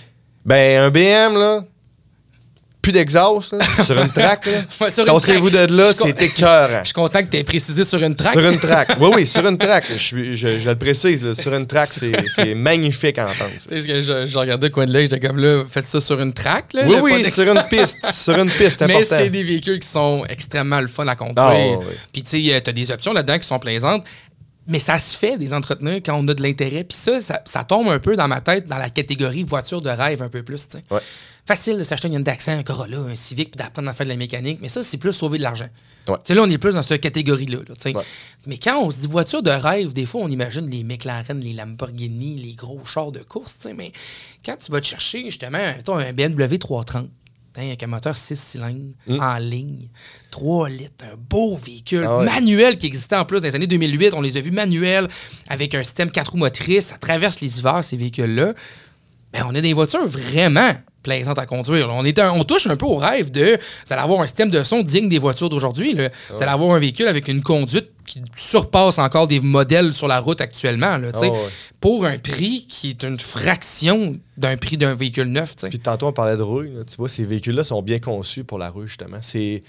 Ben, 0.46 0.80
un 0.82 0.90
BM, 0.90 1.38
là, 1.40 1.64
plus 2.88 2.94
d'exhaust, 2.94 3.54
sur 3.86 4.02
une 4.02 4.10
track, 4.14 4.48
Tassez-vous 4.80 5.50
de 5.50 5.76
là, 5.76 5.92
c'est 5.92 6.22
écœurant. 6.22 6.80
Je 6.80 6.86
suis 6.86 6.94
content 6.94 7.22
que 7.22 7.28
tu 7.28 7.36
aies 7.36 7.44
précisé 7.44 7.84
sur 7.84 8.02
une 8.02 8.16
track. 8.16 8.32
Sur 8.32 8.46
une 8.50 8.58
track. 8.58 8.92
Oui, 9.00 9.10
oui, 9.14 9.28
sur 9.28 9.46
une 9.46 9.58
track. 9.58 9.86
Je, 9.92 9.98
suis- 9.98 10.38
je, 10.38 10.58
je 10.60 10.70
le 10.70 10.78
précise, 10.78 11.24
là, 11.24 11.36
sur 11.36 11.54
une 11.54 11.68
track, 11.68 11.90
c'est 11.92 12.56
magnifique 12.56 13.18
à 13.18 13.26
entendre. 13.26 13.52
ça. 13.58 13.78
Je, 13.78 14.38
regardais 14.38 14.70
coin 14.70 14.86
de 14.86 14.94
l'œil, 14.94 15.10
j'étais 15.10 15.28
comme 15.28 15.38
là, 15.38 15.66
faites 15.70 15.88
ça 15.88 16.00
sur 16.00 16.20
une 16.22 16.32
track. 16.32 16.72
Là, 16.74 16.84
Oui, 16.86 16.96
là, 16.96 17.02
oui, 17.02 17.30
sur 17.30 17.52
une 17.52 17.64
piste. 17.70 17.98
Sur 18.14 18.38
une 18.40 18.50
piste, 18.50 18.82
Mais 18.88 19.04
c'est 19.04 19.30
des 19.30 19.44
véhicules 19.44 19.80
qui 19.80 19.88
sont 19.88 20.24
extrêmement 20.30 20.80
le 20.80 20.88
fun 20.88 21.08
à 21.08 21.16
conduire. 21.16 21.80
Ouais. 21.80 21.86
Puis 22.14 22.24
tu 22.24 22.30
sais, 22.50 22.62
tu 22.62 22.70
as 22.70 22.74
des 22.74 22.92
options 22.92 23.12
là-dedans 23.12 23.38
qui 23.38 23.48
sont 23.48 23.60
plaisantes. 23.60 24.06
Mais 24.70 24.80
ça 24.80 25.00
se 25.00 25.18
fait, 25.18 25.38
des 25.38 25.54
entretenir, 25.54 25.96
quand 26.06 26.16
on 26.16 26.28
a 26.28 26.34
de 26.34 26.42
l'intérêt. 26.44 26.84
Puis 26.84 26.98
ça, 26.98 27.22
ça, 27.22 27.42
ça 27.46 27.64
tombe 27.64 27.88
un 27.90 28.00
peu 28.00 28.16
dans 28.18 28.28
ma 28.28 28.42
tête 28.42 28.68
dans 28.68 28.78
la 28.78 28.90
catégorie 28.90 29.44
voiture 29.44 29.82
de 29.82 29.90
rêve 29.90 30.22
un 30.22 30.30
peu 30.30 30.44
plus. 30.44 30.68
Ouais. 30.92 31.00
Facile 31.48 31.78
de 31.78 31.84
s'acheter 31.86 32.10
une 32.10 32.16
Hyundai 32.16 32.32
Accent, 32.32 32.52
un 32.52 32.64
Corolla, 32.64 32.98
un 32.98 33.16
Civic, 33.16 33.52
puis 33.52 33.58
d'apprendre 33.58 33.88
à 33.88 33.94
faire 33.94 34.06
de 34.06 34.12
la 34.12 34.18
mécanique. 34.18 34.60
Mais 34.62 34.68
ça, 34.68 34.84
c'est 34.84 34.98
plus 34.98 35.14
sauver 35.14 35.38
de 35.38 35.44
l'argent. 35.44 35.70
Ouais. 36.10 36.36
Là, 36.36 36.42
on 36.44 36.50
est 36.50 36.58
plus 36.58 36.74
dans 36.74 36.84
cette 36.84 37.00
catégorie-là. 37.00 37.60
là. 37.66 37.94
Ouais. 37.94 38.04
Mais 38.48 38.58
quand 38.58 38.84
on 38.84 38.92
se 38.92 38.98
dit 38.98 39.08
voiture 39.08 39.42
de 39.42 39.50
rêve, 39.50 39.94
des 39.94 40.06
fois, 40.06 40.20
on 40.22 40.28
imagine 40.28 40.70
les 40.70 40.84
McLaren, 40.84 41.40
les 41.40 41.54
Lamborghini, 41.54 42.36
les 42.36 42.54
gros 42.54 42.86
chars 42.86 43.14
de 43.14 43.20
course. 43.20 43.66
Mais 43.74 43.94
quand 44.46 44.58
tu 44.58 44.74
vas 44.74 44.82
te 44.82 44.88
chercher, 44.88 45.24
justement, 45.24 45.58
mettons, 45.58 45.96
un 45.96 46.12
BMW 46.12 46.58
330, 46.58 47.06
hein, 47.06 47.10
avec 47.56 47.82
un 47.82 47.88
moteur 47.88 48.18
6 48.18 48.36
cylindres, 48.38 48.94
en 49.08 49.38
ligne, 49.38 49.88
3 50.32 50.68
litres, 50.68 51.06
un 51.06 51.16
beau 51.16 51.56
véhicule. 51.56 52.04
Ah 52.06 52.18
ouais. 52.18 52.26
manuel 52.26 52.78
qui 52.78 52.88
existait 52.88 53.16
en 53.16 53.24
plus 53.24 53.40
dans 53.40 53.48
les 53.48 53.56
années 53.56 53.68
2008. 53.68 54.14
On 54.16 54.22
les 54.22 54.36
a 54.36 54.42
vus 54.42 54.52
manuels, 54.52 55.08
avec 55.48 55.76
un 55.76 55.84
système 55.86 56.12
4 56.12 56.32
roues 56.34 56.40
motrices. 56.40 56.88
Ça 56.88 56.98
traverse 56.98 57.40
les 57.40 57.60
hivers, 57.60 57.86
ces 57.86 57.96
véhicules-là. 57.96 58.54
Ben, 59.34 59.44
on 59.50 59.56
a 59.56 59.62
des 59.62 59.74
voitures 59.74 60.08
vraiment 60.08 60.72
plaisantes 61.04 61.40
à 61.40 61.46
conduire. 61.46 61.88
là. 61.88 61.94
On, 61.96 62.04
est 62.06 62.18
un- 62.20 62.32
on 62.32 62.44
touche 62.44 62.68
un 62.68 62.76
peu 62.76 62.86
au 62.86 62.96
rêve 62.98 63.32
de. 63.32 63.58
Vous 63.86 63.94
allez 63.94 64.02
avoir 64.02 64.22
un 64.22 64.28
système 64.28 64.50
de 64.50 64.62
son 64.64 64.82
digne 64.82 65.08
des 65.10 65.20
voitures 65.20 65.50
d'aujourd'hui. 65.50 65.94
Vous 65.94 66.42
allez 66.42 66.52
avoir 66.52 66.76
un 66.76 66.80
véhicule 66.80 67.08
avec 67.08 67.28
une 67.28 67.42
conduite 67.42 67.90
qui 68.26 68.44
surpasse 68.44 69.00
encore 69.00 69.28
des 69.28 69.40
modèles 69.40 69.94
sur 69.94 70.08
la 70.08 70.20
route 70.20 70.42
actuellement. 70.42 70.98
là, 70.98 71.10
ouais. 71.20 71.32
Pour 71.80 72.06
un 72.06 72.18
prix 72.18 72.66
qui 72.68 72.90
est 72.90 73.04
une 73.04 73.20
fraction 73.20 74.18
d'un 74.38 74.56
prix 74.58 74.78
d'un 74.78 74.94
véhicule 74.94 75.28
neuf. 75.28 75.56
Puis 75.70 75.80
tantôt, 75.80 76.08
on 76.08 76.12
parlait 76.12 76.38
de 76.38 76.44
rue. 76.44 76.70
là. 76.70 76.84
Tu 76.84 76.96
vois, 76.98 77.10
ces 77.10 77.26
véhicules-là 77.26 77.64
sont 77.64 77.82
bien 77.82 78.00
conçus 78.00 78.44
pour 78.44 78.58
la 78.60 78.70
rue, 78.70 78.88
justement. 78.88 79.18
C'est, 79.22 79.64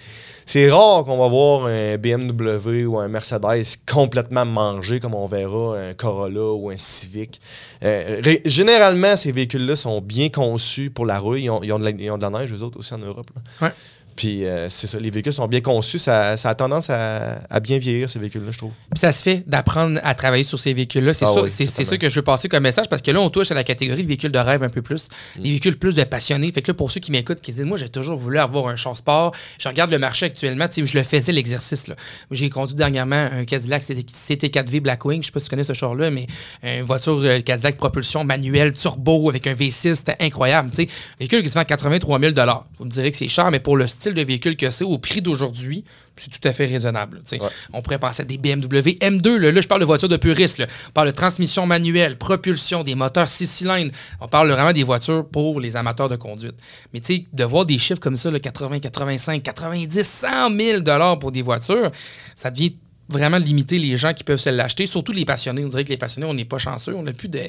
c'est 0.44 0.70
rare 0.70 1.04
qu'on 1.04 1.18
va 1.18 1.28
voir 1.28 1.66
un 1.66 1.96
BMW 1.96 2.84
ou 2.86 2.98
un 2.98 3.08
Mercedes 3.08 3.64
complètement 3.90 4.44
mangé, 4.44 5.00
comme 5.00 5.14
on 5.14 5.26
verra 5.26 5.78
un 5.78 5.94
Corolla 5.94 6.52
ou 6.52 6.70
un 6.70 6.76
Civic. 6.76 7.40
Euh, 7.82 8.20
généralement, 8.44 9.16
ces 9.16 9.32
véhicules-là 9.32 9.76
sont 9.76 10.00
bien 10.00 10.28
conçus 10.28 10.90
pour 10.90 11.06
la 11.06 11.18
rue. 11.18 11.40
Ils 11.40 11.50
ont, 11.50 11.62
ils 11.62 11.72
ont 11.72 11.78
de, 11.78 11.84
la, 11.84 11.90
ils 11.90 12.10
ont 12.10 12.18
de 12.18 12.22
la 12.22 12.30
neige, 12.30 12.52
eux 12.52 12.62
autres, 12.62 12.78
aussi 12.78 12.92
en 12.94 12.98
Europe. 12.98 13.30
là. 13.34 13.68
Ouais. 13.68 13.74
Puis 14.18 14.44
euh, 14.44 14.68
c'est 14.68 14.88
ça, 14.88 14.98
les 14.98 15.10
véhicules 15.10 15.32
sont 15.32 15.46
bien 15.46 15.60
conçus. 15.60 16.00
Ça, 16.00 16.36
ça 16.36 16.50
a 16.50 16.54
tendance 16.56 16.90
à, 16.90 17.40
à 17.48 17.60
bien 17.60 17.78
vieillir, 17.78 18.10
ces 18.10 18.18
véhicules-là, 18.18 18.50
je 18.50 18.58
trouve. 18.58 18.72
Puis 18.90 18.98
ça 18.98 19.12
se 19.12 19.22
fait 19.22 19.44
d'apprendre 19.46 20.00
à 20.02 20.12
travailler 20.16 20.42
sur 20.42 20.58
ces 20.58 20.74
véhicules-là. 20.74 21.14
C'est 21.14 21.24
Ah 21.24 21.32
ça, 21.32 21.42
oui, 21.42 21.68
ça 21.68 21.96
que 21.96 22.08
je 22.08 22.14
veux 22.16 22.22
passer 22.22 22.48
comme 22.48 22.64
message 22.64 22.88
parce 22.88 23.00
que 23.00 23.12
là, 23.12 23.20
on 23.20 23.30
touche 23.30 23.52
à 23.52 23.54
la 23.54 23.62
catégorie 23.62 24.02
de 24.02 24.08
véhicules 24.08 24.32
de 24.32 24.38
rêve 24.40 24.64
un 24.64 24.70
peu 24.70 24.82
plus. 24.82 25.08
Mm. 25.36 25.42
Des 25.42 25.48
véhicules 25.50 25.78
plus 25.78 25.94
de 25.94 26.02
passionnés. 26.02 26.50
Fait 26.50 26.62
que 26.62 26.68
là, 26.68 26.74
pour 26.74 26.90
ceux 26.90 26.98
qui 26.98 27.12
m'écoutent, 27.12 27.40
qui 27.40 27.52
disent, 27.52 27.62
moi, 27.64 27.76
j'ai 27.76 27.88
toujours 27.88 28.18
voulu 28.18 28.40
avoir 28.40 28.66
un 28.66 28.74
char 28.74 28.96
sport. 28.96 29.32
Je 29.56 29.68
regarde 29.68 29.92
le 29.92 30.00
marché 30.00 30.26
actuellement. 30.26 30.66
Tu 30.66 30.80
sais, 30.80 30.86
je 30.86 30.98
le 30.98 31.04
faisais 31.04 31.30
l'exercice. 31.30 31.86
J'ai 32.32 32.50
conduit 32.50 32.74
dernièrement 32.74 33.28
un 33.32 33.44
Cadillac 33.44 33.84
CT4V 33.84 34.80
Blackwing. 34.80 35.22
Je 35.22 35.26
sais 35.26 35.32
pas 35.32 35.38
si 35.38 35.44
tu 35.46 35.50
connais 35.50 35.62
ce 35.62 35.74
char-là, 35.74 36.10
mais 36.10 36.26
une 36.64 36.82
voiture 36.82 37.20
euh, 37.22 37.40
Cadillac 37.40 37.76
propulsion 37.76 38.24
manuelle, 38.24 38.72
turbo 38.72 39.30
avec 39.30 39.46
un 39.46 39.54
V6. 39.54 39.94
C'était 39.94 40.16
incroyable. 40.18 40.70
Tu 40.72 40.86
sais, 40.86 40.88
véhicule 41.20 41.44
qui 41.44 41.50
se 41.50 41.54
vend 41.54 41.60
à 41.60 41.64
83 41.64 42.18
000 42.18 42.32
Vous 42.80 42.84
me 42.84 42.90
direz 42.90 43.12
que 43.12 43.16
c'est 43.16 43.28
cher, 43.28 43.48
mais 43.52 43.60
pour 43.60 43.76
le 43.76 43.86
style 43.86 44.07
de 44.14 44.22
véhicule 44.22 44.56
que 44.56 44.70
c'est, 44.70 44.84
au 44.84 44.98
prix 44.98 45.22
d'aujourd'hui, 45.22 45.84
c'est 46.16 46.30
tout 46.30 46.46
à 46.46 46.52
fait 46.52 46.66
raisonnable. 46.66 47.22
Ouais. 47.32 47.38
On 47.72 47.82
pourrait 47.82 47.98
penser 47.98 48.22
à 48.22 48.24
des 48.24 48.38
BMW 48.38 48.96
M2. 49.00 49.36
Là, 49.36 49.52
Là, 49.52 49.60
je 49.60 49.68
parle 49.68 49.80
de 49.80 49.86
voitures 49.86 50.08
de 50.08 50.16
puristes. 50.16 50.62
On 50.88 50.92
parle 50.92 51.08
de 51.08 51.14
transmission 51.14 51.66
manuelle, 51.66 52.16
propulsion, 52.16 52.82
des 52.82 52.94
moteurs 52.94 53.28
6 53.28 53.46
cylindres. 53.46 53.92
On 54.20 54.28
parle 54.28 54.50
vraiment 54.50 54.72
des 54.72 54.84
voitures 54.84 55.26
pour 55.26 55.60
les 55.60 55.76
amateurs 55.76 56.08
de 56.08 56.16
conduite. 56.16 56.56
Mais 56.92 57.00
tu 57.00 57.14
sais, 57.14 57.24
de 57.32 57.44
voir 57.44 57.66
des 57.66 57.78
chiffres 57.78 58.00
comme 58.00 58.16
ça, 58.16 58.30
là, 58.30 58.40
80, 58.40 58.80
85, 58.80 59.42
90, 59.42 60.02
100 60.02 60.56
000 60.56 60.80
dollars 60.80 61.18
pour 61.18 61.32
des 61.32 61.42
voitures, 61.42 61.90
ça 62.34 62.50
devient 62.50 62.74
vraiment 63.08 63.38
limiter 63.38 63.78
les 63.78 63.96
gens 63.96 64.12
qui 64.12 64.24
peuvent 64.24 64.38
se 64.38 64.50
l'acheter, 64.50 64.86
surtout 64.86 65.12
les 65.12 65.24
passionnés. 65.24 65.64
On 65.64 65.68
dirait 65.68 65.84
que 65.84 65.88
les 65.88 65.96
passionnés, 65.96 66.26
on 66.26 66.34
n'est 66.34 66.44
pas 66.44 66.58
chanceux. 66.58 66.94
On 66.94 67.02
n'a 67.02 67.12
plus 67.12 67.28
de, 67.28 67.40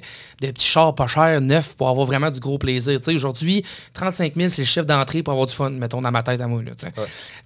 de 0.41 0.47
petits 0.51 0.65
chars 0.65 0.95
pas 0.95 1.07
chers, 1.07 1.41
neufs, 1.41 1.75
pour 1.75 1.89
avoir 1.89 2.05
vraiment 2.05 2.31
du 2.31 2.39
gros 2.39 2.57
plaisir. 2.57 2.99
Aujourd'hui, 3.07 3.63
35 3.93 4.35
000, 4.35 4.49
c'est 4.49 4.61
le 4.61 4.65
chiffre 4.65 4.85
d'entrée 4.85 5.23
pour 5.23 5.33
avoir 5.33 5.47
du 5.47 5.53
fun, 5.53 5.69
mettons, 5.71 6.01
dans 6.01 6.11
ma 6.11 6.23
tête 6.23 6.41
à 6.41 6.47
moi. 6.47 6.61
Là. 6.63 6.71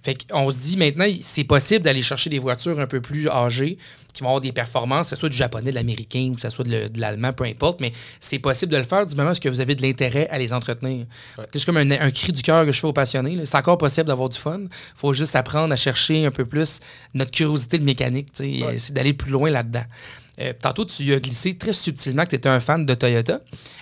Fait 0.02 0.16
qu'on 0.26 0.50
se 0.50 0.58
dit 0.58 0.76
maintenant, 0.76 1.06
c'est 1.20 1.44
possible 1.44 1.84
d'aller 1.84 2.02
chercher 2.02 2.30
des 2.30 2.38
voitures 2.38 2.78
un 2.78 2.86
peu 2.86 3.00
plus 3.00 3.28
âgées 3.28 3.78
qui 4.14 4.22
vont 4.22 4.28
avoir 4.30 4.40
des 4.40 4.52
performances, 4.52 5.10
que 5.10 5.16
ce 5.16 5.20
soit 5.20 5.28
du 5.28 5.36
japonais, 5.36 5.70
de 5.70 5.74
l'américain 5.74 6.28
ou 6.30 6.36
que 6.36 6.40
ce 6.40 6.48
soit 6.48 6.64
de 6.64 6.70
le- 6.70 6.88
de 6.88 7.00
l'allemand, 7.00 7.32
peu 7.32 7.44
importe, 7.44 7.80
mais 7.80 7.92
c'est 8.20 8.38
possible 8.38 8.72
de 8.72 8.78
le 8.78 8.84
faire 8.84 9.04
du 9.06 9.14
moment 9.16 9.32
où 9.32 9.50
vous 9.50 9.60
avez 9.60 9.74
de 9.74 9.82
l'intérêt 9.82 10.28
à 10.30 10.38
les 10.38 10.52
entretenir. 10.52 11.04
C'est 11.52 11.64
comme 11.66 11.76
un, 11.76 11.90
un 11.90 12.10
cri 12.10 12.32
du 12.32 12.42
cœur 12.42 12.64
que 12.64 12.72
je 12.72 12.80
fais 12.80 12.86
aux 12.86 12.92
passionnés. 12.92 13.44
C'est 13.44 13.56
encore 13.56 13.76
possible 13.76 14.06
d'avoir 14.06 14.28
du 14.30 14.38
fun. 14.38 14.60
faut 14.96 15.12
juste 15.12 15.36
apprendre 15.36 15.72
à 15.72 15.76
chercher 15.76 16.24
un 16.24 16.30
peu 16.30 16.44
plus 16.46 16.80
notre 17.12 17.32
curiosité 17.32 17.78
de 17.78 17.84
mécanique. 17.84 18.28
C'est 18.34 18.92
d'aller 18.92 19.12
plus 19.12 19.30
loin 19.32 19.50
là-dedans. 19.50 19.84
Euh, 20.40 20.52
tantôt, 20.60 20.84
tu 20.84 21.12
as 21.14 21.20
glissé 21.20 21.54
très 21.54 21.72
subtilement 21.72 22.24
que 22.24 22.30
tu 22.30 22.34
étais 22.36 22.48
un 22.48 22.58
fan 22.58 22.84
de 22.84 22.94
Toyota. 22.94 23.38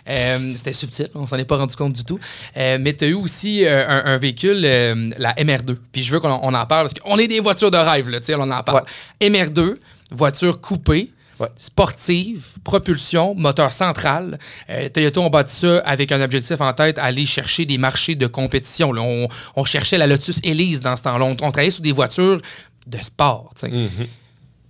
Euh, 0.09 0.53
C'était 0.55 0.75
subtil, 0.75 1.09
on 1.15 1.27
s'en 1.27 1.37
est 1.39 1.45
pas 1.47 1.57
rendu 1.57 1.75
compte 1.77 1.95
du 1.95 2.05
tout. 2.05 2.19
Euh, 2.59 2.77
mais 2.79 2.93
tu 2.95 3.05
as 3.05 3.09
eu 3.09 3.15
aussi 3.15 3.67
un, 3.67 4.03
un 4.05 4.19
véhicule, 4.19 4.61
la 4.61 5.33
MR2. 5.35 5.77
Puis 5.93 6.03
je 6.03 6.13
veux 6.13 6.21
qu'on 6.21 6.29
on 6.43 6.53
en 6.55 6.67
parle 6.67 6.89
parce 6.89 6.95
qu'on 6.95 7.17
est 7.19 7.29
des 7.29 7.41
voitures 7.41 7.71
de 7.71 7.79
rêve, 7.79 8.11
là, 8.11 8.19
on 8.39 8.51
en 8.51 8.63
parle. 8.63 8.85
MR2, 9.21 9.75
voiture 10.15 10.61
coupée. 10.61 11.11
Ouais. 11.41 11.49
Sportive, 11.57 12.45
propulsion, 12.63 13.35
moteur 13.35 13.73
central. 13.73 14.39
Euh, 14.71 14.89
Toyota 14.91 15.21
ont 15.21 15.31
bâti 15.31 15.57
ça 15.57 15.79
avec 15.81 16.13
un 16.13 16.21
objectif 16.21 16.61
en 16.61 16.73
tête, 16.73 16.99
aller 16.99 17.27
chercher 17.27 17.65
des 17.65 17.79
marchés 17.79 18.15
de 18.15 18.27
compétition. 18.29 18.93
là. 18.93 19.01
On, 19.03 19.27
on 19.57 19.65
cherchait 19.65 19.99
la 19.99 20.07
Lotus 20.07 20.41
Elise 20.45 20.83
dans 20.83 20.95
ce 20.95 21.03
temps-là. 21.03 21.25
On, 21.25 21.31
on 21.31 21.35
travaillait 21.51 21.71
sur 21.71 21.83
des 21.83 21.91
voitures 21.93 22.41
de 22.87 22.99
sport. 22.99 23.51
sais. 23.57 23.71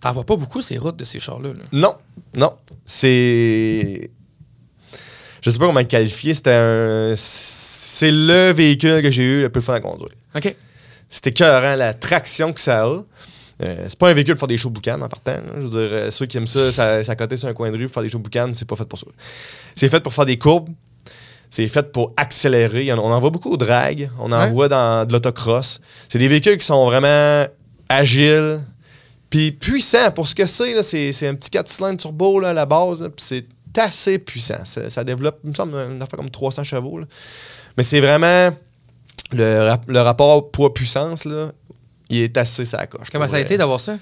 T'en 0.00 0.12
vois 0.12 0.24
pas 0.24 0.36
beaucoup 0.36 0.62
ces 0.62 0.78
routes 0.78 0.96
de 0.96 1.04
ces 1.04 1.20
chars-là. 1.20 1.50
là. 1.50 1.64
Non, 1.72 1.94
non. 2.34 2.52
C'est. 2.84 4.10
Je 5.42 5.50
sais 5.50 5.58
pas 5.58 5.66
comment 5.66 5.80
le 5.80 5.84
qualifier. 5.86 6.32
C'était 6.34 6.52
un. 6.54 7.14
C'est 7.16 8.10
le 8.12 8.52
véhicule 8.52 9.02
que 9.02 9.10
j'ai 9.10 9.24
eu 9.24 9.40
le 9.42 9.48
plus 9.50 9.62
fun 9.62 9.74
à 9.74 9.80
conduire. 9.80 10.10
OK. 10.34 10.54
C'était 11.10 11.30
écœurant, 11.30 11.74
la 11.76 11.92
traction 11.92 12.52
que 12.52 12.60
ça 12.60 12.84
a. 12.84 13.02
Euh, 13.62 13.84
c'est 13.88 13.98
pas 13.98 14.10
un 14.10 14.12
véhicule 14.12 14.34
pour 14.34 14.40
faire 14.40 14.48
des 14.48 14.56
shows 14.56 14.70
boucanes 14.70 15.02
en 15.02 15.08
partant. 15.08 15.32
là. 15.32 15.42
Je 15.56 15.60
veux 15.60 15.68
dire, 15.70 15.78
euh, 15.92 16.10
ceux 16.10 16.26
qui 16.26 16.36
aiment 16.36 16.46
ça, 16.46 16.72
ça, 16.72 17.04
ça 17.04 17.14
côté 17.16 17.36
sur 17.36 17.48
un 17.48 17.52
coin 17.52 17.70
de 17.70 17.76
rue 17.76 17.84
pour 17.86 17.94
faire 17.94 18.02
des 18.02 18.08
shows 18.08 18.18
boucanes, 18.18 18.54
c'est 18.54 18.66
pas 18.66 18.76
fait 18.76 18.84
pour 18.88 18.98
ça. 18.98 19.06
C'est 19.76 19.88
fait 19.88 20.00
pour 20.00 20.12
faire 20.12 20.26
des 20.26 20.38
courbes. 20.38 20.68
C'est 21.50 21.68
fait 21.68 21.92
pour 21.92 22.12
accélérer. 22.16 22.90
On 22.94 22.98
en 23.12 23.20
voit 23.20 23.28
beaucoup 23.30 23.50
au 23.50 23.56
drag. 23.58 24.10
On 24.18 24.32
en 24.32 24.40
Ouais. 24.40 24.50
voit 24.50 24.68
dans 24.68 25.06
de 25.06 25.12
l'autocross. 25.12 25.80
C'est 26.08 26.18
des 26.18 26.28
véhicules 26.28 26.56
qui 26.56 26.64
sont 26.66 26.86
vraiment 26.86 27.46
agiles. 27.90 28.60
Puis 29.28 29.52
puissants. 29.52 30.10
Pour 30.12 30.26
ce 30.26 30.34
que 30.34 30.46
c'est, 30.46 30.82
c'est 30.82 31.12
c'est 31.12 31.28
un 31.28 31.34
petit 31.34 31.50
4 31.50 31.68
cylindres 31.68 31.98
turbo 32.00 32.40
là, 32.40 32.50
à 32.50 32.52
la 32.54 32.64
base. 32.66 33.00
Puis 33.16 33.24
c'est 33.26 33.46
assez 33.78 34.18
puissant. 34.18 34.64
Ça, 34.64 34.88
ça 34.90 35.04
développe, 35.04 35.38
il 35.44 35.50
me 35.50 35.54
semble, 35.54 35.74
une 35.74 36.02
affaire 36.02 36.18
comme 36.18 36.30
300 36.30 36.64
chevaux. 36.64 36.98
là. 36.98 37.06
Mais 37.76 37.82
c'est 37.82 38.00
vraiment 38.00 38.50
le, 39.32 39.68
rap- 39.68 39.84
le 39.88 40.00
rapport 40.00 40.50
poids-puissance, 40.50 41.24
là, 41.24 41.52
il 42.12 42.22
est 42.22 42.36
assez 42.36 42.64
sa 42.64 42.86
coche. 42.86 43.08
Comment 43.10 43.26
ça 43.28 43.36
a 43.36 43.40
été 43.40 43.56
d'avoir 43.56 43.80
ça? 43.80 43.94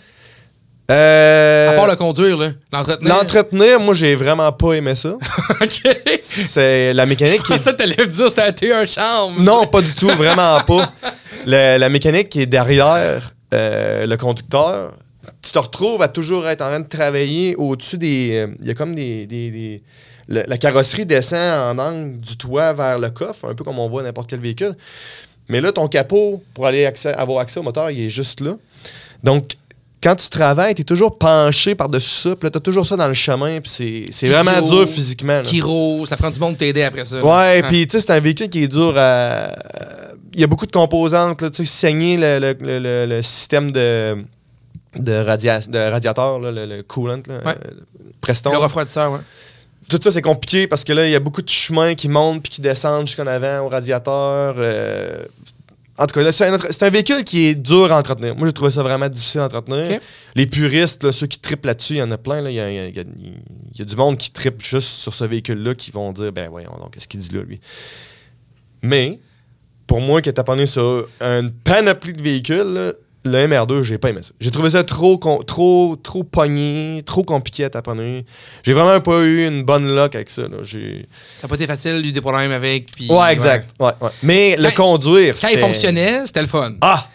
Euh, 0.90 1.70
À 1.70 1.72
part 1.74 1.86
le 1.86 1.94
conduire, 1.94 2.36
là. 2.36 2.50
L'entretenir. 2.72 3.14
L'entretenir, 3.14 3.78
moi, 3.80 3.94
j'ai 3.94 4.16
vraiment 4.16 4.50
pas 4.50 4.72
aimé 4.72 4.94
ça. 4.96 5.10
OK. 5.60 5.82
C'est 6.20 6.92
la 6.92 7.06
mécanique 7.06 7.38
Je 7.38 7.42
que 7.42 8.04
dire 8.06 8.28
c'était 8.28 8.72
un 8.72 8.86
charme. 8.86 9.36
Non, 9.42 9.66
pas 9.68 9.82
du 9.82 9.94
tout, 9.94 10.08
vraiment 10.08 10.58
pas. 10.60 10.92
Le- 11.46 11.78
la 11.78 11.88
mécanique 11.88 12.28
qui 12.28 12.40
est 12.42 12.46
derrière 12.46 13.32
euh, 13.54 14.04
le 14.06 14.16
conducteur, 14.16 14.92
tu 15.42 15.52
te 15.52 15.58
retrouves 15.60 16.02
à 16.02 16.08
toujours 16.08 16.48
être 16.48 16.60
en 16.62 16.66
train 16.68 16.80
de 16.80 16.88
travailler 16.88 17.54
au-dessus 17.56 17.96
des... 17.98 18.30
euh, 18.32 18.54
Il 18.60 18.66
y 18.66 18.70
a 18.70 18.74
comme 18.74 18.94
des... 18.96 19.26
des- 19.26 19.50
des- 19.52 19.82
le- 20.28 20.42
la 20.46 20.58
carrosserie 20.58 21.06
descend 21.06 21.78
en 21.78 21.78
angle 21.82 22.18
du 22.20 22.36
toit 22.36 22.72
vers 22.72 22.98
le 22.98 23.10
coffre, 23.10 23.48
un 23.48 23.54
peu 23.54 23.62
comme 23.62 23.78
on 23.78 23.88
voit 23.88 24.02
n'importe 24.02 24.28
quel 24.28 24.40
véhicule. 24.40 24.74
Mais 25.50 25.60
là, 25.60 25.72
ton 25.72 25.86
capot, 25.88 26.42
pour 26.54 26.64
aller 26.66 26.84
accès- 26.86 27.12
avoir 27.14 27.40
accès 27.40 27.60
au 27.60 27.62
moteur, 27.62 27.90
il 27.90 28.00
est 28.06 28.10
juste 28.10 28.40
là. 28.40 28.52
Donc, 29.22 29.56
quand 30.02 30.14
tu 30.16 30.30
travailles, 30.30 30.74
tu 30.74 30.80
es 30.80 30.84
toujours 30.84 31.18
penché 31.18 31.74
par-dessus 31.74 32.08
ça. 32.28 32.30
Puis 32.36 32.46
là, 32.46 32.50
tu 32.50 32.56
as 32.56 32.60
toujours 32.60 32.86
ça 32.86 32.96
dans 32.96 33.08
le 33.08 33.12
chemin. 33.14 33.60
Puis 33.60 33.70
c'est- 33.70 34.06
c'est 34.12 34.28
vraiment 34.28 34.62
dur 34.62 34.88
physiquement. 34.88 35.34
là. 35.38 35.42
Kiro, 35.42 36.06
ça 36.06 36.16
prend 36.16 36.30
du 36.30 36.40
monde 36.40 36.52
pour 36.52 36.58
t'aider 36.58 36.82
après 36.84 37.04
ça. 37.04 37.16
là. 37.16 37.22
Ouais, 37.24 37.60
Ah. 37.62 37.68
puis 37.68 37.86
tu 37.86 37.92
sais, 37.92 38.00
c'est 38.00 38.12
un 38.12 38.20
véhicule 38.20 38.48
qui 38.48 38.62
est 38.62 38.68
dur 38.68 38.94
à. 38.96 39.50
Il 40.32 40.40
y 40.40 40.44
a 40.44 40.46
beaucoup 40.46 40.66
de 40.66 40.72
composantes, 40.72 41.38
tu 41.50 41.56
sais, 41.56 41.64
saigner 41.64 42.16
le, 42.16 42.38
le- 42.60 43.04
le- 43.06 43.20
système 43.22 43.72
de, 43.72 44.16
de, 44.96 45.12
radia- 45.12 45.68
de 45.68 45.78
radiateur, 45.90 46.38
là, 46.38 46.50
le 46.52 46.82
coolant, 46.82 47.20
là, 47.26 47.34
Ouais. 47.44 47.56
euh, 47.66 47.70
Preston. 48.20 48.52
Le 48.52 48.58
refroidisseur, 48.58 49.12
ouais. 49.12 49.18
Tout 49.88 49.98
ça, 50.02 50.10
c'est 50.10 50.22
compliqué 50.22 50.66
parce 50.66 50.84
que 50.84 50.92
là, 50.92 51.06
il 51.06 51.10
y 51.12 51.16
a 51.16 51.20
beaucoup 51.20 51.42
de 51.42 51.48
chemins 51.48 51.94
qui 51.94 52.08
montent 52.08 52.42
puis 52.42 52.50
qui 52.52 52.60
descendent 52.60 53.06
jusqu'en 53.06 53.26
avant 53.26 53.60
au 53.66 53.68
radiateur. 53.68 54.54
euh, 54.58 55.24
En 55.98 56.06
tout 56.06 56.20
cas, 56.20 56.30
c'est 56.32 56.46
un, 56.46 56.54
un 56.54 56.90
véhicule 56.90 57.24
qui 57.24 57.46
est 57.46 57.54
dur 57.54 57.90
à 57.92 57.98
entretenir. 57.98 58.36
Moi, 58.36 58.46
j'ai 58.46 58.52
trouvé 58.52 58.70
ça 58.70 58.82
vraiment 58.82 59.08
difficile 59.08 59.40
à 59.40 59.46
entretenir. 59.46 59.98
Les 60.36 60.46
puristes, 60.46 61.02
là, 61.02 61.12
ceux 61.12 61.26
qui 61.26 61.38
trippent 61.40 61.64
là-dessus, 61.66 61.94
il 61.94 61.98
y 61.98 62.02
en 62.02 62.10
a 62.10 62.18
plein. 62.18 62.46
Il 62.48 62.54
y 62.54 62.60
a, 62.60 62.70
y 62.70 62.90
y 62.90 63.02
y 63.78 63.84
du 63.84 63.96
monde 63.96 64.16
qui 64.16 64.30
trippe 64.30 64.62
juste 64.62 64.88
sur 65.00 65.12
ce 65.14 65.24
véhicule-là 65.24 65.74
qui 65.74 65.90
vont 65.90 66.12
dire 66.12 66.30
Ben 66.32 66.48
voyons 66.48 66.76
donc, 66.78 66.92
qu'est-ce 66.92 67.08
qu'il 67.08 67.20
dit 67.20 67.34
là, 67.34 67.42
lui? 67.42 67.60
Mais, 68.82 69.18
pour 69.86 70.00
moi, 70.00 70.22
qui 70.22 70.28
est 70.28 70.34
taponné 70.34 70.66
sur 70.66 71.08
une 71.20 71.50
panoplie 71.50 72.12
de 72.12 72.22
véhicules, 72.22 72.94
le 73.24 73.46
MR2, 73.46 73.82
j'ai 73.82 73.98
pas 73.98 74.08
aimé 74.10 74.20
ça. 74.22 74.32
J'ai 74.40 74.50
trouvé 74.50 74.70
ça 74.70 74.82
trop, 74.84 75.18
con- 75.18 75.42
trop, 75.46 75.96
trop 76.02 76.24
pogné, 76.24 77.02
trop 77.04 77.22
compliqué 77.22 77.64
à 77.64 77.70
taponner. 77.70 78.24
J'ai 78.62 78.72
vraiment 78.72 79.00
pas 79.00 79.20
eu 79.20 79.46
une 79.46 79.62
bonne 79.62 79.94
luck 79.94 80.14
avec 80.14 80.30
ça. 80.30 80.42
là. 80.42 80.58
J'ai... 80.62 81.06
Ça 81.40 81.46
n'a 81.46 81.48
pas 81.48 81.54
été 81.56 81.66
facile, 81.66 82.04
eu 82.04 82.12
des 82.12 82.20
problèmes 82.20 82.50
avec. 82.52 82.90
Puis, 82.92 83.08
Ouais, 83.10 83.32
exact. 83.32 83.70
Ouais, 83.78 83.92
ouais. 84.00 84.10
Mais 84.22 84.56
le 84.58 84.70
conduire. 84.74 85.34
Quand 85.40 85.48
il 85.48 85.58
fonctionnait, 85.58 86.22
c'était 86.24 86.40
le 86.42 86.46
fun. 86.46 86.74
Ah! 86.80 87.08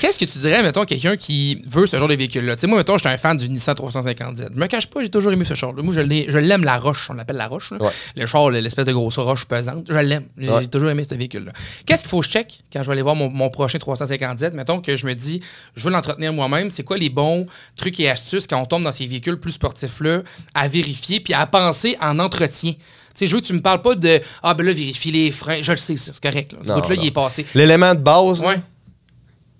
Qu'est-ce 0.00 0.18
que 0.18 0.24
tu 0.24 0.38
dirais, 0.38 0.62
mettons, 0.62 0.84
quelqu'un 0.84 1.16
qui 1.16 1.62
veut 1.66 1.86
ce 1.86 1.96
genre 1.98 2.08
de 2.08 2.14
véhicule-là? 2.14 2.56
Tu 2.56 2.62
sais, 2.62 2.66
moi, 2.66 2.78
mettons, 2.78 2.96
j'étais 2.98 3.08
un 3.10 3.16
fan 3.16 3.36
du 3.36 3.48
Nissan 3.48 3.74
350Z. 3.74 4.48
Je 4.54 4.58
me 4.60 4.66
cache 4.66 4.86
pas, 4.88 5.02
j'ai 5.02 5.10
toujours 5.10 5.32
aimé 5.32 5.44
ce 5.44 5.54
char-là. 5.54 5.82
Moi, 5.82 5.94
je 5.94 6.00
l'ai- 6.00 6.26
je 6.28 6.38
l'aime, 6.38 6.64
la 6.64 6.76
roche. 6.78 7.08
On 7.10 7.14
l'appelle 7.14 7.36
la 7.36 7.46
roche. 7.48 7.72
Ouais. 7.72 7.90
Le 8.16 8.26
char, 8.26 8.50
l'espèce 8.50 8.86
de 8.86 8.92
grosse 8.92 9.18
roche 9.18 9.44
pesante. 9.44 9.86
Je 9.88 9.94
l'aime. 9.94 10.24
J'ai 10.38 10.50
Ouais. 10.50 10.66
toujours 10.66 10.90
aimé 10.90 11.04
ce 11.08 11.14
véhicule-là. 11.14 11.52
Qu'est-ce 11.86 12.02
qu'il 12.02 12.10
faut 12.10 12.20
que 12.20 12.26
je 12.26 12.30
check 12.30 12.60
quand 12.72 12.82
je 12.82 12.86
vais 12.88 12.92
aller 12.92 13.02
voir 13.02 13.14
mon, 13.14 13.28
mon 13.30 13.50
prochain 13.50 13.78
350Z? 13.78 14.52
Mettons 14.54 14.80
que 14.80 14.96
je 14.96 15.06
me 15.06 15.14
dis, 15.14 15.40
je 15.76 15.84
veux 15.84 15.90
l'entretenir 15.90 16.32
moi-même. 16.32 16.70
C'est 16.70 16.84
quoi 16.84 16.96
les 16.98 17.10
bons 17.10 17.46
trucs 17.76 18.00
et 18.00 18.08
astuces 18.10 18.46
quand 18.46 18.60
on 18.60 18.66
tombe 18.66 18.82
dans 18.84 18.92
ces 18.92 19.06
véhicules 19.06 19.38
plus 19.38 19.52
sportifs-là 19.52 20.22
à 20.54 20.68
vérifier 20.68 21.20
puis 21.20 21.34
à 21.34 21.46
penser 21.46 21.96
en 22.00 22.18
entretien? 22.18 22.72
Tu 22.72 22.78
sais, 23.14 23.26
je 23.26 23.34
veux 23.34 23.42
que 23.42 23.46
tu 23.46 23.52
me 23.52 23.60
parles 23.60 23.82
pas 23.82 23.94
de 23.94 24.20
Ah, 24.42 24.54
ben 24.54 24.64
là, 24.66 24.72
vérifie 24.72 25.10
les 25.10 25.30
freins. 25.30 25.60
Je 25.60 25.72
le 25.72 25.76
sais, 25.78 25.96
ça, 25.98 26.12
c'est 26.14 26.22
correct. 26.22 26.52
Là. 26.52 26.58
Ce 26.64 26.80
bout-là, 26.80 26.94
il 26.98 27.06
est 27.06 27.10
passé. 27.10 27.44
L'élément 27.54 27.94
de 27.94 28.00
base, 28.00 28.40
Ouais. 28.40 28.58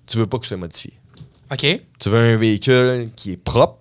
Tu 0.06 0.18
veux 0.18 0.26
pas 0.26 0.38
que 0.38 0.44
ce 0.44 0.48
soit 0.48 0.56
modifié. 0.58 0.92
OK. 1.52 1.80
Tu 1.98 2.08
veux 2.08 2.18
un 2.18 2.36
véhicule 2.36 3.08
qui 3.16 3.32
est 3.32 3.36
propre. 3.36 3.78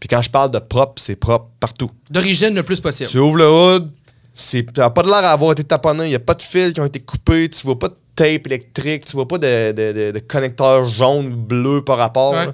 Puis 0.00 0.08
quand 0.08 0.22
je 0.22 0.30
parle 0.30 0.50
de 0.50 0.58
propre, 0.58 1.00
c'est 1.02 1.16
propre 1.16 1.48
partout. 1.58 1.90
D'origine 2.10 2.54
le 2.54 2.62
plus 2.62 2.80
possible. 2.80 3.08
Tu 3.08 3.18
ouvres 3.18 3.36
le 3.36 3.48
hood, 3.50 3.88
c'est 4.34 4.66
ça 4.76 4.86
a 4.86 4.90
pas 4.90 5.02
de 5.02 5.08
l'air 5.08 5.16
à 5.24 5.32
avoir 5.32 5.52
été 5.52 5.64
taponné, 5.64 6.04
il 6.04 6.08
n'y 6.10 6.14
a 6.14 6.18
pas 6.20 6.34
de 6.34 6.42
fils 6.42 6.72
qui 6.74 6.80
ont 6.80 6.84
été 6.84 7.00
coupés, 7.00 7.48
tu 7.48 7.62
vois 7.66 7.78
pas 7.78 7.88
de 7.88 7.94
tape 8.14 8.46
électrique, 8.46 9.04
tu 9.06 9.12
vois 9.12 9.26
pas 9.26 9.38
de, 9.38 9.72
de, 9.72 9.92
de- 9.92 10.10
de 10.12 10.18
connecteur 10.20 10.86
jaune 10.86 11.32
ou 11.32 11.36
bleu 11.36 11.82
par 11.82 11.96
rapport. 11.98 12.32
Ouais. 12.34 12.48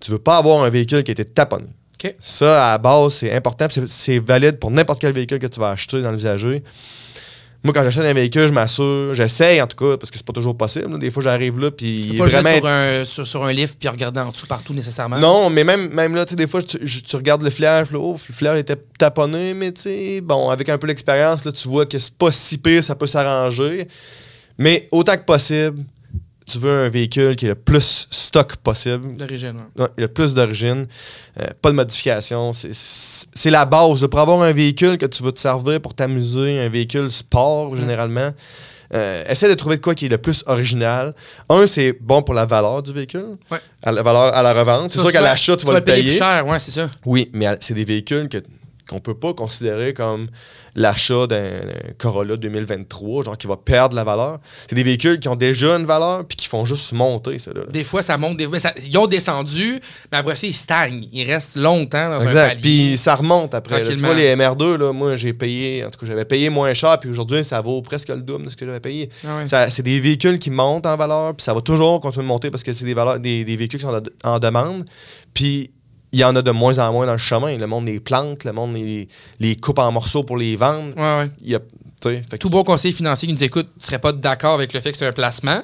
Tu 0.00 0.10
veux 0.10 0.18
pas 0.18 0.36
avoir 0.38 0.62
un 0.64 0.68
véhicule 0.70 1.02
qui 1.02 1.10
a 1.10 1.12
été 1.12 1.24
taponné. 1.24 1.66
Ça, 2.18 2.68
à 2.68 2.70
la 2.72 2.78
base, 2.78 3.14
c'est 3.14 3.32
important. 3.34 3.66
c'est 3.86 4.18
valide 4.20 4.58
pour 4.58 4.70
n'importe 4.70 5.00
quel 5.02 5.12
véhicule 5.12 5.38
que 5.38 5.46
tu 5.46 5.60
vas 5.60 5.70
acheter 5.70 6.00
dans 6.00 6.12
l'usager. 6.12 6.62
Moi, 7.62 7.74
quand 7.74 7.84
j'achète 7.84 8.04
un 8.06 8.14
véhicule, 8.14 8.48
je 8.48 8.52
m'assure, 8.54 9.12
j'essaye 9.12 9.60
en 9.60 9.66
tout 9.66 9.76
cas, 9.76 9.98
parce 9.98 10.10
que 10.10 10.16
c'est 10.16 10.24
pas 10.24 10.32
toujours 10.32 10.56
possible. 10.56 10.98
Des 10.98 11.10
fois, 11.10 11.22
j'arrive 11.22 11.58
là, 11.58 11.70
puis 11.70 12.00
Tu 12.02 12.08
il 12.08 12.08
peux 12.08 12.14
est 12.14 12.18
pas 12.18 12.24
le 12.24 12.30
vraiment. 12.30 12.56
sur 12.56 12.66
un, 12.66 13.04
sur, 13.04 13.26
sur 13.26 13.44
un 13.44 13.52
lift 13.52 13.76
puis 13.78 13.88
regarder 13.88 14.20
en 14.20 14.30
dessous 14.30 14.46
partout 14.46 14.72
nécessairement. 14.72 15.18
Non, 15.18 15.50
mais 15.50 15.62
même, 15.62 15.88
même 15.90 16.14
là, 16.14 16.24
tu 16.24 16.30
sais, 16.30 16.36
des 16.36 16.46
fois, 16.46 16.62
tu, 16.62 16.78
regardes 17.16 17.42
le 17.42 17.50
puis 17.50 17.62
là, 17.62 17.84
oh, 17.94 18.18
le 18.28 18.34
flash 18.34 18.60
était 18.60 18.76
taponné, 18.98 19.52
mais 19.52 19.72
tu 19.72 19.82
sais, 19.82 20.20
bon, 20.22 20.48
avec 20.48 20.70
un 20.70 20.78
peu 20.78 20.86
d'expérience, 20.86 21.44
là, 21.44 21.52
tu 21.52 21.68
vois 21.68 21.84
que 21.84 21.98
c'est 21.98 22.14
pas 22.14 22.32
si 22.32 22.56
pire, 22.56 22.82
ça 22.82 22.94
peut 22.94 23.06
s'arranger. 23.06 23.86
Mais 24.56 24.88
autant 24.90 25.16
que 25.16 25.24
possible, 25.24 25.84
tu 26.50 26.58
veux 26.58 26.84
un 26.86 26.88
véhicule 26.88 27.36
qui 27.36 27.46
est 27.46 27.50
le 27.50 27.54
plus 27.54 28.06
stock 28.10 28.56
possible. 28.56 29.16
D'origine, 29.16 29.56
ouais. 29.76 29.82
Ouais, 29.84 29.88
le 29.96 30.08
plus 30.08 30.34
d'origine, 30.34 30.86
euh, 31.40 31.46
pas 31.62 31.70
de 31.70 31.76
modification. 31.76 32.52
C'est- 32.52 33.50
la 33.50 33.64
base. 33.64 34.06
Pour 34.08 34.20
avoir 34.20 34.42
un 34.42 34.52
véhicule 34.52 34.98
que 34.98 35.06
tu 35.06 35.22
veux 35.22 35.32
te 35.32 35.40
servir 35.40 35.80
pour 35.80 35.94
t'amuser, 35.94 36.58
un 36.60 36.68
véhicule 36.68 37.10
sport 37.12 37.76
généralement, 37.76 38.30
euh, 38.94 39.24
essaie 39.28 39.48
de 39.48 39.54
trouver 39.54 39.76
de 39.76 39.82
quoi 39.82 39.94
qui 39.94 40.06
est 40.06 40.08
le 40.08 40.18
plus 40.18 40.42
original. 40.46 41.14
Un, 41.48 41.66
c'est 41.66 41.92
bon 42.00 42.22
pour 42.22 42.34
la 42.34 42.46
valeur 42.46 42.82
du 42.82 42.92
véhicule, 42.92 43.36
Ouais. 43.50 43.58
à 43.82 43.92
la 43.92 44.02
valeur 44.02 44.34
à 44.34 44.42
la 44.42 44.52
revente. 44.52 44.92
C'est 44.92 45.00
sûr 45.00 45.12
qu'à 45.12 45.20
l'achat, 45.20 45.56
tu 45.56 45.64
vas 45.66 45.72
vas 45.74 45.78
le 45.78 45.84
payer. 45.84 46.02
plus 46.08 46.18
cher, 46.18 46.46
ouais, 46.46 46.58
c'est 46.58 46.72
ça. 46.72 46.86
Oui, 47.06 47.30
mais 47.32 47.46
c'est 47.60 47.74
des 47.74 47.84
véhicules 47.84 48.28
que 48.28 48.38
qu'on 48.90 49.00
peut 49.00 49.14
pas 49.14 49.32
considérer 49.34 49.94
comme 49.94 50.28
l'achat 50.74 51.26
d'un 51.26 51.50
Corolla 51.98 52.36
2023, 52.36 53.24
genre 53.24 53.38
qui 53.38 53.46
va 53.46 53.56
perdre 53.56 53.94
la 53.96 54.04
valeur. 54.04 54.38
C'est 54.68 54.74
des 54.74 54.82
véhicules 54.82 55.18
qui 55.18 55.28
ont 55.28 55.36
déjà 55.36 55.76
une 55.76 55.84
valeur 55.86 56.24
puis 56.26 56.36
qui 56.36 56.46
font 56.48 56.64
juste 56.64 56.92
monter, 56.92 57.38
ça. 57.38 57.52
Là. 57.52 57.62
Des 57.70 57.84
fois, 57.84 58.02
ça 58.02 58.18
monte. 58.18 58.36
Des 58.36 58.46
fois, 58.46 58.58
ça- 58.58 58.72
ils 58.84 58.96
ont 58.98 59.06
descendu, 59.06 59.80
mais 60.12 60.18
après 60.18 60.36
ça, 60.36 60.46
ils 60.46 60.54
stagnent. 60.54 61.08
Ils 61.12 61.24
restent 61.30 61.56
longtemps 61.56 62.10
dans 62.10 62.20
un 62.20 62.26
Exact. 62.26 62.48
palier. 62.48 62.60
Puis 62.62 62.98
ça 62.98 63.14
remonte 63.14 63.54
après. 63.54 63.82
là. 63.84 63.90
Tu 63.90 63.96
vois, 63.96 64.14
les 64.14 64.34
MR2, 64.36 64.76
là, 64.76 64.92
moi, 64.92 65.14
j'ai 65.16 65.32
payé, 65.32 65.84
en 65.84 65.90
tout 65.90 65.98
cas, 66.00 66.06
j'avais 66.06 66.24
payé 66.24 66.50
moins 66.50 66.72
cher, 66.74 66.98
puis 67.00 67.08
aujourd'hui, 67.10 67.42
ça 67.44 67.60
vaut 67.60 67.80
presque 67.82 68.08
le 68.08 68.20
double 68.20 68.44
de 68.46 68.50
ce 68.50 68.56
que 68.56 68.66
j'avais 68.66 68.80
payé. 68.80 69.08
Ah 69.26 69.38
ouais. 69.44 69.70
C'est 69.70 69.82
des 69.82 70.00
véhicules 70.00 70.38
qui 70.38 70.50
montent 70.50 70.86
en 70.86 70.96
valeur, 70.96 71.34
puis 71.34 71.44
ça 71.44 71.54
va 71.54 71.60
toujours 71.60 72.00
continuer 72.00 72.24
de 72.24 72.28
monter 72.28 72.50
parce 72.50 72.62
que 72.62 72.72
c'est 72.72 72.84
des, 72.84 72.94
valeurs, 72.94 73.18
des, 73.20 73.44
des 73.44 73.56
véhicules 73.56 73.78
qui 73.80 73.86
sont 73.86 74.02
en 74.24 74.38
demande. 74.38 74.84
Puis 75.34 75.70
il 76.12 76.18
y 76.20 76.24
en 76.24 76.34
a 76.36 76.42
de 76.42 76.50
moins 76.50 76.78
en 76.78 76.92
moins 76.92 77.06
dans 77.06 77.12
le 77.12 77.18
chemin. 77.18 77.56
Le 77.56 77.66
monde 77.66 77.86
les 77.86 78.00
plante, 78.00 78.44
le 78.44 78.52
monde 78.52 78.74
les, 78.74 79.08
les 79.38 79.56
coupe 79.56 79.78
en 79.78 79.92
morceaux 79.92 80.24
pour 80.24 80.36
les 80.36 80.56
vendre. 80.56 80.96
Ouais, 80.96 81.18
ouais. 81.24 81.30
Il 81.42 81.50
y 81.50 81.54
a, 81.54 81.60
fait 82.02 82.38
Tout 82.38 82.48
bon 82.48 82.64
conseiller 82.64 82.94
financier 82.94 83.28
qui 83.28 83.34
nous 83.34 83.44
écoute 83.44 83.68
ne 83.78 83.84
serait 83.84 83.98
pas 83.98 84.12
d'accord 84.12 84.54
avec 84.54 84.72
le 84.72 84.80
fait 84.80 84.90
que 84.90 84.96
c'est 84.96 85.06
un 85.06 85.12
placement, 85.12 85.62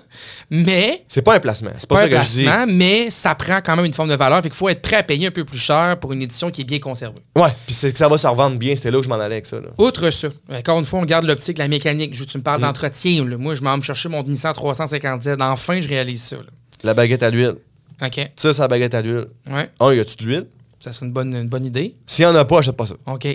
mais 0.51 1.03
C'est 1.09 1.23
pas 1.23 1.35
un 1.37 1.41
placement. 1.41 1.71
C'est 1.79 1.89
pas 1.89 1.95
pas, 1.97 2.01
un 2.03 2.05
ça 2.05 2.09
que 2.11 2.23
je 2.23 2.29
dis. 2.33 2.43
placement, 2.45 2.67
mais 2.73 3.11
ça 3.11 3.35
prend 3.35 3.61
quand 3.65 3.75
même 3.75 3.87
une 3.87 3.93
forme 3.95 4.11
de 4.11 4.15
valeur. 4.17 4.43
Fait 4.43 4.51
qu'il 4.51 4.57
faut 4.57 4.69
être 4.69 4.83
prêt 4.83 4.97
à 4.97 5.03
payer 5.03 5.29
un 5.29 5.31
peu 5.31 5.45
plus 5.45 5.59
cher 5.59 5.99
pour 5.99 6.13
une 6.13 6.21
édition 6.23 6.51
qui 6.51 6.61
est 6.61 6.65
bien 6.65 6.79
conservée. 6.79 7.19
Ouais, 7.37 7.49
puis 7.67 7.75
c'est 7.75 7.91
que 7.91 7.99
ça 7.99 8.09
va 8.09 8.19
se 8.19 8.27
revendre 8.27 8.59
bien. 8.59 8.77
C'était 8.77 8.91
là 8.91 8.99
que 8.99 9.05
je 9.05 9.09
m'en 9.09 9.15
allais 9.17 9.37
avec 9.37 9.47
ça. 9.47 9.61
là. 9.61 9.69
Outre 9.79 10.11
ça, 10.11 10.29
encore 10.53 10.79
une 10.79 10.85
fois, 10.85 11.01
on 11.01 11.05
garde 11.07 11.25
l'optique, 11.25 11.57
la 11.59 11.69
mécanique. 11.69 12.15
Je, 12.15 12.25
tu 12.25 12.37
me 12.37 12.41
Mm. 12.41 12.45
parles 12.45 12.61
d'entretien. 12.61 13.25
là. 13.25 13.37
Moi, 13.39 13.55
je 13.55 13.63
m'en 13.63 13.73
vais 13.73 13.77
me 13.79 13.83
chercher 13.83 14.09
mon 14.11 14.23
Nissan 14.23 14.53
350Z. 14.53 15.41
Enfin, 15.41 15.81
je 15.81 15.89
réalise 15.89 16.23
ça. 16.23 16.37
là. 16.37 16.43
La 16.85 16.93
baguette 16.93 17.23
à 17.23 17.31
l'huile. 17.31 17.55
OK. 18.03 18.31
Ça, 18.37 18.53
c'est 18.53 18.61
la 18.63 18.69
baguette 18.69 18.95
à 18.95 19.03
l'huile. 19.03 19.27
Ouais. 19.51 19.71
Un, 19.81 19.93
y 19.95 20.01
a-tu 20.01 20.17
de 20.17 20.25
l'huile? 20.25 20.47
Ça 20.81 20.93
serait 20.93 21.07
une 21.07 21.13
bonne, 21.13 21.35
une 21.35 21.49
bonne 21.49 21.65
idée. 21.65 21.95
S'il 22.07 22.25
y 22.25 22.27
en 22.29 22.35
a 22.35 22.45
pas, 22.45 22.59
achète 22.59 22.77
pas 22.77 22.87
ça. 22.87 22.95
OK. 23.07 23.27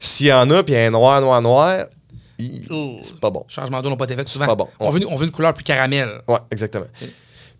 S'il 0.00 0.26
y 0.26 0.32
en 0.32 0.50
a, 0.50 0.62
puis 0.62 0.74
il 0.74 0.76
y 0.76 0.80
a 0.80 0.86
un 0.86 0.90
noir, 0.90 1.20
noir, 1.20 1.40
noir, 1.42 1.84
il- 2.38 2.66
c'est 3.02 3.18
pas 3.20 3.30
bon. 3.30 3.44
Changement 3.48 3.80
d'eau 3.82 3.90
n'a 3.90 3.96
pas 3.96 4.04
été 4.04 4.14
fait 4.14 4.28
souvent. 4.28 4.46
Pas 4.46 4.54
bon. 4.54 4.68
On, 4.80 4.90
veut, 4.90 5.00
une- 5.00 5.06
on 5.08 5.16
veut 5.16 5.24
une 5.26 5.30
couleur 5.32 5.54
plus 5.54 5.64
caramel. 5.64 6.08
Ouais, 6.28 6.38
exactement. 6.50 6.86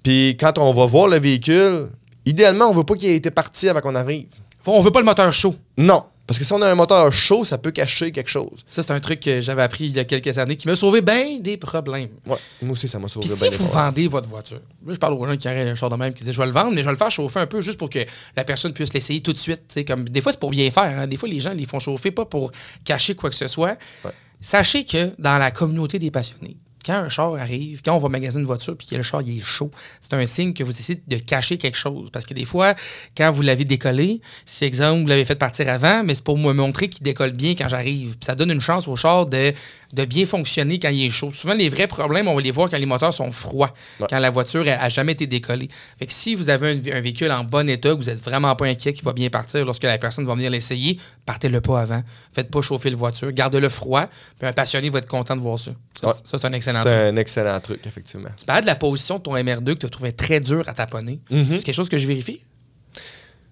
Puis 0.03 0.37
quand 0.39 0.59
on 0.59 0.73
va 0.73 0.87
voir 0.87 1.09
le 1.09 1.19
véhicule, 1.19 1.89
idéalement, 2.25 2.67
on 2.69 2.73
veut 2.73 2.85
pas 2.85 2.95
qu'il 2.95 3.11
ait 3.11 3.17
été 3.17 3.31
parti 3.31 3.69
avant 3.69 3.81
qu'on 3.81 3.95
arrive. 3.95 4.27
Faut- 4.63 4.73
on 4.73 4.83
veut 4.83 4.91
pas 4.91 5.01
le 5.01 5.05
moteur 5.07 5.31
chaud. 5.33 5.55
Non. 5.77 6.05
Parce 6.27 6.39
que 6.41 6.45
si 6.45 6.53
on 6.53 6.61
a 6.61 6.69
un 6.69 6.75
moteur 6.75 7.13
chaud, 7.13 7.45
ça 7.45 7.57
peut 7.57 7.71
cacher 7.71 8.11
quelque 8.11 8.29
chose. 8.31 8.65
Ça, 8.69 8.83
c'est 8.83 8.91
un 8.91 8.99
truc 8.99 9.21
que 9.21 9.41
j'avais 9.41 9.63
appris 9.63 9.85
il 9.87 9.95
y 9.97 10.01
a 10.01 10.05
quelques 10.05 10.37
années 10.39 10.57
qui 10.57 10.67
m'a 10.67 10.75
sauvé 10.75 11.01
bien 11.01 11.39
des 11.41 11.57
problèmes. 11.57 12.09
Ouais, 12.27 12.37
moi 12.63 12.73
aussi, 12.73 12.89
ça 12.89 12.99
m'a 12.99 13.07
sauvé 13.07 13.27
bien 13.27 13.37
si 13.37 13.49
des 13.51 13.57
vous 13.57 13.67
fois. 13.69 13.85
vendez 13.85 14.09
votre 14.09 14.29
voiture, 14.29 14.61
là, 14.85 14.93
je 14.93 14.99
parle 14.99 15.15
aux 15.15 15.25
gens 15.27 15.37
qui 15.37 15.47
auraient 15.47 15.69
un 15.69 15.75
char 15.77 15.89
de 15.89 15.95
même 15.97 16.13
qui 16.13 16.19
disaient 16.25 16.33
je 16.33 16.41
vais 16.41 16.47
le 16.47 16.53
vendre, 16.53 16.73
mais 16.73 16.81
je 16.81 16.85
vais 16.87 16.91
le 16.91 16.97
faire 16.97 17.11
chauffer 17.13 17.39
un 17.41 17.47
peu 17.47 17.61
juste 17.61 17.79
pour 17.79 17.91
que 17.91 18.01
la 18.37 18.43
personne 18.45 18.73
puisse 18.73 18.93
l'essayer 18.93 19.21
tout 19.21 19.33
de 19.33 19.39
suite. 19.39 19.79
Comme, 19.87 20.09
des 20.09 20.21
fois, 20.21 20.33
c'est 20.33 20.41
pour 20.41 20.51
bien 20.51 20.69
faire. 20.71 20.99
hein. 20.99 21.07
Des 21.07 21.17
fois, 21.17 21.29
les 21.29 21.39
gens 21.39 21.53
les 21.53 21.65
font 21.65 21.79
chauffer 21.79 22.11
pas 22.11 22.25
pour 22.25 22.51
cacher 22.85 23.15
quoi 23.15 23.31
que 23.31 23.37
ce 23.37 23.47
soit. 23.47 23.77
Ouais. 24.05 24.11
Sachez 24.41 24.85
que 24.85 25.13
dans 25.19 25.39
la 25.39 25.51
communauté 25.53 25.99
des 25.99 26.11
passionnés, 26.11 26.57
quand 26.87 26.95
un 26.95 27.09
char 27.09 27.35
arrive, 27.35 27.83
quand 27.85 27.95
on 27.97 27.99
va 27.99 28.09
magasiner 28.09 28.41
une 28.43 28.47
voiture 28.47 28.77
puis 28.77 28.87
que 28.87 28.95
le 28.95 29.03
char 29.03 29.23
il 29.23 29.39
est 29.39 29.43
chaud, 29.43 29.71
c'est 30.01 30.15
un 30.15 30.25
signe 30.27 30.55
que 30.55 30.63
vous 30.63 30.71
essayez 30.71 31.03
de 31.07 31.17
cacher 31.17 31.59
quelque 31.59 31.77
chose. 31.77 32.11
Parce 32.13 32.25
que 32.25 32.33
des 32.35 32.45
fois, 32.45 32.75
quand 33.17 33.31
vous 33.33 33.43
l'avez 33.43 33.65
décollé, 33.65 34.21
si 34.45 34.65
exemple 34.65 35.01
vous 35.03 35.09
l'avez 35.09 35.25
fait 35.25 35.35
partir 35.37 35.69
avant, 35.69 36.05
mais 36.05 36.15
c'est 36.15 36.25
pour 36.25 36.39
me 36.39 36.53
montrer 36.53 36.89
qu'il 36.89 37.03
décolle 37.03 37.33
bien 37.33 37.55
quand 37.57 37.69
j'arrive. 37.69 38.15
Ça 38.21 38.35
donne 38.35 38.51
une 38.53 38.61
chance 38.61 38.87
au 38.89 38.95
char 38.97 39.27
de, 39.27 39.53
de 39.95 40.05
bien 40.05 40.25
fonctionner 40.27 40.79
quand 40.79 40.91
il 40.91 41.05
est 41.07 41.11
chaud. 41.11 41.31
Souvent, 41.33 41.55
les 41.55 41.69
vrais 41.69 41.87
problèmes, 41.89 42.29
on 42.29 42.35
va 42.35 42.41
les 42.41 42.51
voir 42.53 42.71
quand 42.71 42.79
les 42.79 42.87
moteurs 42.87 43.13
sont 43.15 43.33
froids, 43.33 43.73
Ouais. 44.01 44.07
quand 44.09 44.19
la 44.19 44.31
voiture 44.31 44.65
a, 44.69 44.73
a 44.83 44.89
jamais 44.89 45.13
été 45.13 45.27
décollée. 45.27 45.69
Fait 45.99 46.07
que 46.07 46.13
si 46.13 46.35
vous 46.35 46.51
avez 46.51 46.71
un, 46.73 46.97
un 46.97 47.01
véhicule 47.01 47.31
en 47.33 47.43
bon 47.45 47.69
état, 47.69 47.91
que 47.91 47.97
vous 47.97 48.11
êtes 48.11 48.23
vraiment 48.23 48.55
pas 48.55 48.67
inquiet 48.67 48.93
qu'il 48.93 49.05
va 49.05 49.13
bien 49.13 49.29
partir 49.31 49.65
lorsque 49.65 49.83
la 49.85 49.99
personne 49.99 50.25
va 50.27 50.35
venir 50.35 50.51
l'essayer, 50.51 50.99
partez-le 51.25 51.61
pas 51.61 51.81
avant. 51.81 52.03
Faites 52.33 52.51
pas 52.51 52.61
chauffer 52.63 52.91
la 52.91 52.97
voiture, 52.97 53.33
gardez-le 53.33 53.69
froid, 53.69 54.07
puis 54.39 54.47
un 54.47 54.53
passionné 54.53 54.91
va 54.91 54.99
être 54.99 55.09
content 55.09 55.35
de 55.37 55.41
voir 55.41 55.59
ça. 55.59 55.73
Ça, 56.01 56.09
Ouais. 56.09 56.13
ça, 56.25 56.39
c'est 56.39 56.47
un 56.47 56.53
excellent 56.53 56.76
C'est 56.83 56.89
truc. 56.91 56.99
un 57.01 57.17
excellent 57.17 57.61
truc, 57.61 57.81
effectivement. 57.87 58.29
Tu 58.37 58.45
parles 58.45 58.63
de 58.63 58.67
la 58.67 58.75
position 58.77 59.19
de 59.19 59.23
ton 59.23 59.35
MR2 59.37 59.75
que 59.75 59.87
tu 59.87 59.91
trouvais 59.91 60.13
très 60.13 60.41
dur 60.41 60.65
à 60.69 60.73
taponner. 60.75 61.21
Mhm. 61.31 61.47
C'est 61.53 61.63
quelque 61.65 61.75
chose 61.75 61.89
que 61.89 61.99
je 61.99 62.07
vérifie? 62.07 62.41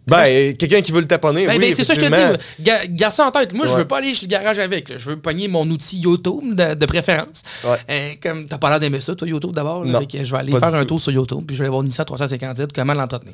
Ben, 0.07 0.27
euh, 0.27 0.53
quelqu'un 0.53 0.83
qui 0.83 0.93
veut 0.93 1.01
le 1.01 1.07
taponner, 1.07 1.47
Ben, 1.47 1.53
oui, 1.55 1.61
ben, 1.61 1.75
c'est 1.75 1.83
ça 1.83 1.95
que 1.97 2.03
je 2.03 2.07
te 2.07 2.13
dis. 2.37 2.39
Ga- 2.63 2.87
Garde 2.91 3.15
ça 3.15 3.27
en 3.27 3.31
tête. 3.31 3.55
Moi, 3.55 3.65
je 3.65 3.71
Ouais. 3.73 3.79
veux 3.79 3.87
pas 3.87 3.97
aller 3.99 4.13
chez 4.13 4.27
le 4.27 4.31
garage 4.31 4.59
avec. 4.59 4.91
là. 4.91 4.99
Je 4.99 5.09
veux 5.09 5.17
pogner 5.17 5.49
mon 5.49 5.67
outil 5.71 5.99
YouTube 5.99 6.55
de, 6.55 6.75
de 6.75 6.85
préférence. 6.87 7.43
Ouais. 7.65 7.79
Euh, 7.91 8.11
comme 8.23 8.47
t'as 8.47 8.59
pas 8.59 8.69
l'air 8.69 8.81
d'aimer 8.81 9.01
ça, 9.01 9.15
toi, 9.15 9.27
YouTube 9.27 9.53
d'abord. 9.53 9.83
je 9.87 9.91
vais 9.91 10.37
aller 10.39 10.53
faire 10.53 10.75
un 10.75 10.81
tout. 10.81 10.85
tour 10.89 11.01
sur 11.01 11.11
YouTube, 11.11 11.45
puis 11.47 11.57
je 11.57 11.61
vais 11.63 11.65
aller 11.69 11.71
voir 11.73 11.83
Nissan 11.83 12.05
350 12.05 12.71
comment 12.75 12.93
l'entretenir. 12.93 13.33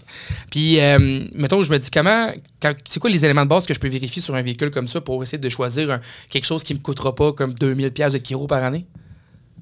Puis, 0.48 0.78
euh, 0.78 1.24
mettons, 1.34 1.60
je 1.64 1.72
me 1.72 1.78
dis 1.80 1.90
comment. 1.90 2.30
C'est 2.84 3.00
quoi 3.00 3.10
les 3.10 3.24
éléments 3.24 3.42
de 3.42 3.48
base 3.48 3.66
que 3.66 3.74
je 3.74 3.80
peux 3.80 3.88
vérifier 3.88 4.22
sur 4.22 4.36
un 4.36 4.42
véhicule 4.42 4.70
comme 4.70 4.86
ça 4.86 5.00
pour 5.00 5.20
essayer 5.24 5.38
de 5.38 5.48
choisir 5.48 5.90
un- 5.90 6.00
quelque 6.28 6.44
chose 6.46 6.62
qui 6.62 6.74
me 6.74 6.78
coûtera 6.78 7.16
pas 7.16 7.32
comme 7.32 7.52
2000$ 7.52 7.90
piastres 7.90 8.16
de 8.20 8.22
kilo 8.22 8.46
par 8.46 8.62
année? 8.62 8.86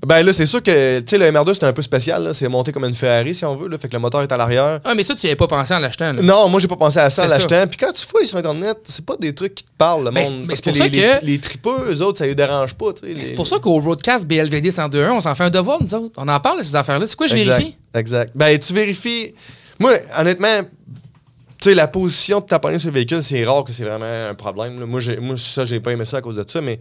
Ben 0.07 0.23
là, 0.23 0.33
c'est 0.33 0.47
sûr 0.47 0.63
que, 0.63 1.01
tu 1.01 1.07
sais, 1.09 1.19
le 1.19 1.27
MR2, 1.31 1.55
c'est 1.55 1.65
un 1.65 1.73
peu 1.73 1.83
spécial. 1.83 2.23
là. 2.23 2.33
C'est 2.35 2.47
monté 2.49 2.71
comme 2.71 2.85
une 2.85 2.95
Ferrari, 2.95 3.35
si 3.35 3.45
on 3.45 3.57
veut. 3.57 3.69
Là. 3.69 3.79
Fait 3.79 3.89
que 3.89 3.95
le 3.95 3.99
moteur 3.99 4.23
est 4.23 4.31
à 4.31 4.37
l'arrière. 4.37 4.79
Ah, 4.85 4.95
mais 4.95 5.03
ça, 5.03 5.15
tu 5.15 5.27
avais 5.27 5.35
pas 5.35 5.49
pensé 5.49 5.75
en 5.75 5.81
l'achetant. 5.81 6.13
là. 6.13 6.23
Non, 6.23 6.49
moi, 6.49 6.61
j'ai 6.61 6.69
pas 6.69 6.77
pensé 6.77 6.99
à 7.01 7.11
ça 7.11 7.25
en 7.25 7.29
l'achetant. 7.29 7.67
Puis 7.67 7.79
quand 7.79 7.93
tu 7.93 8.07
fouilles 8.07 8.27
sur 8.27 8.39
Internet, 8.39 8.79
c'est 8.85 9.05
pas 9.05 9.17
des 9.17 9.35
trucs 9.35 9.57
qui 9.57 9.65
te 9.65 9.71
parlent, 9.77 10.05
le 10.05 10.11
Ben, 10.13 10.23
monde. 10.25 10.47
parce 10.49 10.61
que 10.61 10.71
les, 10.71 10.79
ça 10.79 10.87
les, 10.87 11.01
que- 11.01 11.25
les 11.25 11.39
tripeux, 11.41 11.91
eux 11.91 12.03
autres, 12.03 12.19
ça 12.19 12.27
les 12.27 12.35
dérange 12.37 12.75
pas. 12.75 12.87
les- 13.03 13.27
C'est 13.27 13.35
pour 13.35 13.47
ça 13.49 13.59
qu'au 13.59 13.81
Roadcast 13.81 14.27
BLVD 14.27 14.71
102.1, 14.71 15.11
on 15.11 15.21
s'en 15.21 15.35
fait 15.35 15.45
un 15.45 15.51
devoir, 15.51 15.83
nous 15.83 15.95
autres. 15.95 16.15
On 16.17 16.29
en 16.29 16.39
parle 16.41 16.63
ces 16.63 16.77
affaires-là. 16.77 17.07
C'est 17.07 17.17
quoi, 17.17 17.27
je 17.27 17.35
exact, 17.37 17.59
vérifie? 17.59 17.77
Exact. 17.95 18.33
Ben, 18.37 18.57
tu 18.59 18.73
vérifies. 18.73 19.35
Moi, 19.81 19.95
honnêtement, 20.17 20.61
tu 21.61 21.71
sais, 21.71 21.75
la 21.75 21.89
position 21.89 22.39
de 22.39 22.45
taponner 22.47 22.79
sur 22.79 22.89
le 22.91 22.95
véhicule, 22.95 23.21
c'est 23.23 23.45
rare 23.45 23.65
que 23.65 23.73
c'est 23.73 23.83
vraiment 23.85 24.29
un 24.31 24.35
problème. 24.35 24.79
là. 24.79 24.87
Moi, 24.87 25.01
j'ai, 25.01 25.17
moi, 25.17 25.35
ça, 25.37 25.65
j'ai 25.65 25.81
pas 25.81 25.91
aimé 25.91 26.05
ça 26.05 26.19
à 26.19 26.21
cause 26.21 26.37
de 26.37 26.45
ça, 26.47 26.61
mais 26.61 26.79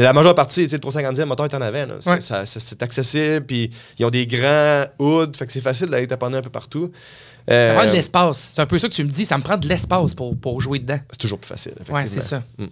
de 0.00 0.04
la 0.04 0.12
majeure 0.14 0.34
partie, 0.34 0.62
tu 0.64 0.70
sais, 0.70 0.76
le 0.76 0.80
350 0.80 1.18
le 1.18 1.26
moteur 1.26 1.46
est 1.46 1.54
en 1.54 1.60
avant. 1.60 1.84
C'est, 2.00 2.10
Ouais. 2.10 2.82
accessible, 2.82 3.44
puis 3.46 3.70
ils 3.98 4.04
ont 4.06 4.10
des 4.10 4.26
grands 4.26 4.84
hoods, 4.98 5.32
fait 5.38 5.46
que 5.46 5.52
c'est 5.52 5.60
facile 5.60 5.88
d'aller 5.88 6.06
taponner 6.06 6.38
un 6.38 6.42
peu 6.42 6.50
partout. 6.50 6.90
Euh, 7.50 7.68
Ça 7.68 7.74
prend 7.80 7.86
de 7.90 7.94
l'espace. 7.94 8.52
C'est 8.54 8.62
un 8.62 8.66
peu 8.66 8.78
ça 8.78 8.88
que 8.88 8.94
tu 8.94 9.04
me 9.04 9.10
dis. 9.10 9.24
Ça 9.26 9.36
me 9.36 9.42
prend 9.42 9.56
de 9.56 9.66
l'espace 9.68 10.14
pour, 10.14 10.36
pour 10.38 10.60
jouer 10.60 10.78
dedans. 10.78 10.98
c'est 11.10 11.18
toujours 11.20 11.38
plus 11.38 11.48
facile, 11.48 11.72
effectivement. 11.72 11.98
Ouais, 12.00 12.06
c'est 12.06 12.20
ça. 12.22 12.42
Mm. 12.58 12.64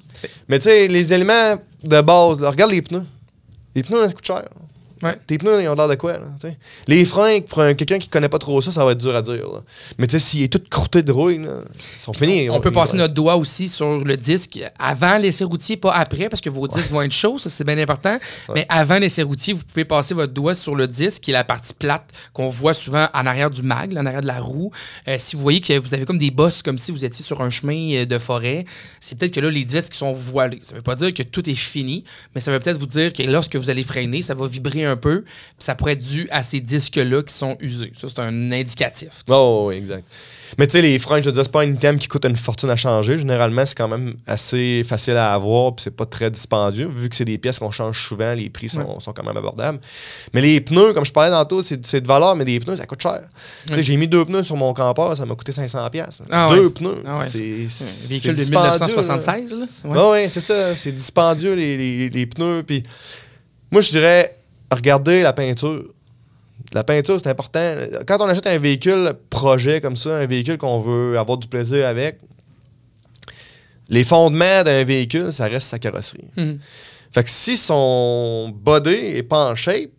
Mais 0.49 0.59
tu 0.59 0.65
sais, 0.65 0.89
les 0.89 1.13
éléments 1.13 1.57
de 1.85 2.01
base, 2.01 2.41
là, 2.41 2.51
regarde 2.51 2.71
les 2.71 2.83
pneus. 2.83 3.05
Les 3.75 3.83
pneus, 3.83 4.07
ça 4.07 4.13
coûte 4.13 4.27
cher. 4.27 4.45
Ouais. 5.03 5.17
Tes 5.27 5.39
pneus, 5.39 5.63
ils 5.63 5.69
ont 5.69 5.75
l'air 5.75 5.89
de 5.89 5.95
quoi, 5.95 6.15
là? 6.15 6.27
Les 6.87 7.05
freins, 7.05 7.41
pour 7.41 7.61
un- 7.61 7.75
quelqu'un 7.75 7.99
qui 7.99 8.09
connaît 8.09 8.29
pas 8.29 8.39
trop 8.39 8.61
ça, 8.61 8.73
ça 8.73 8.85
va 8.85 8.93
être 8.93 8.99
dur 8.99 9.15
à 9.15 9.23
dire, 9.23 9.35
là. 9.47 9.61
Mais 9.99 10.07
tu 10.07 10.13
sais, 10.13 10.19
s'il 10.19 10.43
est 10.43 10.49
tout 10.53 10.61
croûté 10.71 11.03
de 11.03 11.13
rouille, 11.13 11.39
là, 11.39 11.61
ils 11.75 11.81
sont 12.01 12.13
finis. 12.13 12.51
On 12.51 12.61
peut 12.61 12.71
passer 12.73 12.97
notre 12.97 13.15
doigt 13.15 13.37
aussi 13.37 13.69
sur 13.69 14.05
le 14.05 14.17
disque 14.17 14.59
avant 14.79 15.19
l'essai 15.19 15.45
routier, 15.45 15.77
pas 15.77 15.93
après, 15.93 16.29
parce 16.29 16.41
que 16.41 16.51
vos 16.51 16.67
disques 16.69 16.91
vont 16.91 17.03
être 17.03 17.13
chauds, 17.13 17.39
ça 17.39 17.51
c'est 17.51 17.65
bien 17.65 17.79
important. 17.79 18.19
Mais 18.55 18.67
avant 18.69 18.99
l'essai 18.99 19.23
routier, 19.23 19.55
vous 19.55 19.63
pouvez 19.65 19.85
passer 19.85 20.15
votre 20.15 20.33
doigt 20.33 20.55
sur 20.55 20.75
le 20.75 20.87
disque, 20.87 21.23
qui 21.23 21.31
est 21.31 21.35
la 21.35 21.45
partie 21.45 21.75
plate 21.75 22.11
qu'on 22.33 22.49
voit 22.49 22.75
souvent 22.75 23.09
en 23.15 23.27
arrière 23.27 23.51
du 23.51 23.63
mag, 23.63 23.97
en 23.97 24.05
arrière 24.07 24.23
de 24.23 24.27
la 24.27 24.41
roue. 24.41 24.71
Euh, 25.07 25.17
si 25.19 25.37
vous 25.37 25.43
voyez 25.43 25.61
que 25.61 25.79
vous 25.79 25.95
avez 25.95 26.05
comme 26.05 26.19
des 26.19 26.31
bosses, 26.31 26.63
comme 26.63 26.79
si 26.79 26.93
vous 26.93 27.05
étiez 27.05 27.25
sur 27.25 27.41
un 27.41 27.51
chemin 27.51 27.93
euh, 27.95 28.05
de 28.05 28.19
forêt, 28.19 28.65
c'est 29.01 29.17
peut-être 29.19 29.35
que 29.35 29.41
là, 29.41 29.51
les 29.51 29.65
disques 29.65 29.95
sont 29.95 30.13
voilés. 30.13 30.61
Ça 30.63 30.75
veut 30.75 30.83
pas 30.83 30.95
dire 30.95 31.13
que 31.15 31.23
tout 31.23 31.49
est 31.49 31.55
fini, 31.55 32.05
mais 32.35 32.41
ça 32.41 32.51
veut 32.51 32.59
peut-être 32.61 32.79
vous 32.79 32.87
dire 32.87 33.13
que 33.13 33.23
lorsque 33.23 33.57
vous 33.57 33.71
allez 33.71 33.83
freiner, 33.83 34.23
ça 34.23 34.35
va 34.35 34.47
vibrer 34.47 34.85
un 34.85 34.88
peu, 34.97 35.23
puis 35.23 35.33
ça 35.59 35.75
pourrait 35.75 35.93
être 35.95 36.03
dû 36.07 36.29
à 36.31 36.43
ces 36.43 36.61
disques-là 36.61 37.23
qui 37.23 37.35
sont 37.35 37.57
usés. 37.61 37.93
Ça, 38.01 38.09
c'est 38.09 38.21
un 38.21 38.53
indicatif. 38.53 39.09
Oh, 39.31 39.67
oui, 39.69 39.77
exact. 39.77 40.05
Mais 40.59 40.67
tu 40.67 40.73
sais, 40.73 40.83
les 40.83 40.99
freins, 40.99 41.21
je 41.21 41.27
veux 41.27 41.33
dire, 41.33 41.43
c'est 41.45 41.53
pas 41.53 41.61
un 41.63 41.73
item 41.75 41.99
qui 41.99 42.09
coûte 42.09 42.25
une 42.25 42.35
fortune 42.37 42.71
à 42.71 42.77
changer. 42.77 43.19
Généralement, 43.19 43.67
c'est 43.67 43.77
quand 43.77 43.87
même 43.89 44.15
assez 44.27 44.83
facile 44.89 45.17
à 45.19 45.35
avoir, 45.35 45.75
puis 45.75 45.83
c'est 45.85 45.95
pas 45.95 46.07
très 46.07 46.31
dispendieux. 46.31 46.89
Vu 46.89 47.11
que 47.11 47.17
c'est 47.17 47.27
des 47.27 47.37
pièces 47.37 47.59
qu'on 47.59 47.71
change 47.71 48.03
souvent, 48.03 48.33
les 48.33 48.49
prix 48.49 48.71
sont, 48.71 48.99
sont 48.99 49.13
quand 49.13 49.25
même 49.25 49.37
abordables. 49.37 49.79
Mais 50.33 50.41
les 50.41 50.61
pneus, 50.63 50.95
comme 50.95 51.05
je 51.05 51.13
parlais 51.13 51.31
tantôt, 51.31 51.63
c'est 51.63 51.85
c'est 51.85 52.01
de 52.01 52.07
valeur, 52.07 52.35
mais 52.35 52.47
des 52.47 52.59
pneus, 52.61 52.77
ça 52.77 52.87
coûte 52.87 53.03
cher. 53.03 53.21
J'ai 53.79 53.97
mis 53.99 54.09
deux 54.09 54.25
pneus 54.25 54.43
sur 54.43 54.57
mon 54.57 54.73
campeur, 54.73 55.15
ça 55.17 55.27
m'a 55.27 55.35
coûté 55.35 55.53
500$. 55.53 55.91
piastres. 55.91 56.23
Ah 56.31 56.49
deux 56.55 56.65
ouais. 56.67 56.71
pneus. 56.71 57.03
Ah. 57.07 57.25
C'est 57.29 57.39
Un 57.39 58.09
véhicule 58.09 58.31
de 58.31 58.37
dispendieux, 58.37 58.71
là. 58.71 58.87
1976, 58.87 59.53
là. 59.85 60.11
Ouais, 60.11 60.29
c'est 60.31 60.41
ça. 60.41 60.75
C'est 60.75 60.93
dispendieux, 60.93 61.53
les, 61.55 61.77
les- 61.77 62.09
les 62.09 62.27
pneus. 62.27 62.63
Puis 62.67 62.83
moi, 63.71 63.83
je 63.83 63.91
dirais, 63.91 64.35
regardez 64.73 65.23
la 65.23 65.33
peinture. 65.33 65.85
La 66.73 66.85
peinture, 66.85 67.19
c'est 67.23 67.31
important. 67.31 67.75
Quand 68.07 68.21
on 68.21 68.29
achète 68.29 68.47
un 68.47 68.59
véhicule 68.59 69.15
projet 69.31 69.81
comme 69.81 69.97
ça, 69.97 70.17
un 70.19 70.27
véhicule 70.27 70.59
qu'on 70.59 70.81
veut 70.81 71.19
avoir 71.19 71.39
du 71.39 71.49
plaisir 71.49 71.87
avec, 71.87 72.19
les 73.89 74.05
fondements 74.05 74.63
d'un 74.65 74.85
véhicule, 74.85 75.33
ça 75.33 75.47
reste 75.47 75.69
sa 75.69 75.79
carrosserie. 75.79 76.29
Mhm. 76.37 76.59
Fait 77.13 77.25
que 77.25 77.31
si 77.31 77.57
son 77.57 78.55
body 78.55 78.91
est 78.91 79.23
pas 79.23 79.51
en 79.51 79.55
shape, 79.55 79.91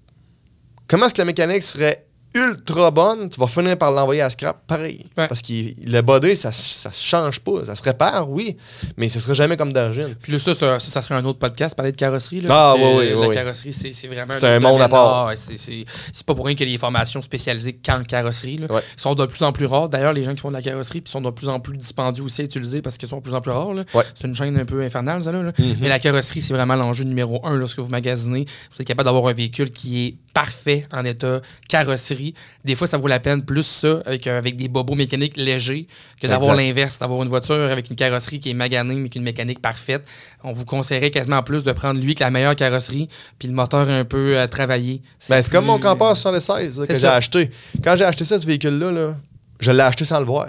comment 0.88 1.08
est-ce 1.08 1.16
que 1.16 1.22
la 1.22 1.26
mécanique 1.26 1.64
serait 1.64 2.06
ultra 2.36 2.92
bonne, 2.92 3.30
tu 3.30 3.40
vas 3.40 3.48
finir 3.48 3.78
par 3.78 3.92
l'envoyer 3.92 4.22
à 4.22 4.30
scrap 4.30 4.66
pareil. 4.68 5.06
Ouais. 5.18 5.28
Parce 5.28 5.42
que 5.42 5.54
le 5.90 6.02
body, 6.02 6.36
ça, 6.36 6.52
ça 6.52 6.92
se 6.92 7.04
change 7.04 7.40
pas. 7.40 7.66
Ça 7.66 7.76
se 7.76 7.84
répare, 7.84 8.30
oui, 8.30 8.56
mais 8.98 9.10
ce 9.10 9.20
sera 9.20 9.34
jamais 9.34 9.58
comme 9.58 9.74
d'origine. 9.74 10.16
Puis 10.22 10.32
là, 10.34 10.40
ça, 10.40 10.54
ça, 10.54 10.80
ça, 10.80 11.02
serait 11.02 11.16
un 11.16 11.26
autre 11.26 11.40
podcast, 11.40 11.76
parler 11.76 11.92
de 11.92 11.98
carrosserie. 11.98 12.42
Là, 12.42 12.50
Ah, 12.52 12.76
que 12.76 12.82
oui, 12.82 12.88
oui, 13.00 13.10
La 13.10 13.18
oui, 13.20 13.28
oui. 13.30 13.36
carrosserie, 13.36 13.74
c'est 13.74 13.92
c'est 13.92 14.08
vraiment. 14.08 14.34
C'est 14.34 14.46
un 14.48 14.60
monde 14.60 14.82
à 14.82 14.90
part. 14.90 15.30
Ah, 15.30 15.36
c'est- 15.36 15.86
pas 16.26 16.36
pour 16.36 16.46
rien 16.46 16.56
a 16.60 16.66
des 16.66 16.78
formations 16.78 17.22
spécialisées 17.22 17.74
qu'en 17.74 18.04
carrosserie. 18.04 18.58
Là. 18.58 18.68
Ouais. 18.70 18.82
Sont 18.98 19.16
de 19.16 19.26
plus 19.26 19.44
en 19.44 19.52
plus 19.52 19.66
rares. 19.66 19.90
D'ailleurs, 19.90 20.14
les 20.14 20.24
gens 20.24 20.34
qui 20.36 20.42
font 20.42 20.50
de 20.50 20.54
la 20.56 20.62
carrosserie 20.62 21.02
puis 21.02 21.12
sont 21.12 21.22
de 21.22 21.32
plus 21.32 21.50
en 21.50 21.60
plus 21.60 21.78
dispendieux 21.78 22.24
aussi 22.24 22.42
à 22.42 22.44
utiliser 22.44 22.82
parce 22.82 22.98
qu'ils 22.98 23.10
sont 23.10 23.18
de 23.18 23.22
plus 23.24 23.34
en 23.34 23.42
plus 23.42 23.52
rares. 23.52 23.70
Ouais. 23.70 24.04
C'est 24.14 24.28
une 24.28 24.36
chaîne 24.36 24.58
un 24.60 24.66
peu 24.66 24.84
infernale, 24.84 25.24
ça. 25.24 25.32
Là, 25.32 25.42
là. 25.42 25.52
Mhm. 25.58 25.78
Mais 25.82 25.90
la 25.90 25.98
carrosserie, 26.00 26.42
c'est 26.42 26.54
vraiment 26.54 26.76
l'enjeu 26.76 27.04
numéro 27.06 27.44
un 27.46 27.56
lorsque 27.56 27.80
vous 27.80 27.90
magasinez. 27.90 28.46
Vous 28.72 28.82
êtes 28.82 28.88
capable 28.88 29.06
d'avoir 29.06 29.28
un 29.28 29.34
véhicule 29.34 29.72
qui 29.72 30.06
est 30.06 30.16
parfait 30.34 30.86
en 30.94 31.04
état 31.06 31.42
carrosserie. 31.68 32.19
Des 32.66 32.76
fois, 32.76 32.88
ça 32.88 32.98
vaut 32.98 33.08
la 33.08 33.20
peine 33.20 33.44
plus 33.44 33.64
ça 33.64 34.02
avec, 34.06 34.28
euh, 34.28 34.38
avec 34.38 34.56
des 34.56 34.68
bobos 34.68 34.96
mécaniques 34.96 35.38
légers 35.38 35.88
que 36.22 36.28
d'avoir 36.28 36.56
l'inverse, 36.56 37.00
d'avoir 37.00 37.24
une 37.24 37.30
voiture 37.30 37.56
avec 37.56 37.90
une 37.90 37.96
carrosserie 37.96 38.40
qui 38.40 38.50
est 38.50 38.54
maganée 38.54 38.96
mais 38.96 39.10
qui 39.10 39.18
a 39.18 39.20
une 39.20 39.26
mécanique 39.26 39.62
parfaite. 39.62 40.04
On 40.44 40.52
vous 40.52 40.66
conseillerait 40.66 41.12
quasiment 41.12 41.42
plus 41.44 41.64
de 41.64 41.72
prendre 41.72 42.00
lui 42.00 42.16
que 42.16 42.24
la 42.24 42.32
meilleure 42.32 42.56
carrosserie 42.56 43.08
puis 43.38 43.48
le 43.48 43.54
moteur 43.54 43.90
un 43.90 44.04
peu 44.04 44.38
euh, 44.38 44.48
travaillé. 44.48 45.02
Ben, 45.30 45.42
c'est 45.42 45.52
comme 45.52 45.66
mon 45.66 45.80
campeur 45.80 46.16
76 46.16 46.80
là, 46.80 46.88
que 46.88 46.96
j'ai 46.96 47.08
acheté. 47.08 47.50
Quand 47.84 47.96
j'ai 47.96 48.06
acheté 48.06 48.26
ça, 48.26 48.40
ce 48.40 48.46
véhicule-là, 48.46 48.92
là, 48.92 49.16
je 49.60 49.72
l'ai 49.72 49.82
acheté 49.82 50.06
sans 50.06 50.20
le 50.20 50.26
voir. 50.26 50.48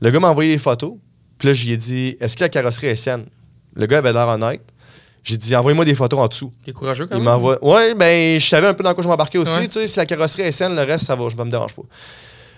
Le 0.00 0.10
gars 0.10 0.20
m'a 0.20 0.30
envoyé 0.30 0.50
les 0.50 0.58
photos. 0.58 0.94
Puis 1.38 1.48
là, 1.48 1.54
j'y 1.54 1.72
ai 1.72 1.76
dit 1.76 2.16
Est-ce 2.20 2.36
que 2.36 2.44
la 2.44 2.48
carrosserie 2.48 2.88
est 2.88 2.96
saine 2.96 3.26
Le 3.74 3.86
gars 3.86 3.98
avait 3.98 4.12
l'air 4.12 4.28
honnête. 4.28 4.62
J'ai 5.24 5.36
dit 5.36 5.54
Envoyez-moi 5.56 5.84
des 5.84 5.94
photos 5.94 6.18
en 6.20 6.26
dessous. 6.26 6.52
T'es 6.64 6.72
courageux 6.72 7.06
quand 7.06 7.16
Il 7.16 7.22
même. 7.22 7.32
m'envoie. 7.32 7.62
Ouais, 7.64 7.94
ben, 7.94 8.38
je 8.40 8.46
savais 8.46 8.66
un 8.66 8.74
peu 8.74 8.82
dans 8.82 8.94
quoi 8.94 9.02
je 9.02 9.08
m'embarquais 9.08 9.38
aussi. 9.38 9.56
Ouais. 9.58 9.68
Tu 9.68 9.80
sais, 9.80 9.88
si 9.88 9.98
la 9.98 10.06
carrosserie 10.06 10.42
est 10.42 10.52
saine, 10.52 10.74
le 10.74 10.82
reste, 10.82 11.06
ça 11.06 11.14
va, 11.14 11.28
je 11.28 11.36
me 11.36 11.50
dérange 11.50 11.74
pas. 11.74 11.82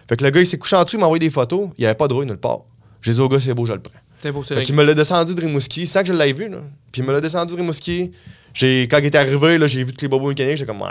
Fait 0.08 0.16
que 0.16 0.24
le 0.24 0.30
gars, 0.30 0.40
il 0.40 0.46
s'est 0.46 0.58
couché 0.58 0.76
en 0.76 0.84
dessous, 0.84 0.96
il 0.96 1.00
m'a 1.00 1.06
envoyé 1.06 1.20
des 1.20 1.30
photos. 1.30 1.68
Il 1.78 1.82
n'y 1.82 1.86
avait 1.86 1.94
pas 1.94 2.08
de 2.08 2.14
rouille 2.14 2.26
nulle 2.26 2.36
part. 2.36 2.61
J'ai 3.02 3.12
dit 3.14 3.20
au 3.20 3.28
gars, 3.28 3.38
c'est 3.40 3.54
beau, 3.54 3.64
je 3.66 3.72
le 3.72 3.80
prends. 3.80 3.98
C'est 4.22 4.32
beau, 4.32 4.42
c'est 4.42 4.48
Fait 4.48 4.54
vrai. 4.56 4.62
qu'il 4.64 4.74
me 4.74 4.84
l'a 4.84 4.92
descendu 4.94 5.34
de 5.34 5.40
Rimouski 5.40 5.86
sans 5.86 6.00
que 6.02 6.08
je 6.08 6.12
l'avais 6.12 6.32
vu. 6.34 6.48
Là. 6.48 6.58
Puis 6.92 7.00
il 7.00 7.06
me 7.06 7.12
l'a 7.12 7.20
descendu 7.20 7.52
de 7.54 7.58
Rimouski. 7.58 8.12
J'ai, 8.52 8.82
quand 8.90 8.98
il 8.98 9.06
est 9.06 9.14
arrivé, 9.14 9.56
là, 9.58 9.66
j'ai 9.66 9.82
vu 9.84 9.92
tous 9.94 10.04
les 10.04 10.08
bobos 10.08 10.28
mécaniques. 10.28 10.56
J'ai 10.58 10.66
comme, 10.66 10.82
ouais. 10.82 10.88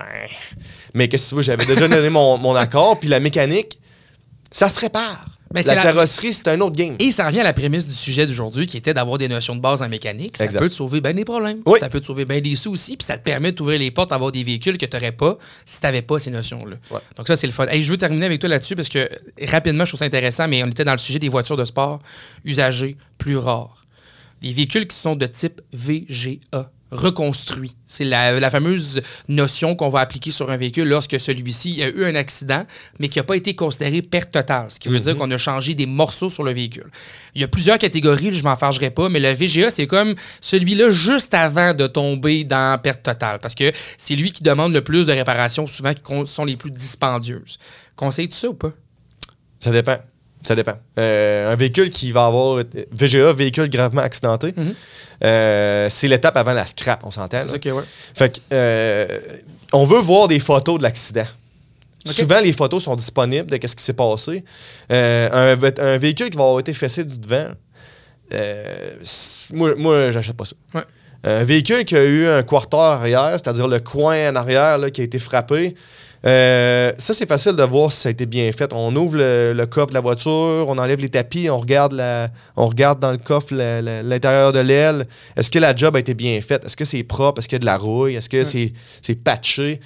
Mais 0.94 1.08
qu'est-ce 1.10 1.26
que 1.26 1.30
tu 1.30 1.36
veux, 1.36 1.42
j'avais 1.44 1.66
déjà 1.66 1.88
donné 1.90 2.10
mon, 2.10 2.38
mon 2.38 2.56
accord. 2.56 3.00
Puis 3.00 3.10
la 3.10 3.20
mécanique, 3.20 3.80
ça 4.50 4.70
se 4.70 4.80
répare. 4.80 5.26
Mais 5.54 5.64
la 5.64 5.76
carrosserie, 5.76 6.34
c'est 6.34 6.48
un 6.48 6.60
autre 6.62 6.76
game. 6.76 6.96
Et 7.00 7.12
ça 7.12 7.26
revient 7.26 7.40
à 7.40 7.44
la 7.44 7.54
prémisse 7.54 7.88
du 7.88 7.94
sujet 7.94 8.28
d'aujourd'hui 8.28 8.68
qui 8.68 8.78
était 8.78 8.94
d'avoir 8.94 9.18
des 9.18 9.28
notions 9.28 9.56
de 9.56 9.62
base 9.62 9.82
en 9.82 9.90
mécanique. 9.90 10.38
Ça 10.38 10.46
Exact. 10.46 10.60
peut 10.60 10.70
te 10.70 10.74
sauver 10.74 11.02
bien 11.02 11.14
des 11.14 11.26
problèmes. 11.26 11.62
Oui. 11.66 11.80
Ça 11.80 11.90
peut 11.90 12.00
te 12.00 12.06
sauver 12.06 12.26
bien 12.26 12.40
des 12.40 12.56
sous 12.56 12.72
aussi. 12.72 12.98
Puis 12.98 13.06
ça 13.06 13.18
te 13.18 13.24
permet 13.24 13.52
d'ouvrir 13.52 13.80
les 13.80 13.90
portes, 13.90 14.12
d'avoir 14.12 14.32
des 14.32 14.44
véhicules 14.44 14.78
que 14.78 14.86
tu 14.86 14.96
n'aurais 14.96 15.12
pas 15.12 15.38
si 15.66 15.80
tu 15.80 15.86
n'avais 15.86 16.02
pas 16.04 16.20
ces 16.20 16.32
notions-là. 16.32 16.76
Ouais. 16.92 17.00
Donc 17.18 17.28
ça, 17.28 17.36
c'est 17.36 17.48
le 17.48 17.54
fun. 17.54 17.66
Hey, 17.68 17.82
je 17.82 17.90
veux 17.92 17.98
terminer 17.98 18.28
avec 18.28 18.40
toi 18.40 18.50
là-dessus 18.50 18.76
parce 18.76 18.90
que 18.90 19.10
rapidement, 19.48 19.86
je 19.86 19.92
trouve 19.92 20.00
ça 20.00 20.06
intéressant, 20.06 20.48
mais 20.48 20.64
on 20.64 20.68
était 20.68 20.86
dans 20.86 20.92
le 20.92 20.98
sujet 21.00 21.20
des 21.20 21.30
voitures 21.30 21.58
de 21.58 21.66
sport 21.66 22.00
usagées 22.46 22.96
plus 23.18 23.38
rares. 23.38 23.82
Les 24.42 24.54
véhicules 24.54 24.88
qui 24.88 24.96
sont 24.96 25.16
de 25.16 25.26
type 25.26 25.62
VGA 25.74 26.72
reconstruits. 26.92 27.76
C'est 27.88 28.06
la, 28.06 28.40
la 28.40 28.50
fameuse 28.50 29.02
notion 29.28 29.76
qu'on 29.76 29.90
va 29.90 30.00
appliquer 30.00 30.32
sur 30.32 30.50
un 30.50 30.58
véhicule 30.58 30.88
lorsque 30.88 31.20
celui-ci 31.20 31.82
a 31.84 31.90
eu 31.90 32.06
un 32.06 32.16
accident, 32.16 32.66
mais 33.00 33.10
qui 33.10 33.20
n'a 33.20 33.24
pas 33.24 33.36
été 33.36 33.56
considéré 33.56 34.02
perte 34.02 34.32
totale, 34.32 34.68
ce 34.70 34.80
qui 34.80 34.90
veut 34.90 35.00
dire 35.00 35.18
qu'on 35.18 35.30
a 35.32 35.38
changé 35.38 35.76
des 35.76 35.86
morceaux 35.86 36.30
sur 36.30 36.44
le 36.44 36.52
véhicule. 36.52 36.90
Il 37.36 37.42
y 37.42 37.44
a 37.44 37.48
plusieurs 37.48 37.78
catégories, 37.78 38.34
je 38.34 38.44
m'en 38.44 38.58
fâcherai 38.58 38.90
pas, 38.90 39.10
mais 39.10 39.20
le 39.20 39.32
VGA, 39.34 39.70
c'est 39.70 39.88
comme 39.88 40.16
celui-là 40.42 40.90
juste 40.90 41.34
avant 41.34 41.74
de 41.74 41.88
tomber 41.88 42.44
dans 42.44 42.80
perte 42.82 43.04
totale, 43.04 43.40
parce 43.40 43.56
que 43.56 43.72
c'est 43.98 44.16
lui 44.16 44.32
qui 44.32 44.44
demande 44.44 44.74
le 44.74 44.82
plus 44.82 45.06
de 45.06 45.12
réparations, 45.12 45.68
souvent 45.68 45.94
qui 45.94 46.02
sont 46.26 46.46
les 46.46 46.56
plus 46.56 46.72
dispendieuses. 46.72 47.60
Conseilles-tu 47.96 48.38
ça 48.38 48.50
ou 48.50 48.54
pas? 48.54 48.72
Ça 49.60 49.72
dépend. 49.72 49.98
Ça 50.44 50.56
dépend. 50.56 50.76
Euh, 50.98 51.52
un 51.52 51.56
véhicule 51.56 51.90
qui 51.90 52.12
va 52.12 52.26
avoir 52.26 52.64
VGA, 52.92 53.34
véhicule 53.34 53.70
gravement 53.70 54.02
accidenté, 54.02 54.54
Mhm. 54.56 54.74
euh, 55.26 55.88
c'est 55.90 56.08
l'étape 56.08 56.38
avant 56.38 56.54
la 56.54 56.66
scrap, 56.66 57.02
on 57.06 57.12
s'entend. 57.12 57.40
C'est 57.52 57.60
que, 57.60 57.70
ouais. 57.70 57.84
Fait 58.16 58.34
que, 58.36 58.40
euh, 58.54 59.20
on 59.74 59.84
veut 59.84 60.00
voir 60.00 60.28
des 60.30 60.40
photos 60.40 60.78
de 60.78 60.84
l'accident. 60.84 61.26
Souvent, 62.06 62.40
les 62.40 62.54
photos 62.54 62.82
sont 62.84 62.96
disponibles 62.96 63.48
de 63.60 63.68
ce 63.68 63.76
qui 63.76 63.84
s'est 63.84 63.94
passé. 63.94 64.44
Un, 64.90 65.56
vé- 65.56 65.80
un 65.82 65.98
véhicule 65.98 66.30
qui 66.30 66.38
va 66.38 66.46
avoir 66.46 66.60
été 66.62 66.72
fessé 66.74 67.04
du 67.04 67.20
devant, 67.20 67.50
moi, 69.54 69.74
moi 69.78 70.12
j'achète 70.12 70.36
pas 70.38 70.46
ça. 70.46 70.56
Ouais. 70.74 70.84
Un 71.24 71.44
véhicule 71.44 71.84
qui 71.84 71.98
a 71.98 72.04
eu 72.06 72.26
un 72.28 72.44
quarter 72.44 72.78
arrière, 72.78 73.32
c'est-à-dire 73.34 73.68
le 73.68 73.80
coin 73.80 74.32
en 74.32 74.36
arrière 74.38 74.78
là, 74.78 74.90
qui 74.90 75.02
a 75.02 75.04
été 75.04 75.20
frappé, 75.20 75.76
euh, 76.26 76.92
ça, 76.98 77.14
c'est 77.14 77.28
facile 77.28 77.56
de 77.56 77.64
voir 77.64 77.92
si 77.92 78.02
ça 78.02 78.10
a 78.10 78.12
été 78.12 78.26
bien 78.26 78.52
fait. 78.52 78.72
On 78.74 78.96
ouvre 78.96 79.18
le, 79.18 79.54
le 79.54 79.66
coffre 79.66 79.88
de 79.90 79.94
la 79.94 80.02
voiture, 80.02 80.66
on 80.68 80.78
enlève 80.78 81.00
les 81.00 81.10
tapis, 81.10 81.50
on 81.50 81.60
regarde, 81.60 81.94
la, 81.94 82.30
on 82.56 82.68
regarde 82.68 83.00
dans 83.00 83.12
le 83.12 83.18
coffre 83.18 83.54
l'intérieur 83.54 84.52
de 84.52 84.60
l'aile. 84.60 85.08
Est-ce 85.36 85.50
que 85.50 85.60
la 85.60 85.76
job 85.76 85.96
a 85.96 86.00
été 86.00 86.14
bien 86.14 86.40
faite? 86.42 86.66
Est-ce 86.66 86.76
que 86.76 86.86
c'est 86.86 87.04
propre? 87.04 87.40
Est-ce 87.40 87.48
qu'il 87.48 87.56
y 87.56 87.58
a 87.58 87.60
de 87.60 87.66
la 87.66 87.78
rouille? 87.78 88.16
Est-ce 88.16 88.30
que 88.30 88.44
c'est 88.44 88.74
c'est 89.02 89.16
patché? 89.16 89.80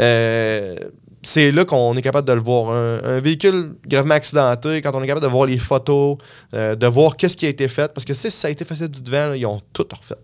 Euh, 0.00 0.76
c'est 1.22 1.52
là 1.52 1.64
qu'on 1.64 1.96
est 1.96 2.02
capable 2.02 2.28
de 2.28 2.34
le 2.34 2.42
voir. 2.42 2.70
Un, 2.70 3.02
un 3.02 3.20
véhicule 3.20 3.76
gravement 3.86 4.14
accidenté, 4.14 4.82
quand 4.82 4.94
on 4.94 5.02
est 5.02 5.06
capable 5.06 5.24
de 5.24 5.30
voir 5.30 5.46
les 5.46 5.58
photos, 5.58 6.18
euh, 6.52 6.74
de 6.74 6.86
voir 6.86 7.16
qu'est-ce 7.16 7.36
qui 7.36 7.46
a 7.46 7.48
été 7.48 7.66
fait, 7.68 7.92
parce 7.94 8.04
que 8.04 8.12
si 8.12 8.30
ça 8.30 8.48
a 8.48 8.50
été 8.50 8.64
fait 8.64 8.88
du 8.88 9.00
devant, 9.00 9.28
là, 9.28 9.36
ils 9.36 9.46
ont 9.46 9.60
tout 9.72 9.86
refait. 9.90 10.20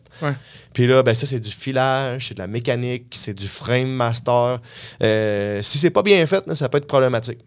Puis 0.73 0.87
là, 0.87 1.03
ben 1.03 1.15
ça, 1.15 1.27
c'est 1.27 1.41
du 1.41 1.51
filage, 1.51 2.29
c'est 2.29 2.35
de 2.35 2.41
la 2.41 2.47
mécanique, 2.47 3.07
c'est 3.11 3.35
du 3.35 3.49
frame 3.49 3.89
master. 3.89 4.61
Euh, 5.03 5.63
si 5.63 5.79
c'est 5.79 5.91
pas 5.91 6.03
bien 6.03 6.25
fait, 6.27 6.45
ça 6.55 6.69
peut 6.69 6.79
être 6.79 6.87
problématique. 6.87 7.39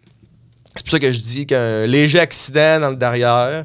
C'est 0.76 0.84
pour 0.84 0.90
ça 0.90 0.98
que 0.98 1.12
je 1.12 1.20
dis 1.20 1.46
qu'un 1.46 1.86
léger 1.86 2.20
accident 2.20 2.80
dans 2.80 2.90
le 2.90 2.96
derrière, 2.96 3.64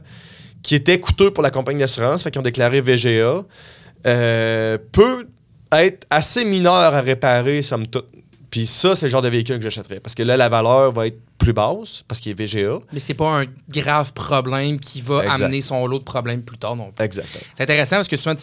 qui 0.62 0.76
était 0.76 1.00
coûteux 1.00 1.32
pour 1.32 1.44
la 1.44 1.52
compagnie 1.52 1.80
d'assurance, 1.80 2.24
fait 2.24 2.32
qu'ils 2.32 2.40
ont 2.40 2.44
déclaré 2.44 2.82
VGA, 2.82 3.44
euh, 4.06 4.78
peut 4.92 5.28
être 5.72 6.06
assez 6.10 6.46
mineur 6.46 6.74
à 6.74 7.02
réparer, 7.02 7.62
somme 7.62 7.88
toute. 7.88 8.08
Puis 8.52 8.66
ça, 8.66 8.96
c'est 8.96 9.06
le 9.06 9.12
genre 9.12 9.22
de 9.22 9.30
véhicule 9.30 9.58
que 9.58 9.64
j'achèterais. 9.64 10.00
Parce 10.00 10.16
que 10.16 10.24
là, 10.24 10.36
la 10.38 10.50
valeur 10.50 10.92
va 10.92 11.08
être 11.08 11.20
plus 11.38 11.54
basse, 11.54 12.04
parce 12.08 12.20
qu'il 12.20 12.32
est 12.34 12.36
VGA. 12.36 12.80
Mais 12.92 13.00
c'est 13.00 13.14
pas 13.14 13.42
un 13.42 13.46
grave 13.70 14.12
problème 14.12 14.78
qui 14.78 15.00
va 15.02 15.22
Exact. 15.24 15.42
amener 15.44 15.62
son 15.62 15.88
lot 15.88 16.00
de 16.00 16.04
problèmes 16.04 16.42
plus 16.44 16.58
tard 16.58 16.76
non 16.76 16.92
plus. 16.92 17.06
Exactement. 17.06 17.44
C'est 17.56 17.64
intéressant 17.64 17.96
parce 17.96 18.10
que 18.10 18.18
souvent, 18.18 18.36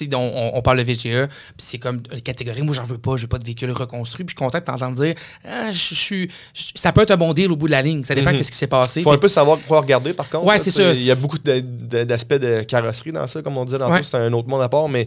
on, 0.55 0.63
parle 0.63 0.79
de 0.79 0.83
VGA, 0.85 1.27
puis 1.27 1.37
c'est 1.59 1.79
comme 1.79 2.01
une 2.11 2.23
catégorie, 2.23 2.63
moi, 2.63 2.75
j'en 2.75 2.85
veux 2.85 2.97
pas, 2.97 3.17
j'ai 3.19 3.27
pas 3.27 3.37
de 3.39 3.45
véhicule 3.45 3.71
reconstruit, 3.73 4.25
puis 4.25 4.33
je 4.35 4.39
suis 4.39 4.45
content 4.47 4.59
de 4.61 4.65
t'entendre 4.65 4.97
dire, 4.97 5.15
ah, 5.45 5.71
je 5.73 5.79
je 5.79 5.95
suis. 5.95 6.31
je- 6.55 6.65
Ça 6.75 6.91
peut 6.93 7.03
être 7.03 7.11
un 7.11 7.17
bon 7.19 7.35
deal 7.35 7.53
au 7.53 7.57
bout 7.57 7.67
de 7.67 7.73
la 7.73 7.83
ligne, 7.83 8.03
ça 8.05 8.15
dépend 8.15 8.33
Mhm. 8.33 8.39
de 8.39 8.43
ce 8.45 8.51
qui 8.51 8.57
s'est 8.57 8.67
passé. 8.67 9.01
Il 9.01 9.03
faut 9.03 9.13
un 9.13 9.19
peu 9.19 9.29
savoir 9.29 9.59
quoi 9.69 9.81
regarder, 9.83 10.15
par 10.15 10.31
contre. 10.31 10.47
Ouais, 10.47 10.59
c'est 10.59 10.71
ça. 10.71 10.93
Il 10.95 11.03
y 11.03 11.11
a 11.11 11.17
beaucoup 11.17 11.39
de- 11.39 11.61
de- 11.61 12.05
d'aspects 12.05 12.33
de 12.35 12.63
carrosserie 12.63 13.13
dans 13.13 13.27
ça, 13.27 13.43
comme 13.43 13.59
on 13.59 13.65
disait 13.67 13.79
dans 13.79 13.91
Ouais. 13.91 14.03
c'est 14.03 14.17
un 14.17 14.33
autre 14.33 14.49
monde 14.49 14.63
à 14.63 14.69
part, 14.71 14.89
mais 14.89 15.07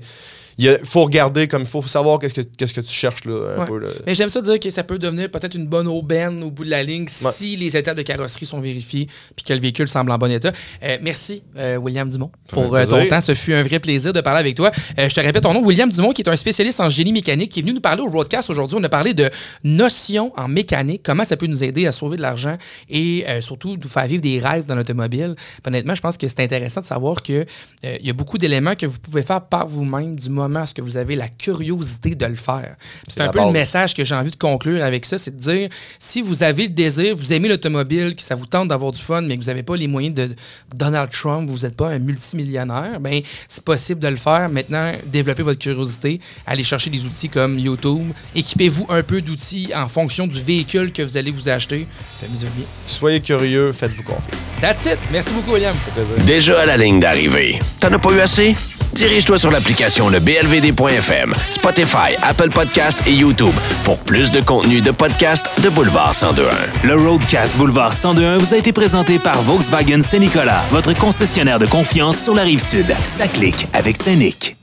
il 0.62 0.78
faut 0.84 1.04
regarder 1.04 1.48
comme 1.48 1.62
il 1.62 1.68
faut, 1.68 1.82
savoir 1.82 2.20
qu'est-ce 2.20 2.34
que, 2.34 2.42
qu'est-ce 2.42 2.74
que 2.74 2.82
tu 2.82 2.92
cherches 2.92 3.24
là, 3.26 3.56
un 3.56 3.60
Ouais. 3.62 3.66
peu. 3.66 3.80
là. 3.80 3.88
Mais 4.06 4.14
j'aime 4.14 4.30
ça 4.30 4.42
dire 4.42 4.60
que 4.60 4.70
ça 4.70 4.84
peut 4.84 5.00
devenir 5.00 5.32
peut-être 5.32 5.56
une 5.56 5.68
bonne 5.68 5.88
aubaine 5.88 6.44
au 6.44 6.52
bout 6.52 6.66
de 6.66 6.70
la 6.70 6.84
ligne 6.84 7.06
Ouais. 7.24 7.32
si 7.32 7.56
les 7.56 7.78
étapes 7.78 7.98
de 7.98 8.02
carrosserie 8.02 8.46
sont 8.46 8.60
vérifiées 8.60 9.08
puis 9.36 9.46
que 9.46 9.54
le 9.54 9.60
véhicule 9.60 9.88
semble 9.88 10.12
en 10.12 10.18
bon 10.18 10.30
état. 10.32 10.52
Euh, 10.84 10.98
merci, 11.02 11.44
euh, 11.58 11.78
William 11.78 12.10
Dumont, 12.10 12.32
pour 12.48 12.76
euh, 12.76 12.86
ton 12.86 13.06
temps. 13.08 13.22
Ce 13.22 13.34
fut 13.36 13.54
un 13.54 13.64
vrai 13.64 13.80
plaisir 13.80 14.12
de 14.14 14.22
parler 14.22 14.40
avec 14.42 14.56
toi. 14.56 14.72
Je 14.98 15.08
te 15.14 15.20
répète 15.22 15.44
ton 15.44 15.54
nom, 15.54 15.64
William 15.64 15.90
Dumont, 15.92 16.12
qui 16.12 16.22
est 16.24 16.30
un 16.30 16.36
spécialiste 16.36 16.80
en 16.82 16.90
génie 16.90 17.14
mécanique, 17.14 17.52
qui 17.52 17.60
est 17.60 17.64
venu 17.64 17.74
nous 17.74 17.82
parler 17.82 18.02
au 18.02 18.10
broadcast 18.10 18.50
aujourd'hui. 18.50 18.78
On 18.80 18.84
a 18.84 18.90
parlé 18.90 19.14
de 19.14 19.30
notions 19.64 20.34
en 20.36 20.48
mécanique, 20.48 21.02
comment 21.06 21.24
ça 21.24 21.38
peut 21.38 21.48
nous 21.48 21.64
aider 21.64 21.88
à 21.88 21.92
sauver 21.92 22.18
de 22.18 22.22
l'argent 22.22 22.58
et 22.90 23.26
surtout 23.42 23.78
nous 23.82 23.90
faire 23.90 24.08
vivre 24.08 24.22
des 24.22 24.40
rêves 24.40 24.66
dans 24.66 24.76
l'automobile. 24.76 25.36
Honnêtement, 25.66 25.96
je 25.96 26.02
pense 26.02 26.18
que 26.18 26.28
c'est 26.28 26.42
intéressant 26.42 26.82
de 26.82 26.86
savoir 26.86 27.22
que 27.22 27.46
euh, 27.86 27.98
il 28.00 28.08
y 28.08 28.10
a 28.10 28.14
beaucoup 28.14 28.38
d'éléments 28.38 28.76
que 28.76 28.86
vous 28.86 29.00
pouvez 29.00 29.22
faire 29.24 29.42
par 29.42 29.68
vous-même 29.68 30.16
du 30.16 30.30
moment 30.30 30.49
où 30.80 30.84
vous 30.84 30.98
avez 30.98 31.16
la 31.16 31.28
curiosité 31.28 32.16
de 32.16 32.26
le 32.26 32.36
faire. 32.36 32.76
C'est 33.08 33.22
un 33.22 33.30
peu 33.30 33.40
le 33.40 33.52
message 33.52 33.94
que 33.94 34.04
j'ai 34.04 34.16
envie 34.16 34.32
de 34.32 34.36
conclure 34.36 34.84
avec 34.84 35.06
ça, 35.06 35.18
c'est 35.18 35.36
de 35.36 35.42
dire 35.42 35.70
si 36.00 36.22
vous 36.22 36.44
avez 36.44 36.64
le 36.64 36.74
désir, 36.74 37.16
vous 37.16 37.34
aimez 37.34 37.48
l'automobile, 37.48 38.16
que 38.16 38.22
ça 38.22 38.36
vous 38.36 38.46
tente 38.46 38.68
d'avoir 38.68 38.92
du 38.92 39.02
fun, 39.02 39.22
mais 39.22 39.38
que 39.38 39.42
vous 39.42 39.48
n'avez 39.48 39.64
pas 39.64 39.76
les 39.76 39.88
moyens 39.88 40.16
de 40.16 40.30
Donald 40.74 41.10
Trump, 41.12 41.50
vous 41.50 41.60
n'êtes 41.60 41.76
pas 41.76 41.90
un 41.90 42.00
multimillionnaire, 42.00 43.00
ben 43.00 43.22
c'est 43.48 43.64
possible 43.64 44.00
de 44.00 44.08
le 44.08 44.18
faire. 44.18 44.50
Maintenant, 44.50 44.94
développez 45.06 45.44
votre 45.44 45.60
curiosité, 45.60 46.20
allez 46.46 46.64
chercher 46.64 46.90
des 46.90 47.06
outils 47.06 47.30
comme 47.30 47.60
YouTube, 47.60 48.12
équipez-vous 48.36 48.88
un 48.90 49.04
peu 49.04 49.22
d'outils 49.22 49.70
en 49.76 49.88
fonction 49.88 50.28
du 50.28 50.42
véhicule 50.42 50.92
que 50.92 51.02
vous 51.02 51.18
allez 51.18 51.32
vous 51.32 51.50
acheter. 51.50 51.88
Bien. 52.22 52.50
Soyez 52.86 53.22
curieux, 53.22 53.72
faites-vous 53.72 54.04
confiance. 54.04 54.60
That's 54.62 54.86
it. 54.86 55.00
Merci 55.12 55.32
beaucoup, 55.32 55.54
William. 55.54 55.76
Ça 55.76 55.92
fait 55.92 56.02
plaisir. 56.02 56.26
Déjà 56.26 56.62
à 56.62 56.66
la 56.66 56.78
ligne 56.78 57.00
d'arrivée. 57.00 57.60
T'en 57.80 57.94
as 57.94 58.00
pas 58.00 58.12
eu 58.12 58.20
assez? 58.20 58.54
Dirige-toi 58.94 59.38
sur 59.38 59.52
l'application 59.52 60.10
de 60.10 60.20
BLVD.FM, 60.42 61.36
Spotify, 61.50 62.16
Apple 62.22 62.50
Podcast 62.50 63.02
et 63.06 63.12
YouTube 63.12 63.54
pour 63.84 63.98
plus 64.00 64.32
de 64.32 64.40
contenu 64.40 64.80
de 64.80 64.92
podcast 64.92 65.50
de 65.62 65.70
Boulevard 65.70 66.14
1021. 66.14 66.88
Le 66.88 66.96
Roadcast 66.96 67.56
Boulevard 67.58 67.94
102.1 67.94 68.38
vous 68.38 68.54
a 68.54 68.58
été 68.58 68.72
présenté 68.72 69.20
par 69.20 69.42
Volkswagen 69.42 70.02
Saint-Nicolas, 70.02 70.64
votre 70.72 70.94
concessionnaire 70.96 71.60
de 71.60 71.66
confiance 71.66 72.20
sur 72.24 72.36
la 72.36 72.44
rive 72.44 72.60
sud. 72.60 72.88
Ça 73.04 73.28
clique 73.28 73.68
avec 73.74 73.98
Saint-Nic. 73.98 74.59